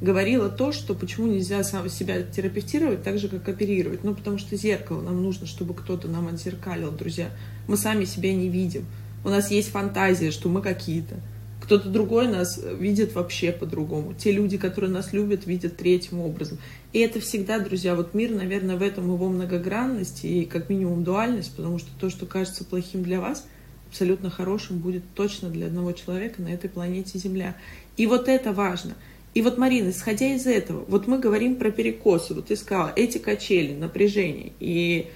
говорила 0.00 0.48
то, 0.48 0.70
что 0.70 0.94
почему 0.94 1.26
нельзя 1.26 1.64
сам 1.64 1.90
себя 1.90 2.22
терапевтировать 2.22 3.02
так 3.02 3.18
же, 3.18 3.28
как 3.28 3.48
оперировать. 3.48 4.04
Ну, 4.04 4.14
потому 4.14 4.38
что 4.38 4.54
зеркало 4.56 5.02
нам 5.02 5.20
нужно, 5.20 5.48
чтобы 5.48 5.74
кто-то 5.74 6.06
нам 6.06 6.28
отзеркалил, 6.28 6.92
друзья. 6.92 7.30
Мы 7.66 7.76
сами 7.76 8.04
себя 8.04 8.32
не 8.32 8.48
видим. 8.48 8.86
У 9.24 9.30
нас 9.30 9.50
есть 9.50 9.70
фантазия, 9.70 10.30
что 10.30 10.48
мы 10.48 10.62
какие-то. 10.62 11.16
Кто-то 11.64 11.88
другой 11.88 12.28
нас 12.28 12.60
видит 12.78 13.14
вообще 13.14 13.50
по-другому. 13.50 14.12
Те 14.12 14.32
люди, 14.32 14.58
которые 14.58 14.90
нас 14.90 15.14
любят, 15.14 15.46
видят 15.46 15.78
третьим 15.78 16.20
образом. 16.20 16.58
И 16.92 16.98
это 16.98 17.20
всегда, 17.20 17.58
друзья, 17.58 17.94
вот 17.94 18.12
мир, 18.12 18.32
наверное, 18.32 18.76
в 18.76 18.82
этом 18.82 19.10
его 19.10 19.30
многогранность 19.30 20.26
и 20.26 20.44
как 20.44 20.68
минимум 20.68 21.04
дуальность, 21.04 21.56
потому 21.56 21.78
что 21.78 21.88
то, 21.98 22.10
что 22.10 22.26
кажется 22.26 22.66
плохим 22.66 23.02
для 23.02 23.18
вас, 23.18 23.46
абсолютно 23.88 24.28
хорошим 24.28 24.80
будет 24.80 25.04
точно 25.14 25.48
для 25.48 25.68
одного 25.68 25.92
человека 25.92 26.42
на 26.42 26.48
этой 26.48 26.68
планете 26.68 27.18
Земля. 27.18 27.56
И 27.96 28.06
вот 28.06 28.28
это 28.28 28.52
важно. 28.52 28.92
И 29.32 29.40
вот, 29.40 29.56
Марина, 29.56 29.88
исходя 29.88 30.34
из 30.34 30.46
этого, 30.46 30.84
вот 30.86 31.06
мы 31.06 31.18
говорим 31.18 31.56
про 31.56 31.70
перекосы. 31.70 32.34
Вот 32.34 32.48
ты 32.48 32.56
сказала, 32.56 32.92
эти 32.94 33.16
качели, 33.16 33.72
напряжение. 33.72 34.52
И 34.60 35.06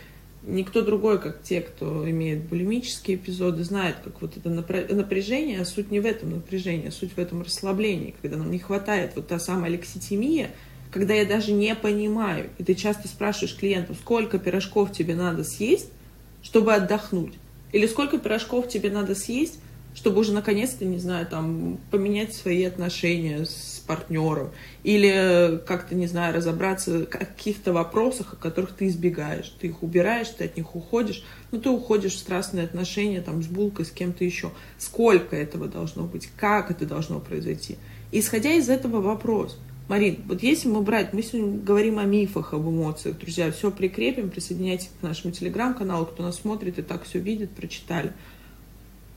никто 0.48 0.82
другой, 0.82 1.20
как 1.20 1.42
те, 1.42 1.60
кто 1.60 2.08
имеет 2.10 2.44
булимические 2.44 3.16
эпизоды, 3.16 3.62
знает, 3.64 3.96
как 4.02 4.20
вот 4.20 4.36
это 4.36 4.48
напряжение, 4.50 5.60
а 5.60 5.64
суть 5.64 5.90
не 5.90 6.00
в 6.00 6.06
этом 6.06 6.30
напряжении, 6.30 6.88
а 6.88 6.90
суть 6.90 7.12
в 7.12 7.18
этом 7.18 7.42
расслаблении, 7.42 8.14
когда 8.20 8.38
нам 8.38 8.50
не 8.50 8.58
хватает 8.58 9.12
вот 9.14 9.28
та 9.28 9.38
самая 9.38 9.70
лекситимия, 9.70 10.50
когда 10.90 11.14
я 11.14 11.26
даже 11.26 11.52
не 11.52 11.74
понимаю, 11.74 12.48
и 12.58 12.64
ты 12.64 12.74
часто 12.74 13.08
спрашиваешь 13.08 13.56
клиентов, 13.56 13.98
сколько 14.00 14.38
пирожков 14.38 14.90
тебе 14.92 15.14
надо 15.14 15.44
съесть, 15.44 15.90
чтобы 16.42 16.74
отдохнуть, 16.74 17.34
или 17.72 17.86
сколько 17.86 18.18
пирожков 18.18 18.68
тебе 18.68 18.90
надо 18.90 19.14
съесть, 19.14 19.60
чтобы 19.98 20.20
уже 20.20 20.32
наконец-то, 20.32 20.84
не 20.84 20.98
знаю, 20.98 21.26
там, 21.26 21.80
поменять 21.90 22.32
свои 22.32 22.62
отношения 22.62 23.44
с 23.44 23.82
партнером, 23.84 24.52
или 24.84 25.60
как-то, 25.66 25.96
не 25.96 26.06
знаю, 26.06 26.36
разобраться 26.36 27.00
в 27.00 27.06
каких-то 27.06 27.72
вопросах, 27.72 28.34
о 28.34 28.36
которых 28.36 28.76
ты 28.76 28.86
избегаешь. 28.86 29.52
Ты 29.60 29.66
их 29.66 29.82
убираешь, 29.82 30.28
ты 30.28 30.44
от 30.44 30.56
них 30.56 30.76
уходишь, 30.76 31.24
ну, 31.50 31.60
ты 31.60 31.68
уходишь 31.68 32.12
в 32.12 32.18
страстные 32.18 32.64
отношения, 32.64 33.22
там, 33.22 33.42
с 33.42 33.48
булкой, 33.48 33.86
с 33.86 33.90
кем-то 33.90 34.24
еще. 34.24 34.52
Сколько 34.78 35.34
этого 35.34 35.66
должно 35.66 36.04
быть, 36.04 36.28
как 36.36 36.70
это 36.70 36.86
должно 36.86 37.18
произойти. 37.18 37.76
Исходя 38.12 38.52
из 38.52 38.68
этого 38.68 39.00
вопрос. 39.00 39.58
Марин, 39.88 40.22
вот 40.28 40.44
если 40.44 40.68
мы 40.68 40.80
брать, 40.82 41.12
мы 41.12 41.24
сегодня 41.24 41.58
говорим 41.58 41.98
о 41.98 42.04
мифах, 42.04 42.54
об 42.54 42.68
эмоциях, 42.68 43.18
друзья, 43.18 43.50
все 43.50 43.72
прикрепим, 43.72 44.30
присоединяйтесь 44.30 44.90
к 45.00 45.02
нашему 45.02 45.34
телеграм-каналу, 45.34 46.06
кто 46.06 46.22
нас 46.22 46.36
смотрит 46.36 46.78
и 46.78 46.82
так 46.82 47.02
все 47.02 47.18
видит, 47.18 47.50
прочитали 47.50 48.12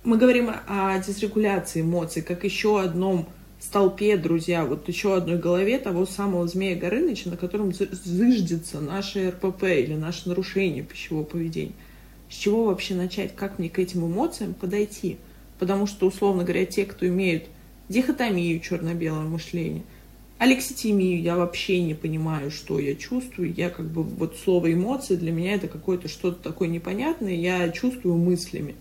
мы 0.04 0.18
говорим 0.18 0.50
о 0.68 0.98
дисрегуляции 1.00 1.82
эмоций, 1.82 2.22
как 2.24 2.44
еще 2.44 2.82
одном 2.82 3.30
столпе, 3.60 4.18
друзья, 4.18 4.66
вот 4.66 4.88
еще 4.88 5.16
одной 5.16 5.38
голове 5.38 5.78
того 5.78 6.08
самого 6.08 6.48
змея 6.48 6.76
Горыныча, 6.76 7.30
на 7.30 7.38
котором 7.38 7.72
зыждется 7.72 8.80
наше 8.80 9.30
РПП 9.30 9.64
или 9.64 9.94
наше 9.94 10.28
нарушение 10.28 10.84
пищевого 10.84 11.24
поведения. 11.24 11.74
С 12.30 12.34
чего 12.34 12.66
вообще 12.66 12.96
начать? 12.96 13.36
Как 13.36 13.60
мне 13.60 13.70
к 13.70 13.78
этим 13.78 14.06
эмоциям 14.06 14.56
подойти? 14.56 15.18
Потому 15.60 15.86
что, 15.86 16.08
условно 16.08 16.44
говоря, 16.44 16.66
те, 16.66 16.86
кто 16.86 17.08
имеют 17.08 17.44
дихотомию 17.88 18.60
черно-белое 18.60 19.26
мышление, 19.26 19.84
алекситимию, 20.40 21.22
я 21.22 21.36
вообще 21.36 21.84
не 21.84 21.94
понимаю, 21.94 22.50
что 22.50 22.80
я 22.80 22.96
чувствую. 22.96 23.54
Я 23.54 23.70
как 23.70 23.86
бы, 23.86 24.02
вот 24.02 24.38
слово 24.44 24.74
эмоции 24.74 25.16
для 25.16 25.32
меня 25.32 25.54
это 25.54 25.68
какое-то 25.68 26.08
что-то 26.08 26.42
такое 26.42 26.68
непонятное, 26.70 27.36
я 27.36 27.70
чувствую 27.70 28.16
мыслями 28.16 28.74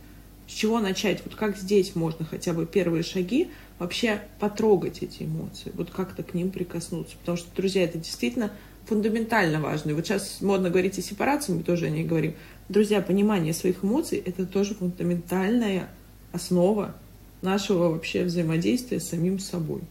С 0.51 0.53
чего 0.53 0.80
начать? 0.80 1.22
Вот 1.24 1.36
как 1.36 1.57
здесь 1.57 1.94
можно 1.94 2.24
хотя 2.24 2.53
бы 2.53 2.66
первые 2.66 3.05
шаги 3.05 3.51
вообще 3.78 4.20
потрогать 4.40 4.98
эти 5.01 5.22
эмоции, 5.22 5.70
вот 5.74 5.90
как-то 5.90 6.24
к 6.24 6.34
ним 6.34 6.51
прикоснуться. 6.51 7.16
Потому 7.20 7.38
что, 7.38 7.55
друзья, 7.55 7.84
это 7.84 7.98
действительно 7.98 8.51
фундаментально 8.86 9.61
важно. 9.61 9.90
И 9.90 9.92
вот 9.92 10.05
сейчас 10.07 10.40
модно 10.40 10.68
говорить 10.68 10.98
о 10.98 11.03
сепарации, 11.03 11.53
мы 11.53 11.62
тоже 11.62 11.86
о 11.86 11.90
ней 11.90 12.03
говорим. 12.03 12.34
Друзья, 12.68 13.01
понимание 13.01 13.55
своих 13.55 13.84
эмоций– 13.84 14.18
это 14.26 14.44
тоже 14.44 14.74
фундаментальная 14.74 15.88
основа 16.32 16.96
нашего 17.42 17.88
вообще 17.90 18.24
взаимодействия 18.24 18.98
с 18.98 19.09
самим 19.09 19.38
собой. 19.38 19.82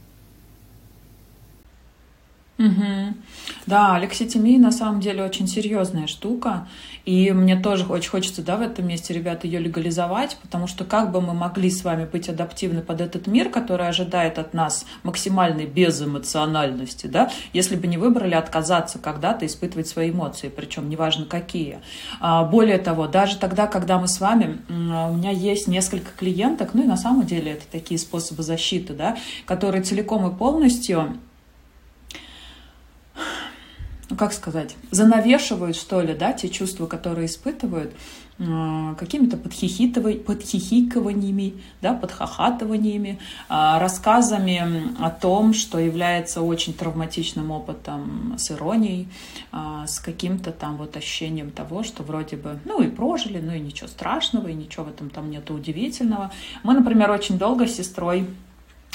Угу. 2.60 3.14
Да, 3.68 3.96
алекситимия 3.96 4.60
на 4.60 4.72
самом 4.72 5.00
деле 5.00 5.24
очень 5.24 5.48
серьезная 5.48 6.08
штука. 6.08 6.68
И 7.06 7.32
мне 7.32 7.56
тоже 7.56 7.86
очень 7.86 8.10
хочется, 8.10 8.44
да, 8.44 8.58
в 8.58 8.62
этом 8.62 8.86
месте, 8.86 9.14
ребята, 9.14 9.48
ее 9.48 9.60
легализовать, 9.60 10.38
потому 10.42 10.68
что 10.68 10.84
как 10.84 11.12
бы 11.12 11.22
мы 11.22 11.34
могли 11.34 11.72
с 11.72 11.86
вами 11.86 12.04
быть 12.06 12.28
адаптивны 12.28 12.82
под 12.82 13.00
этот 13.00 13.28
мир, 13.28 13.50
который 13.50 13.88
ожидает 13.88 14.38
от 14.38 14.54
нас 14.54 14.86
максимальной 15.04 15.66
безэмоциональности, 15.66 17.08
да, 17.08 17.32
если 17.54 17.78
бы 17.78 17.88
не 17.88 17.98
выбрали 17.98 18.36
отказаться 18.36 19.00
когда-то 19.00 19.46
испытывать 19.46 19.88
свои 19.88 20.12
эмоции, 20.12 20.52
причем 20.54 20.90
неважно 20.90 21.26
какие. 21.26 21.80
А, 22.20 22.44
более 22.44 22.78
того, 22.78 23.08
даже 23.08 23.38
тогда, 23.38 23.68
когда 23.68 24.00
мы 24.00 24.10
с 24.10 24.20
вами, 24.20 24.60
у 24.68 25.14
меня 25.14 25.32
есть 25.32 25.68
несколько 25.68 26.12
клиенток, 26.12 26.74
ну 26.74 26.84
и 26.84 26.88
на 26.88 26.98
самом 26.98 27.26
деле 27.26 27.54
это 27.54 27.64
такие 27.72 27.98
способы 27.98 28.44
защиты, 28.44 28.94
да, 28.94 29.18
которые 29.46 29.82
целиком 29.82 30.30
и 30.30 30.38
полностью 30.38 31.18
ну 34.10 34.16
как 34.16 34.34
сказать, 34.34 34.76
занавешивают, 34.92 35.76
что 35.76 36.02
ли, 36.02 36.16
да, 36.16 36.34
те 36.34 36.50
чувства, 36.50 36.88
которые 36.88 37.28
испытывают, 37.28 37.94
э, 38.40 38.96
какими-то 38.98 39.38
подхихикываниями, 39.38 41.54
да, 41.82 41.94
подхахатываниями, 41.94 43.20
э, 43.50 43.50
рассказами 43.50 44.96
о 45.00 45.12
том, 45.12 45.54
что 45.54 45.78
является 45.78 46.42
очень 46.42 46.74
травматичным 46.74 47.52
опытом 47.52 48.34
с 48.38 48.50
иронией, 48.50 49.08
э, 49.52 49.84
с 49.86 50.00
каким-то 50.00 50.52
там 50.52 50.78
вот 50.78 50.98
ощущением 50.98 51.52
того, 51.52 51.84
что 51.84 52.02
вроде 52.02 52.36
бы, 52.36 52.58
ну 52.66 52.82
и 52.82 52.88
прожили, 52.88 53.40
ну 53.40 53.54
и 53.54 53.60
ничего 53.60 53.88
страшного, 53.88 54.48
и 54.48 54.54
ничего 54.54 54.86
в 54.86 54.90
этом 54.90 55.12
там 55.12 55.30
нету 55.30 55.54
удивительного. 55.54 56.32
Мы, 56.64 56.74
например, 56.74 57.12
очень 57.12 57.38
долго 57.38 57.68
с 57.68 57.76
сестрой 57.76 58.26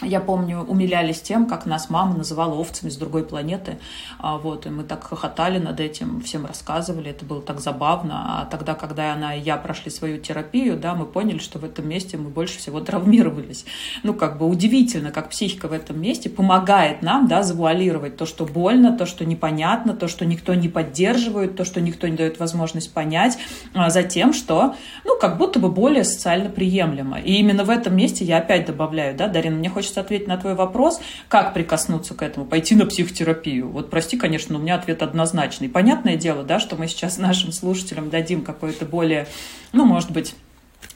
я 0.02 0.20
помню, 0.20 0.62
умилялись 0.62 1.20
тем, 1.20 1.46
как 1.46 1.66
нас 1.66 1.88
мама 1.88 2.16
называла 2.16 2.54
овцами 2.54 2.90
с 2.90 2.96
другой 2.96 3.24
планеты. 3.24 3.78
А, 4.18 4.38
вот, 4.38 4.66
и 4.66 4.68
мы 4.68 4.82
так 4.82 5.04
хохотали 5.04 5.58
над 5.58 5.78
этим, 5.78 6.20
всем 6.20 6.46
рассказывали, 6.46 7.10
это 7.10 7.24
было 7.24 7.40
так 7.40 7.60
забавно. 7.60 8.40
А 8.40 8.44
тогда, 8.46 8.74
когда 8.74 9.12
она 9.12 9.36
и 9.36 9.40
я 9.40 9.56
прошли 9.56 9.92
свою 9.92 10.18
терапию, 10.18 10.76
да, 10.76 10.94
мы 10.94 11.06
поняли, 11.06 11.38
что 11.38 11.60
в 11.60 11.64
этом 11.64 11.88
месте 11.88 12.16
мы 12.16 12.30
больше 12.30 12.58
всего 12.58 12.80
травмировались. 12.80 13.66
Ну, 14.02 14.14
как 14.14 14.38
бы 14.38 14.46
удивительно, 14.46 15.12
как 15.12 15.30
психика 15.30 15.68
в 15.68 15.72
этом 15.72 16.00
месте 16.00 16.28
помогает 16.28 17.02
нам, 17.02 17.28
да, 17.28 17.44
завуалировать 17.44 18.16
то, 18.16 18.26
что 18.26 18.46
больно, 18.46 18.96
то, 18.96 19.06
что 19.06 19.24
непонятно, 19.24 19.94
то, 19.94 20.08
что 20.08 20.26
никто 20.26 20.54
не 20.54 20.68
поддерживает, 20.68 21.56
то, 21.56 21.64
что 21.64 21.80
никто 21.80 22.08
не 22.08 22.16
дает 22.16 22.40
возможность 22.40 22.92
понять, 22.92 23.38
а, 23.74 23.90
за 23.90 24.02
тем, 24.02 24.32
что, 24.32 24.74
ну, 25.04 25.16
как 25.20 25.38
будто 25.38 25.60
бы 25.60 25.70
более 25.70 26.02
социально 26.02 26.50
приемлемо. 26.50 27.20
И 27.20 27.34
именно 27.34 27.62
в 27.62 27.70
этом 27.70 27.96
месте 27.96 28.24
я 28.24 28.38
опять 28.38 28.66
добавляю, 28.66 29.16
да, 29.16 29.28
Дарина, 29.28 29.56
мне 29.56 29.68
хочется 29.68 29.83
хочется 29.84 30.00
ответить 30.00 30.26
на 30.26 30.38
твой 30.38 30.54
вопрос, 30.54 30.98
как 31.28 31.52
прикоснуться 31.52 32.14
к 32.14 32.22
этому, 32.22 32.46
пойти 32.46 32.74
на 32.74 32.86
психотерапию. 32.86 33.68
Вот 33.68 33.90
прости, 33.90 34.16
конечно, 34.16 34.54
но 34.54 34.58
у 34.58 34.62
меня 34.62 34.76
ответ 34.76 35.02
однозначный. 35.02 35.68
Понятное 35.68 36.16
дело, 36.16 36.42
да, 36.42 36.58
что 36.58 36.76
мы 36.76 36.88
сейчас 36.88 37.18
нашим 37.18 37.52
слушателям 37.52 38.08
дадим 38.08 38.42
какое-то 38.42 38.86
более, 38.86 39.26
ну, 39.72 39.84
может 39.84 40.10
быть, 40.10 40.34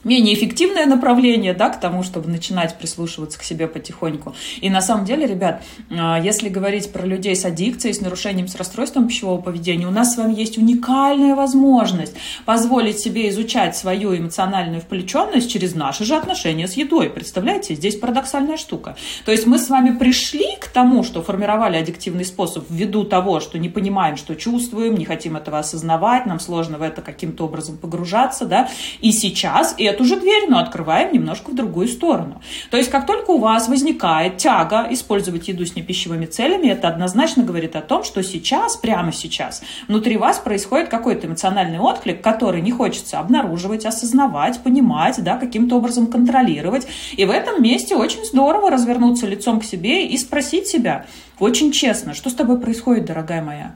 менее 0.03 0.33
эффективное 0.35 0.85
направление, 0.85 1.53
да, 1.53 1.69
к 1.69 1.79
тому, 1.79 2.03
чтобы 2.03 2.29
начинать 2.29 2.77
прислушиваться 2.77 3.39
к 3.39 3.43
себе 3.43 3.67
потихоньку. 3.67 4.33
И 4.61 4.69
на 4.69 4.81
самом 4.81 5.05
деле, 5.05 5.27
ребят, 5.27 5.63
а, 5.91 6.19
если 6.19 6.49
говорить 6.49 6.91
про 6.91 7.05
людей 7.05 7.35
с 7.35 7.45
аддикцией, 7.45 7.93
с 7.93 8.01
нарушением, 8.01 8.47
с 8.47 8.55
расстройством 8.55 9.07
пищевого 9.07 9.41
поведения, 9.41 9.87
у 9.87 9.91
нас 9.91 10.13
с 10.13 10.17
вами 10.17 10.33
есть 10.33 10.57
уникальная 10.57 11.35
возможность 11.35 12.15
позволить 12.45 12.99
себе 12.99 13.29
изучать 13.29 13.75
свою 13.75 14.17
эмоциональную 14.17 14.81
включенность 14.81 15.51
через 15.51 15.75
наши 15.75 16.05
же 16.05 16.15
отношения 16.15 16.67
с 16.67 16.73
едой. 16.73 17.09
Представляете, 17.09 17.75
здесь 17.75 17.97
парадоксальная 17.97 18.57
штука. 18.57 18.95
То 19.25 19.31
есть 19.31 19.45
мы 19.45 19.59
с 19.59 19.69
вами 19.69 19.97
пришли 19.97 20.55
к 20.59 20.67
тому, 20.67 21.03
что 21.03 21.21
формировали 21.21 21.77
аддиктивный 21.77 22.25
способ 22.25 22.65
ввиду 22.69 23.03
того, 23.03 23.39
что 23.39 23.57
не 23.57 23.69
понимаем, 23.69 24.17
что 24.17 24.35
чувствуем, 24.35 24.95
не 24.95 25.05
хотим 25.05 25.35
этого 25.35 25.59
осознавать, 25.59 26.25
нам 26.25 26.39
сложно 26.39 26.77
в 26.77 26.81
это 26.81 27.01
каким-то 27.01 27.45
образом 27.45 27.77
погружаться, 27.77 28.45
да, 28.45 28.69
и 29.01 29.11
сейчас, 29.11 29.75
и 29.77 29.88
эту 29.89 30.05
же 30.05 30.19
дверь, 30.19 30.45
но 30.49 30.59
открываем 30.59 31.13
немножко 31.13 31.51
в 31.51 31.55
другую 31.55 31.87
сторону. 31.87 32.41
То 32.71 32.77
есть, 32.77 32.89
как 32.89 33.05
только 33.05 33.31
у 33.31 33.37
вас 33.39 33.67
возникает 33.67 34.37
тяга 34.37 34.87
использовать 34.91 35.47
еду 35.47 35.65
с 35.65 35.75
непищевыми 35.75 36.25
целями, 36.25 36.67
это 36.67 36.87
однозначно 36.87 37.43
говорит 37.43 37.75
о 37.75 37.81
том, 37.81 38.03
что 38.03 38.23
сейчас, 38.23 38.77
прямо 38.77 39.11
сейчас, 39.11 39.61
внутри 39.87 40.17
вас 40.17 40.39
происходит 40.39 40.89
какой-то 40.89 41.27
эмоциональный 41.27 41.79
отклик, 41.79 42.21
который 42.21 42.61
не 42.61 42.71
хочется 42.71 43.19
обнаруживать, 43.19 43.85
осознавать, 43.85 44.59
понимать, 44.59 45.23
да, 45.23 45.37
каким-то 45.37 45.77
образом 45.77 46.07
контролировать. 46.07 46.87
И 47.17 47.25
в 47.25 47.31
этом 47.31 47.61
месте 47.61 47.95
очень 47.95 48.23
здорово 48.25 48.69
развернуться 48.69 49.27
лицом 49.27 49.59
к 49.59 49.63
себе 49.63 50.07
и 50.07 50.17
спросить 50.17 50.67
себя 50.67 51.05
очень 51.39 51.71
честно, 51.71 52.13
что 52.13 52.29
с 52.29 52.33
тобой 52.33 52.59
происходит, 52.59 53.05
дорогая 53.05 53.41
моя? 53.41 53.75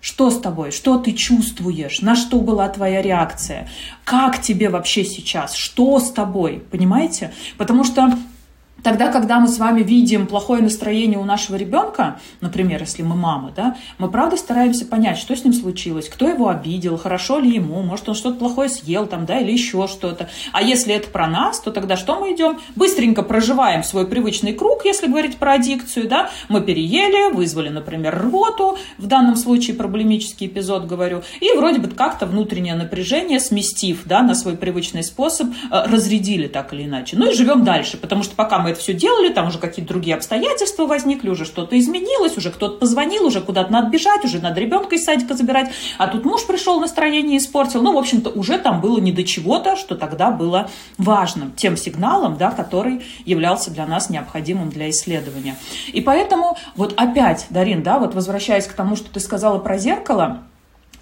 Что 0.00 0.30
с 0.30 0.38
тобой? 0.38 0.70
Что 0.70 0.98
ты 0.98 1.12
чувствуешь? 1.12 2.00
На 2.02 2.14
что 2.14 2.40
была 2.40 2.68
твоя 2.68 3.02
реакция? 3.02 3.68
Как 4.04 4.40
тебе 4.40 4.68
вообще 4.68 5.04
сейчас? 5.04 5.54
Что 5.54 5.98
с 5.98 6.12
тобой? 6.12 6.62
Понимаете? 6.70 7.32
Потому 7.56 7.82
что 7.82 8.16
Тогда, 8.82 9.10
когда 9.10 9.40
мы 9.40 9.48
с 9.48 9.58
вами 9.58 9.82
видим 9.82 10.26
плохое 10.26 10.62
настроение 10.62 11.18
у 11.18 11.24
нашего 11.24 11.56
ребенка, 11.56 12.20
например, 12.40 12.80
если 12.80 13.02
мы 13.02 13.16
мама, 13.16 13.52
да, 13.54 13.76
мы 13.98 14.08
правда 14.08 14.36
стараемся 14.36 14.86
понять, 14.86 15.18
что 15.18 15.34
с 15.34 15.44
ним 15.44 15.52
случилось, 15.52 16.08
кто 16.08 16.28
его 16.28 16.48
обидел, 16.48 16.96
хорошо 16.96 17.38
ли 17.38 17.50
ему, 17.50 17.82
может, 17.82 18.08
он 18.08 18.14
что-то 18.14 18.38
плохое 18.38 18.68
съел 18.68 19.06
там, 19.06 19.26
да, 19.26 19.40
или 19.40 19.50
еще 19.50 19.88
что-то. 19.88 20.28
А 20.52 20.62
если 20.62 20.94
это 20.94 21.08
про 21.08 21.26
нас, 21.26 21.60
то 21.60 21.72
тогда 21.72 21.96
что 21.96 22.20
мы 22.20 22.34
идем? 22.34 22.58
Быстренько 22.76 23.22
проживаем 23.22 23.82
свой 23.82 24.06
привычный 24.06 24.52
круг, 24.52 24.84
если 24.84 25.08
говорить 25.08 25.36
про 25.38 25.54
аддикцию, 25.54 26.08
да, 26.08 26.30
мы 26.48 26.60
переели, 26.60 27.32
вызвали, 27.32 27.68
например, 27.68 28.16
рвоту, 28.22 28.78
в 28.96 29.06
данном 29.06 29.36
случае 29.36 29.74
проблемический 29.76 30.46
эпизод 30.46 30.86
говорю, 30.86 31.22
и 31.40 31.50
вроде 31.56 31.80
бы 31.80 31.88
как-то 31.88 32.26
внутреннее 32.26 32.74
напряжение, 32.74 33.40
сместив, 33.40 34.02
да, 34.04 34.22
на 34.22 34.34
свой 34.34 34.56
привычный 34.56 35.02
способ, 35.02 35.48
э, 35.48 35.84
разрядили 35.86 36.46
так 36.46 36.72
или 36.72 36.84
иначе. 36.84 37.16
Ну 37.16 37.28
и 37.30 37.34
живем 37.34 37.64
дальше, 37.64 37.96
потому 37.96 38.22
что 38.22 38.36
пока 38.36 38.58
мы 38.58 38.67
мы 38.68 38.72
это 38.72 38.80
все 38.80 38.92
делали, 38.92 39.32
там 39.32 39.48
уже 39.48 39.58
какие-то 39.58 39.94
другие 39.94 40.14
обстоятельства 40.14 40.84
возникли, 40.84 41.30
уже 41.30 41.46
что-то 41.46 41.78
изменилось, 41.78 42.36
уже 42.36 42.50
кто-то 42.50 42.76
позвонил, 42.76 43.24
уже 43.24 43.40
куда-то 43.40 43.72
надо 43.72 43.88
бежать, 43.88 44.24
уже 44.24 44.40
надо 44.40 44.60
ребенка 44.60 44.94
из 44.94 45.04
садика 45.04 45.34
забирать, 45.34 45.70
а 45.96 46.06
тут 46.06 46.26
муж 46.26 46.46
пришел, 46.46 46.78
настроение 46.80 47.38
испортил. 47.38 47.82
Ну, 47.82 47.94
в 47.94 47.98
общем-то, 47.98 48.28
уже 48.28 48.58
там 48.58 48.82
было 48.82 48.98
не 48.98 49.10
до 49.10 49.24
чего-то, 49.24 49.74
что 49.74 49.94
тогда 49.94 50.30
было 50.30 50.70
важным, 50.98 51.52
тем 51.52 51.78
сигналом, 51.78 52.36
да, 52.36 52.50
который 52.50 53.02
являлся 53.24 53.70
для 53.70 53.86
нас 53.86 54.10
необходимым 54.10 54.68
для 54.68 54.90
исследования. 54.90 55.56
И 55.92 56.02
поэтому 56.02 56.58
вот 56.76 56.92
опять, 56.96 57.46
Дарин, 57.48 57.82
да, 57.82 57.98
вот 57.98 58.14
возвращаясь 58.14 58.66
к 58.66 58.74
тому, 58.74 58.96
что 58.96 59.10
ты 59.10 59.20
сказала 59.20 59.58
про 59.58 59.78
зеркало, 59.78 60.42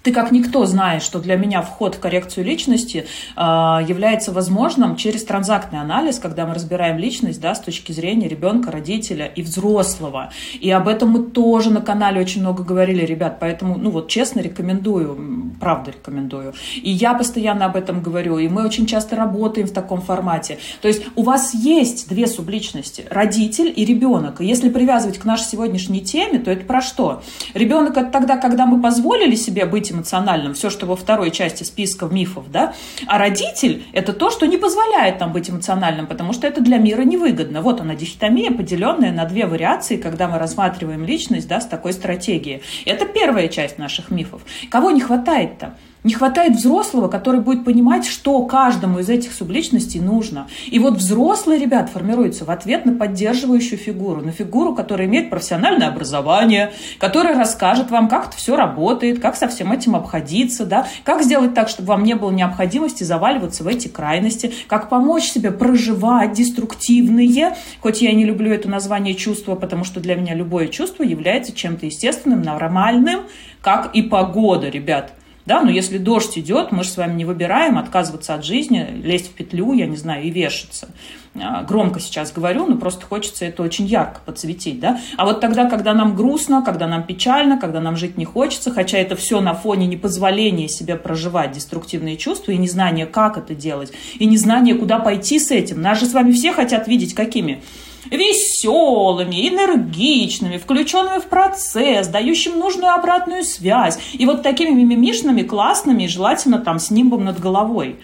ты 0.07 0.13
как 0.13 0.31
никто 0.31 0.65
знаешь, 0.65 1.01
что 1.01 1.19
для 1.19 1.35
меня 1.35 1.61
вход 1.61 1.95
в 1.95 1.99
коррекцию 1.99 2.45
личности 2.45 3.07
э, 3.35 3.41
является 3.41 4.31
возможным 4.31 4.95
через 4.95 5.25
транзактный 5.25 5.81
анализ, 5.81 6.17
когда 6.17 6.45
мы 6.45 6.53
разбираем 6.53 6.97
личность 6.97 7.41
да, 7.41 7.53
с 7.53 7.59
точки 7.59 7.91
зрения 7.91 8.29
ребенка, 8.29 8.71
родителя 8.71 9.25
и 9.25 9.41
взрослого. 9.41 10.31
И 10.61 10.71
об 10.71 10.87
этом 10.87 11.09
мы 11.09 11.23
тоже 11.23 11.71
на 11.71 11.81
канале 11.81 12.21
очень 12.21 12.39
много 12.39 12.63
говорили, 12.63 13.03
ребят. 13.03 13.39
Поэтому, 13.41 13.77
ну 13.77 13.89
вот 13.89 14.07
честно 14.07 14.39
рекомендую, 14.39 15.51
правда 15.59 15.91
рекомендую. 15.91 16.53
И 16.81 16.89
я 16.89 17.13
постоянно 17.13 17.65
об 17.65 17.75
этом 17.75 18.01
говорю, 18.01 18.37
и 18.37 18.47
мы 18.47 18.65
очень 18.65 18.85
часто 18.85 19.17
работаем 19.17 19.67
в 19.67 19.71
таком 19.71 19.99
формате. 19.99 20.57
То 20.81 20.87
есть 20.87 21.03
у 21.17 21.23
вас 21.23 21.53
есть 21.53 22.07
две 22.07 22.27
субличности, 22.27 23.03
родитель 23.09 23.73
и 23.75 23.83
ребенок. 23.83 24.39
И 24.39 24.45
если 24.45 24.69
привязывать 24.69 25.17
к 25.17 25.25
нашей 25.25 25.47
сегодняшней 25.47 25.99
теме, 25.99 26.39
то 26.39 26.49
это 26.49 26.63
про 26.63 26.81
что? 26.81 27.23
Ребенок 27.53 27.97
это 27.97 28.09
тогда, 28.09 28.37
когда 28.37 28.65
мы 28.65 28.81
позволили 28.81 29.35
себе 29.35 29.65
быть 29.65 29.96
эмоциональным, 29.97 30.53
все, 30.53 30.69
что 30.69 30.85
во 30.85 30.95
второй 30.95 31.31
части 31.31 31.63
списка 31.63 32.05
мифов, 32.05 32.51
да, 32.51 32.73
а 33.07 33.17
родитель– 33.17 33.85
это 33.93 34.13
то, 34.13 34.29
что 34.29 34.45
не 34.45 34.57
позволяет 34.57 35.19
нам 35.19 35.33
быть 35.33 35.49
эмоциональным, 35.49 36.07
потому 36.07 36.33
что 36.33 36.47
это 36.47 36.61
для 36.61 36.77
мира 36.77 37.01
невыгодно. 37.01 37.61
Вот 37.61 37.81
она, 37.81 37.95
дихотомия, 37.95 38.51
поделенная 38.51 39.11
на 39.11 39.25
две 39.25 39.45
вариации, 39.45 39.97
когда 39.97 40.27
мы 40.27 40.39
рассматриваем 40.39 41.03
личность, 41.03 41.47
да, 41.47 41.59
с 41.59 41.65
такой 41.65 41.93
стратегией. 41.93 42.61
Это 42.85 43.05
первая 43.05 43.47
часть 43.47 43.77
наших 43.77 44.11
мифов. 44.11 44.41
Кого 44.69 44.91
не 44.91 45.01
хватает-то? 45.01 45.75
Не 46.03 46.13
хватает 46.13 46.55
взрослого, 46.55 47.07
который 47.07 47.41
будет 47.41 47.65
понимать, 47.65 48.05
что 48.05 48.41
каждому 48.43 48.99
из 48.99 49.09
этих 49.09 49.33
субличностей 49.33 49.99
нужно. 49.99 50.47
И 50.67 50.79
вот 50.79 50.95
взрослый, 50.95 51.57
ребят, 51.57 51.89
формируется 51.89 52.45
в 52.45 52.51
ответ 52.51 52.85
на 52.85 52.93
поддерживающую 52.93 53.77
фигуру, 53.77 54.21
на 54.21 54.31
фигуру, 54.31 54.75
которая 54.75 55.07
имеет 55.07 55.29
профессиональное 55.29 55.87
образование, 55.87 56.71
которая 56.99 57.37
расскажет 57.37 57.89
вам, 57.89 58.07
как 58.07 58.27
это 58.27 58.37
все 58.37 58.55
работает, 58.55 59.19
как 59.19 59.35
со 59.35 59.47
всем 59.47 59.71
этим 59.71 59.95
обходиться, 59.95 60.65
да, 60.65 60.87
как 61.03 61.23
сделать 61.23 61.53
так, 61.53 61.67
чтобы 61.67 61.89
вам 61.89 62.03
не 62.03 62.13
было 62.13 62.31
необходимости 62.31 63.03
заваливаться 63.03 63.63
в 63.63 63.67
эти 63.67 63.87
крайности, 63.87 64.53
как 64.67 64.89
помочь 64.89 65.23
себе 65.23 65.51
проживать 65.51 66.33
деструктивные, 66.33 67.55
хоть 67.81 68.01
я 68.01 68.13
не 68.13 68.23
люблю 68.23 68.51
это 68.51 68.69
название 68.69 69.15
чувства, 69.15 69.55
потому 69.55 69.83
что 69.83 69.99
для 69.99 70.15
меня 70.15 70.35
любое 70.35 70.67
чувство 70.67 71.03
является 71.03 71.53
чем-то 71.53 71.85
естественным, 71.87 72.41
нормальным, 72.41 73.21
как 73.61 73.93
и 73.95 74.01
погода, 74.01 74.69
ребят. 74.69 75.13
Да, 75.47 75.61
но 75.61 75.71
если 75.71 75.97
дождь 75.97 76.37
идет, 76.37 76.73
мы 76.73 76.83
же 76.83 76.89
с 76.89 76.97
вами 76.97 77.13
не 77.13 77.23
выбираем 77.23 77.77
отказываться 77.77 78.33
от 78.33 78.43
жизни, 78.43 78.85
лезть 79.01 79.27
в 79.27 79.31
петлю, 79.31 79.71
я 79.71 79.87
не 79.87 79.95
знаю, 79.95 80.25
и 80.25 80.29
вешаться. 80.29 80.89
А, 81.35 81.63
громко 81.63 82.01
сейчас 82.01 82.33
говорю, 82.33 82.65
но 82.65 82.75
просто 82.75 83.05
хочется 83.05 83.45
это 83.45 83.63
очень 83.63 83.85
ярко 83.85 84.19
подсветить, 84.25 84.81
да. 84.81 84.99
А 85.15 85.23
вот 85.23 85.39
тогда, 85.39 85.69
когда 85.69 85.93
нам 85.93 86.17
грустно, 86.17 86.63
когда 86.65 86.85
нам 86.85 87.03
печально, 87.03 87.57
когда 87.57 87.79
нам 87.79 87.95
жить 87.95 88.17
не 88.17 88.25
хочется, 88.25 88.73
хотя 88.73 88.97
это 88.97 89.15
все 89.15 89.39
на 89.39 89.53
фоне 89.53 89.87
непозволения 89.87 90.67
себе 90.67 90.97
проживать 90.97 91.53
деструктивные 91.53 92.17
чувства 92.17 92.51
и 92.51 92.57
незнания, 92.57 93.05
как 93.05 93.37
это 93.37 93.55
делать, 93.55 93.93
и 94.19 94.25
незнания, 94.25 94.75
куда 94.75 94.99
пойти 94.99 95.39
с 95.39 95.49
этим. 95.51 95.81
Нас 95.81 95.97
же 96.01 96.07
с 96.07 96.13
вами 96.13 96.33
все 96.33 96.51
хотят 96.51 96.89
видеть 96.89 97.13
какими? 97.13 97.61
Веселыми, 98.09 99.49
энергичными, 99.49 100.57
включенными 100.57 101.19
в 101.19 101.25
процесс, 101.25 102.07
дающим 102.07 102.57
нужную 102.57 102.93
обратную 102.93 103.43
связь. 103.43 103.99
И 104.13 104.25
вот 104.25 104.43
такими 104.43 104.69
мимимишными, 104.69 105.43
классными, 105.43 106.07
желательно 106.07 106.59
там 106.59 106.79
с 106.79 106.91
нимбом 106.91 107.25
над 107.25 107.39
головой. 107.39 107.97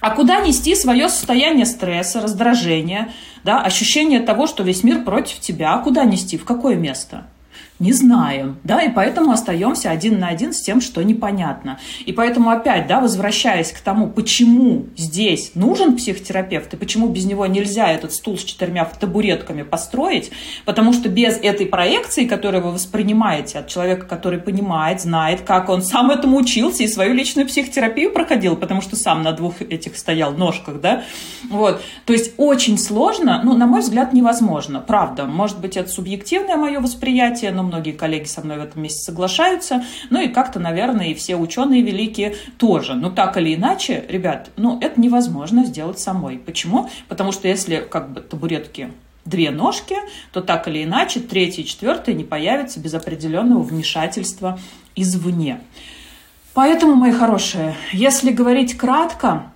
А 0.00 0.10
куда 0.10 0.40
нести 0.40 0.74
свое 0.74 1.08
состояние 1.08 1.66
стресса, 1.66 2.20
раздражения, 2.20 3.12
да, 3.44 3.60
ощущение 3.60 4.20
того, 4.20 4.46
что 4.46 4.62
весь 4.62 4.82
мир 4.82 5.04
против 5.04 5.40
тебя? 5.40 5.74
А 5.74 5.78
куда 5.78 6.04
нести? 6.04 6.38
В 6.38 6.44
какое 6.44 6.74
место? 6.76 7.26
Не 7.80 7.94
знаем, 7.94 8.58
да, 8.62 8.82
и 8.82 8.90
поэтому 8.90 9.32
остаемся 9.32 9.90
один 9.90 10.20
на 10.20 10.28
один 10.28 10.52
с 10.52 10.60
тем, 10.60 10.82
что 10.82 11.02
непонятно. 11.02 11.78
И 12.04 12.12
поэтому 12.12 12.50
опять, 12.50 12.86
да, 12.86 13.00
возвращаясь 13.00 13.72
к 13.72 13.80
тому, 13.80 14.08
почему 14.08 14.86
здесь 14.96 15.52
нужен 15.54 15.96
психотерапевт 15.96 16.74
и 16.74 16.76
почему 16.76 17.08
без 17.08 17.24
него 17.24 17.46
нельзя 17.46 17.90
этот 17.90 18.12
стул 18.12 18.36
с 18.36 18.44
четырьмя 18.44 18.84
табуретками 18.84 19.62
построить, 19.62 20.30
потому 20.66 20.92
что 20.92 21.08
без 21.08 21.38
этой 21.38 21.66
проекции, 21.66 22.26
которую 22.26 22.62
вы 22.64 22.72
воспринимаете 22.72 23.60
от 23.60 23.68
человека, 23.68 24.04
который 24.06 24.38
понимает, 24.38 25.00
знает, 25.00 25.40
как 25.40 25.70
он 25.70 25.82
сам 25.82 26.10
этому 26.10 26.36
учился 26.36 26.82
и 26.82 26.88
свою 26.88 27.14
личную 27.14 27.48
психотерапию 27.48 28.12
проходил, 28.12 28.56
потому 28.56 28.82
что 28.82 28.94
сам 28.94 29.22
на 29.22 29.32
двух 29.32 29.62
этих 29.62 29.96
стоял 29.96 30.32
ножках, 30.32 30.82
да, 30.82 31.04
вот, 31.48 31.80
то 32.04 32.12
есть 32.12 32.34
очень 32.36 32.76
сложно, 32.76 33.40
ну, 33.42 33.56
на 33.56 33.66
мой 33.66 33.80
взгляд, 33.80 34.12
невозможно, 34.12 34.80
правда, 34.80 35.24
может 35.24 35.60
быть, 35.60 35.78
это 35.78 35.88
субъективное 35.88 36.56
мое 36.56 36.80
восприятие, 36.80 37.52
но 37.52 37.69
многие 37.70 37.92
коллеги 37.92 38.24
со 38.26 38.42
мной 38.42 38.58
в 38.58 38.62
этом 38.62 38.82
месте 38.82 39.00
соглашаются, 39.00 39.84
ну 40.10 40.20
и 40.20 40.28
как-то, 40.28 40.58
наверное, 40.58 41.06
и 41.06 41.14
все 41.14 41.36
ученые 41.36 41.82
великие 41.82 42.34
тоже. 42.58 42.94
Но 42.94 43.10
так 43.10 43.36
или 43.36 43.54
иначе, 43.54 44.04
ребят, 44.08 44.50
ну 44.56 44.78
это 44.80 45.00
невозможно 45.00 45.64
сделать 45.64 45.98
самой. 45.98 46.38
Почему? 46.38 46.90
Потому 47.08 47.32
что 47.32 47.48
если 47.48 47.76
как 47.76 48.12
бы 48.12 48.20
табуретки 48.20 48.90
две 49.24 49.50
ножки, 49.50 49.96
то 50.32 50.40
так 50.40 50.66
или 50.68 50.82
иначе 50.84 51.20
третья 51.20 51.62
и 51.62 51.66
четвертая 51.66 52.14
не 52.14 52.24
появятся 52.24 52.80
без 52.80 52.94
определенного 52.94 53.62
вмешательства 53.62 54.58
извне. 54.96 55.60
Поэтому, 56.52 56.96
мои 56.96 57.12
хорошие, 57.12 57.76
если 57.92 58.32
говорить 58.32 58.76
кратко, 58.76 59.49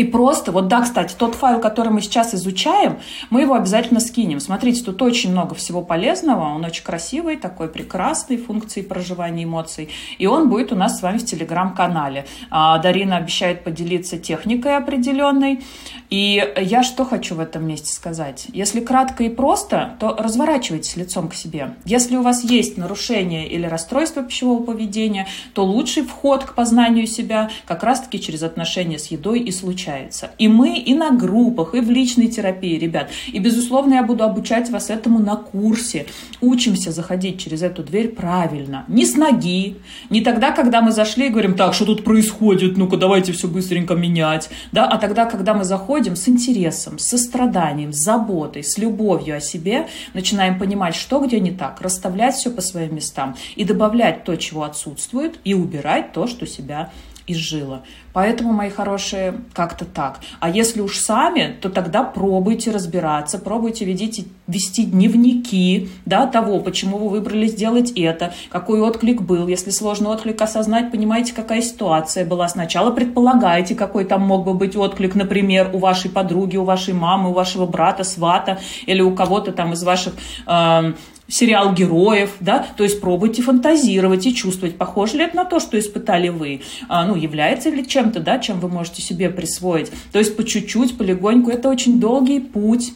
и 0.00 0.04
просто, 0.04 0.50
вот 0.50 0.66
да, 0.68 0.80
кстати, 0.80 1.14
тот 1.14 1.34
файл, 1.34 1.60
который 1.60 1.92
мы 1.92 2.00
сейчас 2.00 2.34
изучаем, 2.34 3.00
мы 3.28 3.42
его 3.42 3.52
обязательно 3.52 4.00
скинем. 4.00 4.40
Смотрите, 4.40 4.82
тут 4.82 5.02
очень 5.02 5.30
много 5.30 5.54
всего 5.54 5.82
полезного, 5.82 6.54
он 6.54 6.64
очень 6.64 6.84
красивый, 6.84 7.36
такой 7.36 7.68
прекрасный, 7.68 8.38
функции 8.38 8.80
проживания 8.80 9.44
эмоций. 9.44 9.90
И 10.16 10.26
он 10.26 10.48
будет 10.48 10.72
у 10.72 10.74
нас 10.74 10.98
с 10.98 11.02
вами 11.02 11.18
в 11.18 11.26
телеграм-канале. 11.26 12.24
А, 12.50 12.78
Дарина 12.78 13.18
обещает 13.18 13.62
поделиться 13.62 14.16
техникой 14.16 14.78
определенной. 14.78 15.60
И 16.08 16.50
я 16.56 16.82
что 16.82 17.04
хочу 17.04 17.34
в 17.34 17.40
этом 17.40 17.66
месте 17.66 17.92
сказать? 17.92 18.46
Если 18.54 18.80
кратко 18.80 19.24
и 19.24 19.28
просто, 19.28 19.96
то 20.00 20.16
разворачивайтесь 20.18 20.96
лицом 20.96 21.28
к 21.28 21.34
себе. 21.34 21.74
Если 21.84 22.16
у 22.16 22.22
вас 22.22 22.42
есть 22.42 22.78
нарушение 22.78 23.46
или 23.46 23.66
расстройство 23.66 24.22
пищевого 24.22 24.62
поведения, 24.62 25.26
то 25.52 25.62
лучший 25.62 26.04
вход 26.04 26.44
к 26.44 26.54
познанию 26.54 27.06
себя 27.06 27.50
как 27.66 27.82
раз-таки 27.82 28.18
через 28.18 28.42
отношения 28.42 28.98
с 28.98 29.08
едой 29.08 29.40
и 29.40 29.52
случайно 29.52 29.89
получается. 29.90 30.30
И 30.38 30.48
мы 30.48 30.78
и 30.78 30.94
на 30.94 31.10
группах, 31.10 31.74
и 31.74 31.80
в 31.80 31.90
личной 31.90 32.28
терапии, 32.28 32.78
ребят. 32.78 33.10
И, 33.32 33.38
безусловно, 33.38 33.94
я 33.94 34.02
буду 34.02 34.24
обучать 34.24 34.70
вас 34.70 34.90
этому 34.90 35.18
на 35.18 35.36
курсе. 35.36 36.06
Учимся 36.40 36.92
заходить 36.92 37.40
через 37.40 37.62
эту 37.62 37.82
дверь 37.82 38.08
правильно. 38.08 38.84
Не 38.88 39.04
с 39.04 39.16
ноги, 39.16 39.76
не 40.10 40.20
тогда, 40.20 40.52
когда 40.52 40.80
мы 40.80 40.92
зашли 40.92 41.26
и 41.26 41.30
говорим, 41.30 41.54
так, 41.54 41.74
что 41.74 41.84
тут 41.84 42.04
происходит, 42.04 42.76
ну-ка 42.76 42.96
давайте 42.96 43.32
все 43.32 43.48
быстренько 43.48 43.94
менять. 43.94 44.50
Да? 44.72 44.86
А 44.86 44.98
тогда, 44.98 45.24
когда 45.26 45.54
мы 45.54 45.64
заходим 45.64 46.16
с 46.16 46.28
интересом, 46.28 46.98
с 46.98 47.08
состраданием, 47.08 47.92
с 47.92 47.96
заботой, 47.96 48.62
с 48.62 48.78
любовью 48.78 49.36
о 49.36 49.40
себе, 49.40 49.86
начинаем 50.14 50.58
понимать, 50.58 50.94
что 50.94 51.20
где 51.20 51.40
не 51.40 51.50
так, 51.50 51.80
расставлять 51.80 52.34
все 52.34 52.50
по 52.50 52.60
своим 52.60 52.96
местам 52.96 53.36
и 53.56 53.64
добавлять 53.64 54.24
то, 54.24 54.36
чего 54.36 54.62
отсутствует, 54.62 55.38
и 55.44 55.54
убирать 55.54 56.12
то, 56.12 56.26
что 56.26 56.46
себя 56.46 56.90
изжила. 57.32 57.82
Поэтому, 58.12 58.52
мои 58.52 58.70
хорошие, 58.70 59.34
как-то 59.52 59.84
так. 59.84 60.20
А 60.40 60.50
если 60.50 60.80
уж 60.80 60.98
сами, 60.98 61.56
то 61.60 61.70
тогда 61.70 62.02
пробуйте 62.02 62.70
разбираться, 62.70 63.38
пробуйте 63.38 63.84
ведите, 63.84 64.24
вести 64.48 64.84
дневники 64.84 65.88
да, 66.06 66.26
того, 66.26 66.58
почему 66.60 66.98
вы 66.98 67.08
выбрали 67.08 67.46
сделать 67.46 67.92
это, 67.92 68.34
какой 68.50 68.80
отклик 68.80 69.22
был. 69.22 69.46
Если 69.46 69.70
сложный 69.70 70.10
отклик 70.10 70.42
осознать, 70.42 70.90
понимаете, 70.90 71.32
какая 71.32 71.62
ситуация 71.62 72.24
была. 72.24 72.48
Сначала 72.48 72.90
предполагаете, 72.90 73.74
какой 73.76 74.04
там 74.04 74.22
мог 74.22 74.44
бы 74.44 74.54
быть 74.54 74.76
отклик, 74.76 75.14
например, 75.14 75.70
у 75.72 75.78
вашей 75.78 76.10
подруги, 76.10 76.56
у 76.56 76.64
вашей 76.64 76.94
мамы, 76.94 77.30
у 77.30 77.32
вашего 77.32 77.66
брата, 77.66 78.02
свата 78.02 78.58
или 78.86 79.00
у 79.00 79.14
кого-то 79.14 79.52
там 79.52 79.72
из 79.72 79.84
ваших 79.84 80.14
э, 80.46 80.92
сериал 81.30 81.72
героев, 81.72 82.30
да, 82.40 82.66
то 82.76 82.84
есть 82.84 83.00
пробуйте 83.00 83.42
фантазировать 83.42 84.26
и 84.26 84.34
чувствовать, 84.34 84.76
похоже 84.76 85.18
ли 85.18 85.24
это 85.24 85.36
на 85.36 85.44
то, 85.44 85.60
что 85.60 85.78
испытали 85.78 86.28
вы, 86.28 86.60
а, 86.88 87.06
ну, 87.06 87.14
является 87.14 87.70
ли 87.70 87.86
чем-то, 87.86 88.20
да, 88.20 88.38
чем 88.38 88.60
вы 88.60 88.68
можете 88.68 89.00
себе 89.00 89.30
присвоить. 89.30 89.90
То 90.12 90.18
есть 90.18 90.36
по 90.36 90.44
чуть-чуть, 90.44 90.98
полегоньку, 90.98 91.50
это 91.50 91.68
очень 91.68 92.00
долгий 92.00 92.40
путь, 92.40 92.92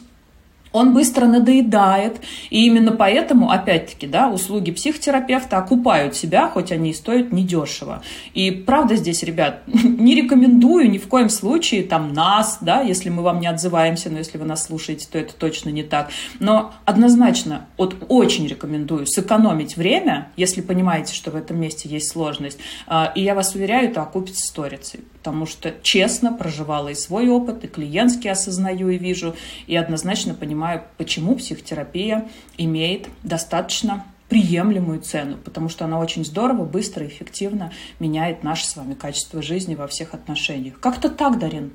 он 0.75 0.93
быстро 0.93 1.25
надоедает. 1.25 2.19
И 2.49 2.65
именно 2.65 2.91
поэтому, 2.91 3.49
опять-таки, 3.49 4.07
да, 4.07 4.29
услуги 4.29 4.71
психотерапевта 4.71 5.57
окупают 5.57 6.15
себя, 6.15 6.49
хоть 6.49 6.71
они 6.71 6.89
и 6.89 6.93
стоят 6.93 7.31
недешево. 7.31 8.03
И 8.33 8.51
правда 8.51 8.97
здесь, 8.97 9.23
ребят, 9.23 9.63
не 9.67 10.15
рекомендую 10.15 10.89
ни 10.91 10.97
в 10.97 11.07
коем 11.07 11.29
случае 11.29 11.83
там 11.83 12.11
нас, 12.11 12.57
да, 12.59 12.81
если 12.81 13.09
мы 13.09 13.23
вам 13.23 13.39
не 13.39 13.47
отзываемся, 13.47 14.09
но 14.09 14.17
если 14.17 14.37
вы 14.37 14.43
нас 14.43 14.65
слушаете, 14.65 15.07
то 15.09 15.17
это 15.17 15.33
точно 15.33 15.69
не 15.69 15.83
так. 15.83 16.09
Но 16.39 16.73
однозначно, 16.83 17.67
вот 17.77 17.95
очень 18.09 18.45
рекомендую 18.45 19.07
сэкономить 19.07 19.77
время, 19.77 20.31
если 20.35 20.59
понимаете, 20.59 21.13
что 21.13 21.31
в 21.31 21.37
этом 21.37 21.57
месте 21.57 21.87
есть 21.87 22.11
сложность. 22.11 22.59
А, 22.85 23.13
и 23.15 23.21
я 23.21 23.33
вас 23.33 23.55
уверяю, 23.55 23.89
это 23.89 24.01
окупится 24.01 24.45
сторицей 24.45 24.99
потому 25.25 25.47
что 25.47 25.73
честно 25.81 26.31
проживала 26.31 26.89
и 26.89 26.93
свой 26.93 27.27
опыт, 27.29 27.63
и 27.63 27.67
клиентский 27.67 28.29
осознаю 28.29 28.89
и 28.89 28.99
вижу, 28.99 29.35
и 29.65 29.75
однозначно 29.75 30.35
понимаю, 30.35 30.83
почему 30.97 31.35
психотерапия 31.35 32.29
имеет 32.59 33.07
достаточно 33.23 34.05
приемлемую 34.29 35.01
цену, 35.01 35.37
потому 35.37 35.67
что 35.67 35.85
она 35.85 35.97
очень 35.97 36.23
здорово, 36.23 36.63
быстро 36.63 37.07
эффективно 37.07 37.73
меняет 37.99 38.43
наше 38.43 38.67
с 38.67 38.75
вами 38.75 38.93
качество 38.93 39.41
жизни 39.41 39.73
во 39.73 39.87
всех 39.87 40.13
отношениях. 40.13 40.79
Как-то 40.79 41.09
так, 41.09 41.39
Дарин. 41.39 41.73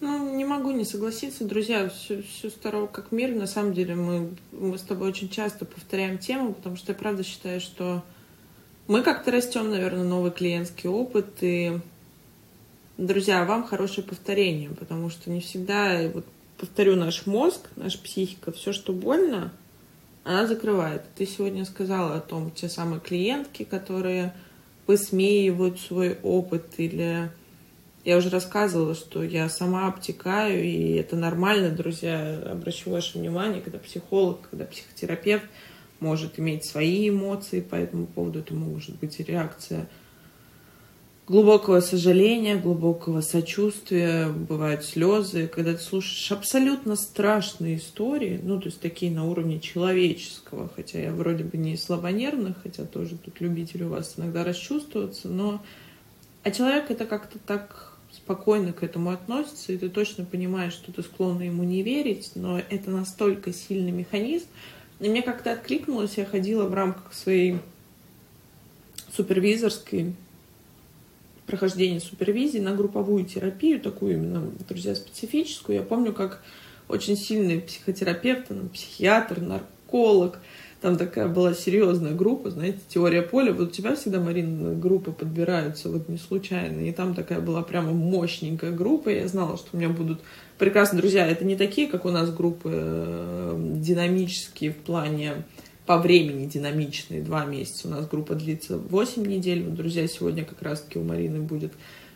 Ну, 0.00 0.34
не 0.34 0.44
могу 0.44 0.72
не 0.72 0.84
согласиться, 0.84 1.44
друзья, 1.44 1.88
все, 1.88 2.22
все 2.22 2.50
старого 2.50 2.88
как 2.88 3.12
мир. 3.12 3.32
На 3.32 3.46
самом 3.46 3.74
деле 3.74 3.94
мы, 3.94 4.30
мы 4.50 4.76
с 4.76 4.82
тобой 4.82 5.10
очень 5.10 5.28
часто 5.28 5.64
повторяем 5.64 6.18
тему, 6.18 6.52
потому 6.52 6.74
что 6.74 6.90
я 6.90 6.98
правда 6.98 7.22
считаю, 7.22 7.60
что 7.60 8.02
мы 8.90 9.02
как-то 9.02 9.30
растем, 9.30 9.70
наверное, 9.70 10.02
новый 10.02 10.32
клиентский 10.32 10.88
опыт, 10.88 11.26
и, 11.42 11.78
друзья, 12.98 13.44
вам 13.44 13.62
хорошее 13.64 14.04
повторение, 14.04 14.68
потому 14.70 15.10
что 15.10 15.30
не 15.30 15.40
всегда, 15.40 16.08
вот 16.12 16.26
повторю, 16.58 16.96
наш 16.96 17.24
мозг, 17.24 17.68
наша 17.76 17.98
психика, 18.02 18.50
все, 18.50 18.72
что 18.72 18.92
больно, 18.92 19.52
она 20.24 20.44
закрывает. 20.48 21.02
Ты 21.14 21.24
сегодня 21.24 21.64
сказала 21.66 22.16
о 22.16 22.20
том, 22.20 22.50
те 22.50 22.68
самые 22.68 22.98
клиентки, 22.98 23.62
которые 23.62 24.34
высмеивают 24.88 25.78
свой 25.78 26.18
опыт 26.24 26.64
или 26.78 27.30
я 28.02 28.16
уже 28.16 28.28
рассказывала, 28.28 28.96
что 28.96 29.22
я 29.22 29.48
сама 29.48 29.86
обтекаю, 29.86 30.64
и 30.64 30.94
это 30.94 31.14
нормально, 31.14 31.68
друзья. 31.70 32.42
Обращу 32.50 32.90
ваше 32.90 33.18
внимание, 33.18 33.62
когда 33.62 33.78
психолог, 33.78 34.48
когда 34.50 34.64
психотерапевт 34.64 35.44
может 36.00 36.38
иметь 36.38 36.64
свои 36.64 37.08
эмоции 37.08 37.60
по 37.60 37.76
этому 37.76 38.06
поводу, 38.06 38.40
это 38.40 38.54
может 38.54 38.98
быть 38.98 39.20
реакция 39.20 39.88
глубокого 41.30 41.78
сожаления, 41.80 42.56
глубокого 42.56 43.20
сочувствия, 43.20 44.26
бывают 44.30 44.84
слезы, 44.84 45.46
когда 45.46 45.74
ты 45.74 45.78
слушаешь 45.78 46.32
абсолютно 46.32 46.96
страшные 46.96 47.76
истории, 47.76 48.40
ну, 48.42 48.58
то 48.60 48.66
есть 48.66 48.80
такие 48.80 49.12
на 49.12 49.24
уровне 49.24 49.60
человеческого, 49.60 50.68
хотя 50.74 50.98
я 50.98 51.12
вроде 51.12 51.44
бы 51.44 51.56
не 51.56 51.76
слабонервных, 51.76 52.56
хотя 52.60 52.84
тоже 52.84 53.16
тут 53.16 53.40
любитель 53.40 53.84
у 53.84 53.90
вас 53.90 54.14
иногда 54.16 54.42
расчувствоваться, 54.42 55.28
но 55.28 55.62
а 56.42 56.50
человек 56.50 56.90
это 56.90 57.04
как-то 57.04 57.38
так 57.38 57.92
спокойно 58.10 58.72
к 58.72 58.82
этому 58.82 59.10
относится, 59.10 59.72
и 59.72 59.78
ты 59.78 59.88
точно 59.88 60.24
понимаешь, 60.24 60.72
что 60.72 60.90
ты 60.90 61.02
склонна 61.02 61.42
ему 61.42 61.62
не 61.62 61.84
верить, 61.84 62.32
но 62.34 62.58
это 62.58 62.90
настолько 62.90 63.52
сильный 63.52 63.92
механизм. 63.92 64.46
И 65.00 65.08
мне 65.08 65.22
как-то 65.22 65.52
откликнулось, 65.52 66.18
я 66.18 66.26
ходила 66.26 66.66
в 66.66 66.74
рамках 66.74 67.14
своей 67.14 67.58
супервизорской 69.10 70.14
прохождения 71.46 72.00
супервизии 72.00 72.58
на 72.58 72.74
групповую 72.74 73.24
терапию, 73.24 73.80
такую 73.80 74.14
именно, 74.14 74.50
друзья, 74.68 74.94
специфическую. 74.94 75.78
Я 75.78 75.82
помню, 75.82 76.12
как 76.12 76.42
очень 76.88 77.16
сильный 77.16 77.60
психотерапевт, 77.60 78.48
психиатр, 78.72 79.40
нарколог, 79.40 80.38
там 80.80 80.96
такая 80.96 81.28
была 81.28 81.52
серьезная 81.52 82.14
группа, 82.14 82.50
знаете, 82.50 82.78
теория 82.88 83.20
поля. 83.20 83.52
Вот 83.52 83.68
у 83.68 83.70
тебя 83.70 83.94
всегда, 83.94 84.18
Марина, 84.18 84.74
группы 84.74 85.12
подбираются 85.12 85.90
вот 85.90 86.08
не 86.08 86.16
случайно. 86.16 86.80
И 86.80 86.92
там 86.92 87.14
такая 87.14 87.40
была 87.40 87.62
прямо 87.62 87.92
мощненькая 87.92 88.70
группа. 88.70 89.10
Я 89.10 89.28
знала, 89.28 89.58
что 89.58 89.68
у 89.72 89.76
меня 89.76 89.90
будут 89.90 90.20
прекрасные 90.58 91.00
друзья. 91.00 91.26
Это 91.26 91.44
не 91.44 91.56
такие, 91.56 91.86
как 91.86 92.06
у 92.06 92.10
нас 92.10 92.32
группы 92.32 92.70
э, 92.72 93.56
динамические 93.76 94.70
в 94.72 94.76
плане 94.76 95.44
по 95.84 95.98
времени 95.98 96.46
динамичные, 96.46 97.20
два 97.20 97.44
месяца. 97.44 97.88
У 97.88 97.90
нас 97.90 98.06
группа 98.06 98.34
длится 98.34 98.78
8 98.78 99.26
недель. 99.26 99.64
Вот, 99.64 99.74
друзья, 99.74 100.06
сегодня 100.08 100.44
как 100.44 100.62
раз-таки 100.62 100.98
у 100.98 101.02
Марины 101.02 101.40
будет 101.40 101.72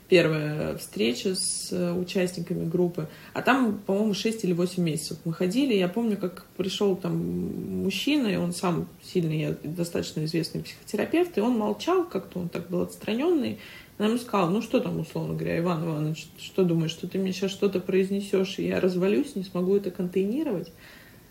первая 0.09 0.77
встреча 0.77 1.35
с 1.35 1.73
э, 1.73 1.93
участниками 1.93 2.69
группы, 2.69 3.09
а 3.33 3.43
там, 3.43 3.79
по-моему, 3.87 4.15
6 4.15 4.45
или 4.45 4.53
8 4.53 4.83
месяцев 4.83 5.19
мы 5.25 5.33
ходили. 5.33 5.75
Я 5.75 5.89
помню, 5.89 6.17
как 6.17 6.45
пришел 6.57 6.95
там 6.95 7.83
мужчина, 7.83 8.29
и 8.29 8.37
он 8.37 8.53
сам 8.53 8.87
сильный, 9.03 9.57
достаточно 9.63 10.25
известный 10.25 10.63
психотерапевт, 10.63 11.39
и 11.39 11.41
он 11.41 11.59
молчал 11.59 12.05
как-то, 12.05 12.39
он 12.41 12.49
так 12.49 12.69
был 12.69 12.83
отстраненный. 12.83 13.59
Она 13.97 14.09
ему 14.09 14.19
сказала, 14.19 14.51
ну 14.51 14.61
что 14.61 14.81
там, 14.81 14.99
условно 15.01 15.35
говоря, 15.35 15.59
Иван 15.59 15.85
Иванович, 15.85 16.27
что 16.39 16.65
думаешь, 16.65 16.91
что 16.91 17.07
ты 17.07 17.19
мне 17.19 17.33
сейчас 17.33 17.53
что-то 17.53 17.81
произнесешь, 17.81 18.59
и 18.59 18.67
я 18.67 18.81
развалюсь, 18.81 19.37
не 19.37 19.45
смогу 19.45 19.77
это 19.77 19.91
контейнировать? 19.91 20.73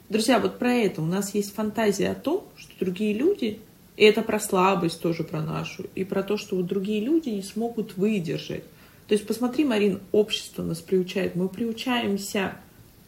Друзья, 0.09 0.39
вот 0.39 0.59
про 0.59 0.73
это. 0.73 1.01
У 1.01 1.05
нас 1.05 1.33
есть 1.35 1.53
фантазия 1.53 2.11
о 2.11 2.15
том, 2.15 2.45
что 2.55 2.73
другие 2.79 3.13
люди 3.13 3.59
и 3.95 4.03
это 4.03 4.21
про 4.21 4.39
слабость 4.39 5.01
тоже 5.01 5.23
про 5.23 5.41
нашу. 5.41 5.85
И 5.95 6.03
про 6.03 6.23
то, 6.23 6.37
что 6.37 6.55
вот 6.55 6.65
другие 6.65 7.01
люди 7.01 7.29
не 7.29 7.43
смогут 7.43 7.95
выдержать. 7.97 8.63
То 9.07 9.13
есть 9.13 9.27
посмотри, 9.27 9.65
Марин, 9.65 9.99
общество 10.11 10.63
нас 10.63 10.79
приучает. 10.79 11.35
Мы 11.35 11.49
приучаемся, 11.49 12.55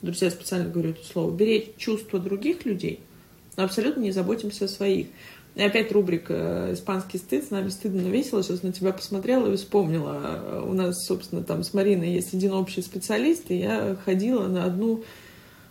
друзья, 0.01 0.29
специально 0.29 0.69
говорю 0.69 0.91
это 0.91 1.03
слово, 1.05 1.35
беречь 1.35 1.75
чувства 1.77 2.19
других 2.19 2.65
людей, 2.65 2.99
но 3.57 3.63
абсолютно 3.63 4.01
не 4.01 4.11
заботимся 4.11 4.65
о 4.65 4.67
своих. 4.67 5.07
И 5.55 5.61
опять 5.61 5.91
рубрика 5.93 6.69
«Испанский 6.73 7.17
стыд». 7.17 7.45
С 7.45 7.49
нами 7.49 7.69
стыдно, 7.69 8.01
но 8.01 8.09
весело. 8.09 8.43
Сейчас 8.43 8.61
на 8.61 8.73
тебя 8.73 8.91
посмотрела 8.91 9.51
и 9.51 9.55
вспомнила. 9.55 10.63
У 10.67 10.73
нас, 10.73 11.05
собственно, 11.05 11.43
там 11.43 11.63
с 11.63 11.73
Мариной 11.73 12.11
есть 12.11 12.33
один 12.33 12.51
общий 12.51 12.81
специалист, 12.81 13.49
и 13.49 13.59
я 13.59 13.95
ходила 14.03 14.47
на 14.47 14.65
одну 14.65 15.05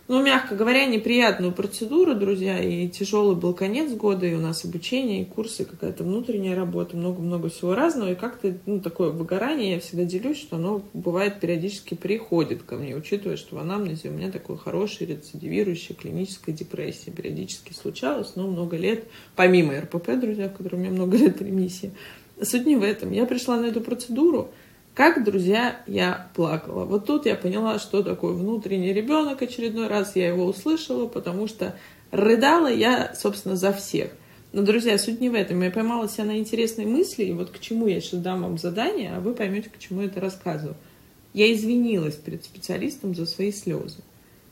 ну, 0.07 0.21
мягко 0.23 0.55
говоря, 0.55 0.85
неприятную 0.85 1.51
процедуру, 1.51 2.13
друзья, 2.13 2.59
и 2.59 2.87
тяжелый 2.87 3.35
был 3.35 3.53
конец 3.55 3.91
года, 3.91 4.27
и 4.27 4.35
у 4.35 4.39
нас 4.39 4.63
обучение, 4.63 5.23
и 5.23 5.25
курсы, 5.25 5.65
какая-то 5.65 6.03
внутренняя 6.03 6.55
работа, 6.55 6.95
много-много 6.95 7.49
всего 7.49 7.73
разного, 7.73 8.11
и 8.11 8.15
как-то, 8.15 8.55
ну, 8.67 8.79
такое 8.79 9.09
выгорание, 9.09 9.73
я 9.73 9.79
всегда 9.79 10.03
делюсь, 10.03 10.37
что 10.37 10.57
оно 10.57 10.83
бывает 10.93 11.39
периодически 11.39 11.95
приходит 11.95 12.61
ко 12.61 12.75
мне, 12.75 12.95
учитывая, 12.95 13.35
что 13.35 13.55
в 13.55 13.59
анамнезе 13.59 14.09
у 14.09 14.11
меня 14.11 14.31
такой 14.31 14.57
хороший 14.57 15.07
рецидивирующая 15.07 15.95
клиническая 15.95 16.53
депрессия 16.53 17.09
периодически 17.09 17.73
случалось, 17.73 18.33
но 18.35 18.47
много 18.47 18.77
лет, 18.77 19.05
помимо 19.35 19.79
РПП, 19.79 20.19
друзья, 20.19 20.49
в 20.49 20.53
котором 20.53 20.79
у 20.79 20.81
меня 20.83 20.91
много 20.91 21.17
лет 21.17 21.41
ремиссии. 21.41 21.91
Суть 22.41 22.65
не 22.65 22.75
в 22.75 22.83
этом. 22.83 23.11
Я 23.11 23.25
пришла 23.25 23.57
на 23.57 23.67
эту 23.67 23.81
процедуру, 23.81 24.51
как, 24.95 25.25
друзья, 25.25 25.81
я 25.87 26.29
плакала. 26.33 26.85
Вот 26.85 27.05
тут 27.05 27.25
я 27.25 27.35
поняла, 27.35 27.79
что 27.79 28.01
такое 28.01 28.33
внутренний 28.33 28.93
ребенок 28.93 29.41
очередной 29.41 29.87
раз. 29.87 30.15
Я 30.15 30.29
его 30.29 30.45
услышала, 30.45 31.05
потому 31.05 31.47
что 31.47 31.75
рыдала 32.11 32.71
я, 32.71 33.13
собственно, 33.13 33.57
за 33.57 33.73
всех. 33.73 34.11
Но, 34.53 34.61
друзья, 34.61 34.97
суть 34.97 35.19
не 35.19 35.29
в 35.29 35.33
этом. 35.33 35.61
Я 35.61 35.69
поймала 35.69 36.07
себя 36.07 36.23
на 36.23 36.39
интересной 36.39 36.85
мысли, 36.85 37.25
и 37.25 37.33
вот 37.33 37.51
к 37.51 37.59
чему 37.59 37.87
я 37.87 37.99
сейчас 37.99 38.21
дам 38.21 38.43
вам 38.43 38.57
задание, 38.57 39.13
а 39.13 39.19
вы 39.19 39.33
поймете, 39.33 39.69
к 39.69 39.77
чему 39.77 40.01
это 40.01 40.21
рассказываю. 40.21 40.77
Я 41.33 41.53
извинилась 41.53 42.15
перед 42.15 42.45
специалистом 42.45 43.13
за 43.13 43.25
свои 43.25 43.51
слезы 43.51 44.01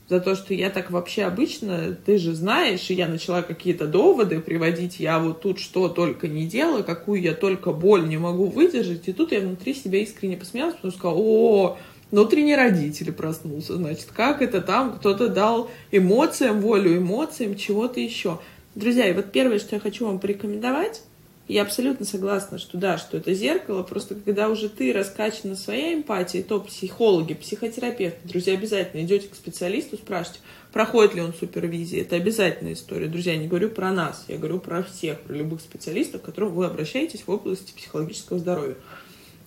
за 0.08 0.20
то, 0.20 0.34
что 0.34 0.52
я 0.52 0.70
так 0.70 0.90
вообще 0.90 1.24
обычно, 1.24 1.96
ты 2.04 2.18
же 2.18 2.34
знаешь, 2.34 2.90
и 2.90 2.94
я 2.94 3.08
начала 3.08 3.42
какие-то 3.42 3.86
доводы 3.86 4.40
приводить, 4.40 5.00
я 5.00 5.18
вот 5.18 5.40
тут 5.40 5.58
что 5.58 5.88
только 5.88 6.28
не 6.28 6.46
делаю, 6.46 6.84
какую 6.84 7.22
я 7.22 7.34
только 7.34 7.72
боль 7.72 8.06
не 8.06 8.18
могу 8.18 8.46
выдержать, 8.46 9.08
и 9.08 9.12
тут 9.12 9.32
я 9.32 9.40
внутри 9.40 9.72
себя 9.74 10.00
искренне 10.00 10.36
посмеялась, 10.36 10.74
потому 10.74 10.90
что 10.90 10.98
сказала, 10.98 11.18
о, 11.18 11.78
внутренний 12.10 12.54
родитель 12.54 13.12
проснулся, 13.12 13.76
значит, 13.76 14.08
как 14.14 14.42
это 14.42 14.60
там 14.60 14.92
кто-то 14.92 15.28
дал 15.28 15.70
эмоциям 15.90 16.60
волю, 16.60 16.98
эмоциям, 16.98 17.56
чего-то 17.56 17.98
еще. 17.98 18.40
Друзья, 18.74 19.08
и 19.08 19.14
вот 19.14 19.32
первое, 19.32 19.58
что 19.58 19.76
я 19.76 19.80
хочу 19.80 20.06
вам 20.06 20.18
порекомендовать, 20.18 21.02
я 21.46 21.62
абсолютно 21.62 22.06
согласна, 22.06 22.58
что 22.58 22.78
да, 22.78 22.96
что 22.96 23.18
это 23.18 23.34
зеркало, 23.34 23.82
просто 23.82 24.14
когда 24.14 24.48
уже 24.48 24.70
ты 24.70 24.92
раскачана 24.92 25.56
своей 25.56 25.94
эмпатией, 25.94 26.42
то 26.42 26.58
психологи, 26.58 27.34
психотерапевты, 27.34 28.26
друзья, 28.26 28.54
обязательно 28.54 29.02
идете 29.02 29.28
к 29.28 29.34
специалисту, 29.34 29.96
спрашивайте, 29.96 30.40
проходит 30.72 31.14
ли 31.14 31.20
он 31.20 31.34
супервизии. 31.34 32.00
Это 32.00 32.16
обязательная 32.16 32.72
история. 32.72 33.08
Друзья, 33.08 33.34
я 33.34 33.38
не 33.38 33.46
говорю 33.46 33.68
про 33.68 33.92
нас, 33.92 34.24
я 34.28 34.38
говорю 34.38 34.58
про 34.58 34.82
всех, 34.82 35.20
про 35.20 35.34
любых 35.34 35.60
специалистов, 35.60 36.22
к 36.22 36.24
которым 36.24 36.54
вы 36.54 36.64
обращаетесь 36.64 37.24
в 37.26 37.30
области 37.30 37.72
психологического 37.76 38.38
здоровья. 38.38 38.76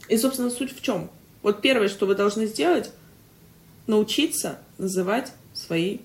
И, 0.07 0.17
собственно, 0.17 0.51
суть 0.51 0.77
в 0.77 0.81
чем? 0.81 1.09
Вот 1.41 1.61
первое, 1.61 1.87
что 1.87 2.05
вы 2.05 2.13
должны 2.13 2.45
сделать, 2.45 2.91
научиться 3.87 4.59
называть 4.77 5.31
свои 5.53 5.99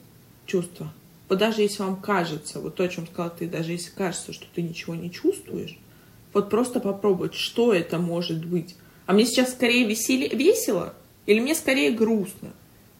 чувства. 0.46 0.92
Вот 1.32 1.38
даже 1.38 1.62
если 1.62 1.82
вам 1.82 1.96
кажется, 1.96 2.60
вот 2.60 2.74
то, 2.74 2.84
о 2.84 2.88
чем 2.88 3.06
сказала 3.06 3.30
ты, 3.30 3.48
даже 3.48 3.72
если 3.72 3.90
кажется, 3.90 4.34
что 4.34 4.44
ты 4.54 4.60
ничего 4.60 4.94
не 4.94 5.10
чувствуешь, 5.10 5.78
вот 6.34 6.50
просто 6.50 6.78
попробовать, 6.78 7.32
что 7.32 7.72
это 7.72 7.96
может 7.96 8.44
быть. 8.44 8.76
А 9.06 9.14
мне 9.14 9.24
сейчас 9.24 9.52
скорее 9.52 9.86
весели... 9.86 10.28
весело, 10.28 10.92
или 11.24 11.40
мне 11.40 11.54
скорее 11.54 11.90
грустно, 11.90 12.50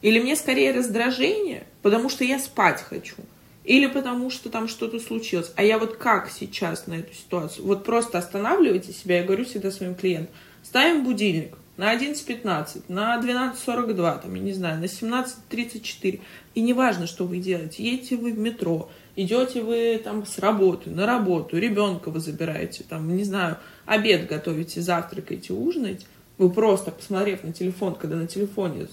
или 0.01 0.19
мне 0.19 0.35
скорее 0.35 0.71
раздражение, 0.71 1.67
потому 1.83 2.09
что 2.09 2.23
я 2.23 2.39
спать 2.39 2.81
хочу, 2.81 3.17
или 3.65 3.85
потому 3.85 4.31
что 4.31 4.49
там 4.49 4.67
что-то 4.67 4.99
случилось. 4.99 5.51
А 5.55 5.61
я 5.61 5.77
вот 5.77 5.97
как 5.97 6.31
сейчас 6.31 6.87
на 6.87 6.95
эту 6.95 7.13
ситуацию? 7.13 7.67
Вот 7.67 7.83
просто 7.83 8.17
останавливайте 8.17 8.93
себя, 8.93 9.19
я 9.19 9.25
говорю 9.25 9.45
всегда 9.45 9.69
своим 9.69 9.93
клиентам, 9.93 10.33
ставим 10.63 11.03
будильник 11.03 11.55
на 11.77 11.95
11.15, 11.95 12.83
на 12.87 13.19
12.42, 13.19 14.21
там, 14.21 14.35
я 14.35 14.41
не 14.41 14.53
знаю, 14.53 14.79
на 14.79 14.85
17.34. 14.85 16.21
И 16.55 16.61
неважно, 16.61 17.07
что 17.07 17.25
вы 17.25 17.39
делаете, 17.39 17.83
едете 17.83 18.15
вы 18.15 18.33
в 18.33 18.37
метро, 18.37 18.89
идете 19.15 19.61
вы 19.61 19.99
там 20.03 20.25
с 20.25 20.37
работы, 20.37 20.89
на 20.89 21.05
работу, 21.05 21.57
ребенка 21.57 22.09
вы 22.09 22.19
забираете, 22.19 22.83
там, 22.87 23.15
не 23.15 23.23
знаю, 23.23 23.57
обед 23.85 24.27
готовите, 24.27 24.81
завтракаете, 24.81 25.53
ужинаете, 25.53 26.05
вы 26.37 26.51
просто, 26.51 26.91
посмотрев 26.91 27.43
на 27.43 27.53
телефон, 27.53 27.95
когда 27.95 28.17
на 28.17 28.27
телефоне 28.27 28.87